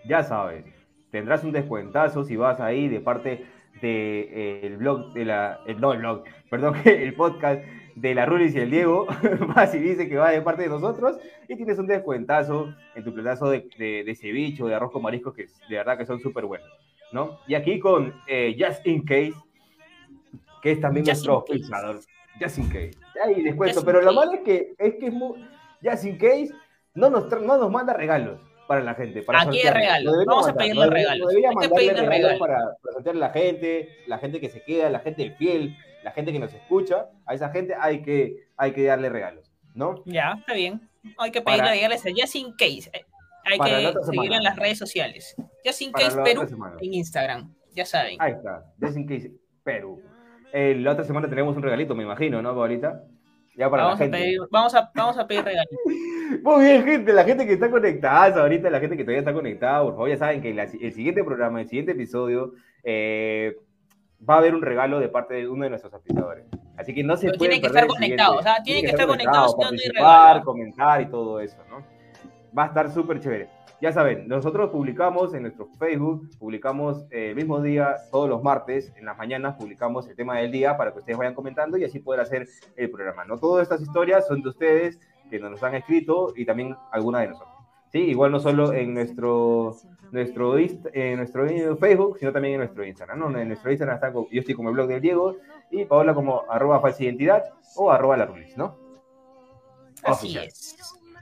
Ya 0.06 0.22
sabes, 0.22 0.64
tendrás 1.10 1.44
un 1.44 1.52
descuentazo 1.52 2.24
si 2.24 2.36
vas 2.36 2.60
ahí 2.60 2.88
de 2.88 3.00
parte 3.00 3.46
del 3.80 4.76
blog 4.76 5.12
de 5.12 5.24
la, 5.24 5.60
el, 5.66 5.80
no 5.80 5.92
el 5.92 5.98
blog, 5.98 6.24
perdón, 6.50 6.74
el 6.84 7.14
podcast 7.14 7.62
de 7.94 8.14
la 8.14 8.26
Rulis 8.26 8.54
y 8.54 8.58
el 8.58 8.70
Diego, 8.70 9.06
vas 9.54 9.74
y 9.74 9.78
dice 9.78 10.08
que 10.08 10.16
va 10.16 10.30
de 10.30 10.42
parte 10.42 10.62
de 10.62 10.68
nosotros 10.68 11.18
y 11.48 11.56
tienes 11.56 11.78
un 11.78 11.86
descuentazo 11.86 12.74
en 12.94 13.04
tu 13.04 13.14
platazo 13.14 13.48
de, 13.48 13.68
de, 13.78 14.02
de 14.04 14.14
ceviche 14.16 14.62
o 14.62 14.66
de 14.66 14.74
arroz 14.74 14.90
con 14.90 15.02
mariscos 15.02 15.34
que 15.34 15.46
de 15.68 15.76
verdad 15.76 15.96
que 15.96 16.06
son 16.06 16.20
súper 16.20 16.44
buenos, 16.44 16.68
¿no? 17.12 17.38
Y 17.46 17.54
aquí 17.54 17.78
con 17.78 18.12
eh, 18.26 18.56
Just 18.58 18.86
In 18.86 19.04
Case, 19.04 19.34
que 20.62 20.72
es 20.72 20.80
también 20.80 21.06
Just 21.06 21.26
nuestro 21.26 21.34
auspiciador, 21.34 22.00
Just 22.40 22.58
In 22.58 22.68
Case. 22.68 22.98
Hay 23.24 23.42
descuento, 23.42 23.84
pero 23.84 24.02
lo 24.02 24.12
malo 24.12 24.32
es 24.32 24.40
que 24.40 24.74
es 24.78 24.94
que 24.94 25.06
es 25.06 25.12
muy, 25.12 25.46
Just 25.82 26.04
In 26.04 26.16
Case 26.16 26.50
no 26.94 27.10
nos, 27.10 27.30
no 27.30 27.58
nos 27.58 27.70
manda 27.70 27.92
regalos 27.92 28.40
para 28.66 28.80
la 28.82 28.94
gente. 28.94 29.22
Para 29.22 29.40
Aquí 29.42 29.56
hay 29.58 29.62
sortear. 29.64 29.76
regalos. 29.76 30.04
Lo 30.04 30.12
debería 30.12 30.30
Vamos 30.30 30.44
a 30.44 30.48
mandar, 30.48 30.62
pedirle 30.64 30.80
lo 30.84 30.90
debería- 30.90 31.08
regalos. 31.08 31.28
Hay 31.34 31.68
que 31.68 31.74
pedirle 31.74 32.08
regalos. 32.08 32.38
Para, 32.38 32.56
para 32.82 32.92
sortear 32.94 33.16
a 33.16 33.18
la 33.18 33.30
gente, 33.30 33.88
la 34.06 34.18
gente 34.18 34.40
que 34.40 34.48
se 34.48 34.62
queda, 34.62 34.90
la 34.90 35.00
gente 35.00 35.30
fiel, 35.32 35.76
la 36.02 36.10
gente 36.12 36.32
que 36.32 36.38
nos 36.38 36.52
escucha. 36.54 37.06
A 37.26 37.34
esa 37.34 37.50
gente 37.50 37.74
hay 37.78 38.02
que, 38.02 38.46
hay 38.56 38.72
que 38.72 38.84
darle 38.84 39.08
regalos, 39.08 39.50
¿no? 39.74 40.02
Ya, 40.06 40.34
está 40.38 40.54
bien. 40.54 40.88
Hay 41.18 41.30
que 41.30 41.42
pedirle 41.42 41.70
regalos 41.70 42.04
a 42.06 42.10
Just 42.10 42.36
In 42.36 42.52
Case. 42.52 42.90
Eh, 42.92 43.04
Hay 43.44 43.58
que 43.58 43.92
seguirlo 44.04 44.36
en 44.36 44.42
las 44.44 44.56
redes 44.56 44.78
sociales. 44.78 45.34
Just 45.64 45.82
In 45.82 45.92
Case 45.92 46.16
Perú 46.22 46.42
en 46.80 46.94
Instagram. 46.94 47.54
Ya 47.74 47.84
saben. 47.84 48.16
Ahí 48.20 48.32
está, 48.32 48.64
Just 48.80 48.96
in 48.96 49.06
case, 49.06 49.32
Perú. 49.64 50.00
Eh, 50.52 50.76
la 50.78 50.92
otra 50.92 51.02
semana 51.04 51.28
tenemos 51.28 51.56
un 51.56 51.62
regalito, 51.62 51.94
me 51.96 52.04
imagino, 52.04 52.40
¿no, 52.40 52.54
Paulita? 52.54 53.02
Ya 53.56 53.70
para 53.70 53.84
vamos, 53.84 54.00
la 54.00 54.06
a 54.06 54.10
pedir, 54.10 54.38
vamos, 54.50 54.74
a, 54.74 54.90
vamos 54.94 55.16
a 55.18 55.26
pedir 55.26 55.44
regalos. 55.44 55.70
Muy 56.42 56.64
bien, 56.64 56.84
gente, 56.84 57.12
la 57.12 57.24
gente 57.24 57.46
que 57.46 57.52
está 57.52 57.70
conectada 57.70 58.40
ahorita, 58.42 58.68
la 58.70 58.80
gente 58.80 58.96
que 58.96 59.04
todavía 59.04 59.20
está 59.20 59.32
conectada, 59.32 59.82
por 59.82 59.92
favor, 59.92 60.08
ya 60.08 60.16
saben 60.16 60.42
que 60.42 60.52
la- 60.52 60.64
el 60.64 60.92
siguiente 60.92 61.22
programa, 61.22 61.60
el 61.60 61.68
siguiente 61.68 61.92
episodio, 61.92 62.52
eh, 62.82 63.56
va 64.28 64.34
a 64.34 64.38
haber 64.38 64.54
un 64.54 64.62
regalo 64.62 64.98
de 64.98 65.08
parte 65.08 65.34
de 65.34 65.48
uno 65.48 65.64
de 65.64 65.70
nuestros 65.70 65.92
auspiciadores. 65.94 66.46
Así 66.76 66.92
que 66.94 67.04
no 67.04 67.16
se 67.16 67.26
Pero 67.26 67.38
pueden 67.38 67.50
tienen 67.52 67.60
que 67.60 67.66
estar 67.68 67.86
conectados, 67.86 68.38
o 68.38 68.42
sea, 68.42 68.62
tienen 68.62 68.82
que 68.84 68.90
estar 68.90 69.06
conectados, 69.06 69.54
participar, 69.54 70.42
comentar 70.42 71.00
y 71.02 71.06
todo 71.06 71.38
eso, 71.40 71.58
¿no? 71.70 71.84
Va 72.56 72.64
a 72.64 72.66
estar 72.66 72.90
súper 72.90 73.20
chévere. 73.20 73.48
Ya 73.84 73.92
saben, 73.92 74.26
nosotros 74.28 74.70
publicamos 74.70 75.34
en 75.34 75.42
nuestro 75.42 75.66
Facebook, 75.78 76.30
publicamos 76.38 77.04
eh, 77.10 77.28
el 77.32 77.36
mismo 77.36 77.60
día, 77.60 77.96
todos 78.10 78.30
los 78.30 78.42
martes, 78.42 78.90
en 78.96 79.04
las 79.04 79.18
mañanas, 79.18 79.56
publicamos 79.56 80.08
el 80.08 80.16
tema 80.16 80.38
del 80.38 80.50
día 80.50 80.74
para 80.78 80.90
que 80.90 81.00
ustedes 81.00 81.18
vayan 81.18 81.34
comentando 81.34 81.76
y 81.76 81.84
así 81.84 81.98
poder 81.98 82.22
hacer 82.22 82.48
el 82.76 82.90
programa. 82.90 83.26
No 83.26 83.36
todas 83.36 83.64
estas 83.64 83.82
historias 83.82 84.26
son 84.26 84.40
de 84.40 84.48
ustedes 84.48 84.98
que 85.28 85.38
nos 85.38 85.62
han 85.62 85.74
escrito 85.74 86.32
y 86.34 86.46
también 86.46 86.74
algunas 86.92 87.20
de 87.20 87.28
nosotros. 87.28 87.54
Sí, 87.92 87.98
igual 87.98 88.32
no 88.32 88.40
solo 88.40 88.72
en 88.72 88.94
nuestro, 88.94 89.76
nuestro, 90.12 90.56
en 90.56 91.16
nuestro 91.18 91.76
Facebook, 91.76 92.16
sino 92.18 92.32
también 92.32 92.54
en 92.54 92.60
nuestro 92.60 92.86
Instagram. 92.86 93.18
¿no? 93.18 93.38
En 93.38 93.48
nuestro 93.48 93.70
Instagram 93.70 93.96
está 93.96 94.14
como- 94.14 94.30
yo 94.30 94.40
estoy 94.40 94.54
como 94.54 94.70
el 94.70 94.76
blog 94.76 94.88
del 94.88 95.02
Diego 95.02 95.36
y 95.70 95.84
Paola 95.84 96.14
como 96.14 96.44
arroba 96.48 96.80
falsa 96.80 97.02
identidad 97.04 97.44
o 97.76 97.92
arroba 97.92 98.16
la 98.16 98.24
Rulis, 98.24 98.56
¿no? 98.56 98.78
Así 100.02 100.28
Oficial. 100.28 100.46
es. 100.46 100.74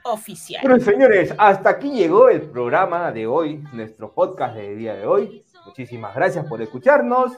Oficial. 0.05 0.61
Bueno, 0.63 0.83
señores, 0.83 1.33
hasta 1.37 1.69
aquí 1.69 1.91
llegó 1.91 2.29
el 2.29 2.41
programa 2.41 3.11
de 3.11 3.25
hoy, 3.25 3.63
nuestro 3.71 4.13
podcast 4.13 4.55
del 4.55 4.77
día 4.77 4.95
de 4.95 5.05
hoy. 5.05 5.45
Muchísimas 5.65 6.13
gracias 6.13 6.45
por 6.45 6.61
escucharnos. 6.61 7.33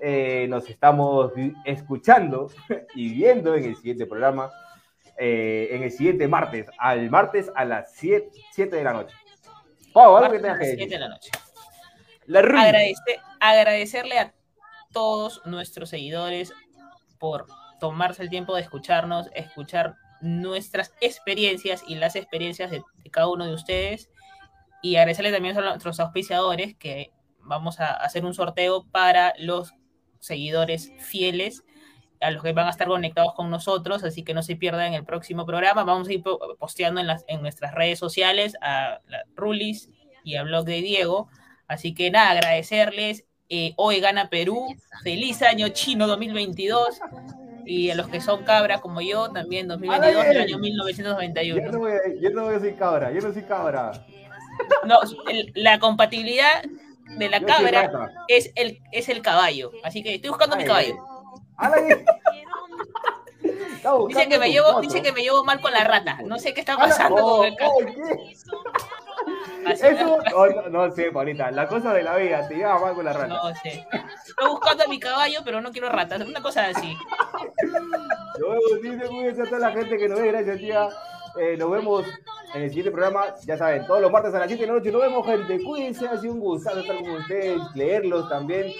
Eh, 0.00 0.46
nos 0.48 0.68
estamos 0.68 1.32
escuchando 1.64 2.50
y 2.94 3.12
viendo 3.14 3.54
en 3.54 3.64
el 3.64 3.76
siguiente 3.76 4.06
programa, 4.06 4.50
eh, 5.16 5.68
en 5.70 5.82
el 5.84 5.90
siguiente 5.92 6.26
martes, 6.28 6.66
al 6.78 7.08
martes 7.10 7.50
a 7.54 7.64
las 7.64 7.92
7, 7.94 8.30
de 8.56 8.84
la 8.84 8.92
noche. 8.92 9.14
Pau, 9.92 10.16
algo 10.16 10.32
que 10.32 10.38
tengas 10.40 10.58
que 10.58 10.64
7 10.66 10.76
de 10.80 10.84
decir. 10.86 11.00
la 11.00 11.08
noche. 11.08 11.30
La 12.26 12.42
Rulis. 12.42 12.62
Agradece- 12.64 13.20
agradecerle 13.40 14.18
a 14.18 14.34
todos 14.92 15.40
nuestros 15.46 15.88
seguidores 15.90 16.52
por 17.18 17.46
tomarse 17.80 18.22
el 18.22 18.30
tiempo 18.30 18.54
de 18.56 18.62
escucharnos, 18.62 19.30
escuchar 19.34 19.96
nuestras 20.20 20.92
experiencias 21.00 21.82
y 21.86 21.94
las 21.96 22.16
experiencias 22.16 22.70
de, 22.70 22.82
de 23.02 23.10
cada 23.10 23.28
uno 23.28 23.46
de 23.46 23.54
ustedes. 23.54 24.10
Y 24.82 24.96
agradecerle 24.96 25.32
también 25.32 25.56
a 25.58 25.60
nuestros 25.60 25.98
auspiciadores 26.00 26.76
que 26.76 27.12
vamos 27.40 27.80
a 27.80 27.92
hacer 27.92 28.24
un 28.24 28.34
sorteo 28.34 28.86
para 28.90 29.32
los 29.38 29.74
seguidores 30.20 30.92
fieles 30.98 31.64
a 32.20 32.30
los 32.30 32.42
que 32.42 32.52
van 32.52 32.66
a 32.66 32.70
estar 32.70 32.88
conectados 32.88 33.34
con 33.34 33.50
nosotros, 33.50 34.04
así 34.04 34.24
que 34.24 34.34
no 34.34 34.42
se 34.42 34.56
pierdan 34.56 34.94
el 34.94 35.04
próximo 35.04 35.46
programa. 35.46 35.84
Vamos 35.84 36.08
a 36.08 36.12
ir 36.12 36.22
posteando 36.58 37.00
en, 37.00 37.06
las, 37.06 37.24
en 37.28 37.42
nuestras 37.42 37.74
redes 37.74 37.98
sociales 37.98 38.56
a 38.60 39.00
Rulis 39.34 39.90
y 40.24 40.36
a 40.36 40.42
Blog 40.42 40.64
de 40.64 40.82
Diego. 40.82 41.28
Así 41.68 41.94
que 41.94 42.10
nada, 42.10 42.30
agradecerles. 42.30 43.24
Eh, 43.48 43.72
hoy 43.76 44.00
gana 44.00 44.28
Perú. 44.28 44.66
Feliz 45.02 45.42
año 45.42 45.68
chino 45.68 46.06
2022. 46.06 47.00
Y 47.68 47.90
a 47.90 47.94
los 47.94 48.08
que 48.08 48.22
son 48.22 48.44
cabra 48.44 48.80
como 48.80 49.02
yo, 49.02 49.30
también 49.30 49.68
2022, 49.68 50.24
el 50.24 50.40
año 50.40 50.58
1991. 50.58 51.62
Yo 51.62 51.70
no, 51.70 51.78
voy 51.78 51.92
yo 52.18 52.30
no 52.30 52.44
voy 52.44 52.54
a 52.54 52.60
ser 52.60 52.76
cabra, 52.76 53.12
yo 53.12 53.20
no 53.20 53.30
soy 53.30 53.42
cabra. 53.42 53.92
No, 54.86 54.98
la 55.54 55.78
compatibilidad 55.78 56.62
de 57.18 57.28
la 57.28 57.40
cabra 57.42 57.90
es 58.26 58.52
el, 58.54 58.80
es 58.90 59.10
el 59.10 59.20
caballo. 59.20 59.70
Así 59.84 60.02
que 60.02 60.14
estoy 60.14 60.30
buscando 60.30 60.56
mi 60.56 60.64
caballo. 60.64 60.96
dice, 64.08 64.28
que 64.28 64.38
me 64.38 64.50
llevo, 64.50 64.80
dice 64.80 65.02
que 65.02 65.12
me 65.12 65.20
llevo 65.20 65.44
mal 65.44 65.60
con 65.60 65.72
la 65.72 65.84
rata. 65.84 66.20
No 66.24 66.38
sé 66.38 66.54
qué 66.54 66.60
está 66.60 66.76
pasando 66.76 67.16
con 67.16 67.46
el 67.46 67.54
Eso, 69.70 70.18
no, 70.30 70.68
no, 70.70 70.94
sé, 70.94 71.10
Paulita. 71.12 71.50
La 71.50 71.66
cosa 71.66 71.92
de 71.92 72.02
la 72.02 72.16
vida, 72.16 72.46
te 72.48 72.56
lleva 72.56 72.78
mal 72.78 72.94
con 72.94 73.04
la 73.04 73.12
rata. 73.12 73.28
No 73.28 73.54
sé. 73.62 73.86
Estoy 74.26 74.48
buscando 74.48 74.84
a 74.84 74.88
mi 74.88 74.98
caballo, 74.98 75.40
pero 75.44 75.60
no 75.60 75.70
quiero 75.70 75.88
ratas. 75.88 76.22
Una 76.26 76.40
cosa 76.40 76.66
así. 76.66 76.96
Nos 78.40 78.82
vemos, 78.82 79.24
dice, 79.30 79.42
a 79.42 79.44
toda 79.44 79.58
la 79.58 79.72
gente 79.72 79.98
que 79.98 80.08
nos 80.08 80.20
ve. 80.20 80.28
Gracias, 80.28 80.58
tía. 80.58 80.88
Eh, 81.38 81.56
nos 81.56 81.70
vemos 81.70 82.04
en 82.54 82.62
el 82.62 82.68
siguiente 82.68 82.90
programa. 82.90 83.34
Ya 83.44 83.56
saben, 83.56 83.86
todos 83.86 84.00
los 84.00 84.10
martes 84.10 84.34
a 84.34 84.40
las 84.40 84.48
7 84.48 84.62
de 84.62 84.66
la 84.66 84.78
noche. 84.78 84.90
Nos 84.92 85.02
vemos, 85.02 85.26
gente. 85.26 85.62
Cuídense, 85.62 86.08
ha 86.08 86.16
sido 86.18 86.32
un 86.34 86.40
gusto 86.40 86.78
estar 86.78 86.96
con 86.96 87.10
ustedes, 87.10 87.60
leerlos 87.74 88.28
también. 88.28 88.72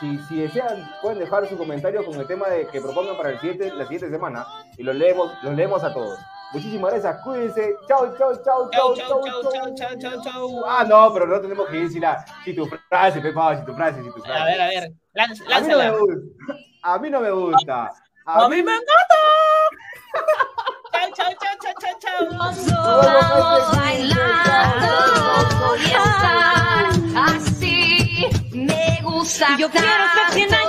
si, 0.00 0.18
si, 0.28 0.36
desean, 0.36 0.90
pueden 1.02 1.18
dejar 1.18 1.46
su 1.48 1.58
comentario 1.58 2.04
con 2.04 2.18
el 2.18 2.26
tema 2.26 2.48
de 2.48 2.66
que 2.66 2.80
propongan 2.80 3.16
para 3.16 3.30
el 3.30 3.40
siguiente, 3.40 3.70
la 3.74 3.84
siguiente 3.84 4.10
semana 4.10 4.46
y 4.78 4.82
los 4.82 4.96
leemos, 4.96 5.32
los 5.42 5.54
leemos 5.54 5.84
a 5.84 5.92
todos. 5.92 6.18
Muchísimas 6.52 6.90
gracias, 6.90 7.22
cuídense. 7.22 7.76
Chau, 7.86 8.16
chau, 8.18 8.34
chau, 8.42 8.70
chau, 8.70 8.94
chau, 8.96 9.20
chau, 9.22 9.74
chau, 9.76 9.98
chau, 9.98 10.22
chau. 10.22 10.64
Ah, 10.66 10.84
no, 10.84 11.12
pero 11.12 11.26
no 11.26 11.40
tenemos 11.40 11.68
que 11.68 11.76
ir 11.76 11.90
si, 11.90 12.00
la, 12.00 12.24
si 12.44 12.54
tu 12.54 12.66
frase, 12.88 13.20
Pepa, 13.20 13.56
si 13.56 13.64
tu 13.64 13.74
frase, 13.74 14.02
si 14.02 14.10
tu 14.10 14.20
frase. 14.20 14.40
A 14.40 14.44
ver, 14.44 14.60
a 14.60 14.68
ver. 14.68 14.92
A 15.52 15.60
mí 15.60 15.68
no 15.68 15.78
me 15.78 15.90
gusta. 15.90 16.32
A 16.82 16.98
mí 16.98 17.10
no 17.10 17.20
me 17.20 17.30
gusta. 17.30 17.92
A, 18.26 18.48
mí 18.48 18.62
me 18.62 18.72
encanta. 18.74 19.16
chau, 21.16 21.32
chau, 21.40 21.54
chau, 21.62 21.74
chau, 21.80 21.94
chau, 22.00 22.24
chau. 22.66 23.76
Bailando 23.76 24.96
y 25.76 25.84
estar 25.84 26.90
así 27.28 28.28
me 28.52 29.00
gusta. 29.02 29.56
Yo 29.56 29.70
quiero 29.70 29.86
ser 29.86 30.32
100 30.32 30.54
años. 30.54 30.60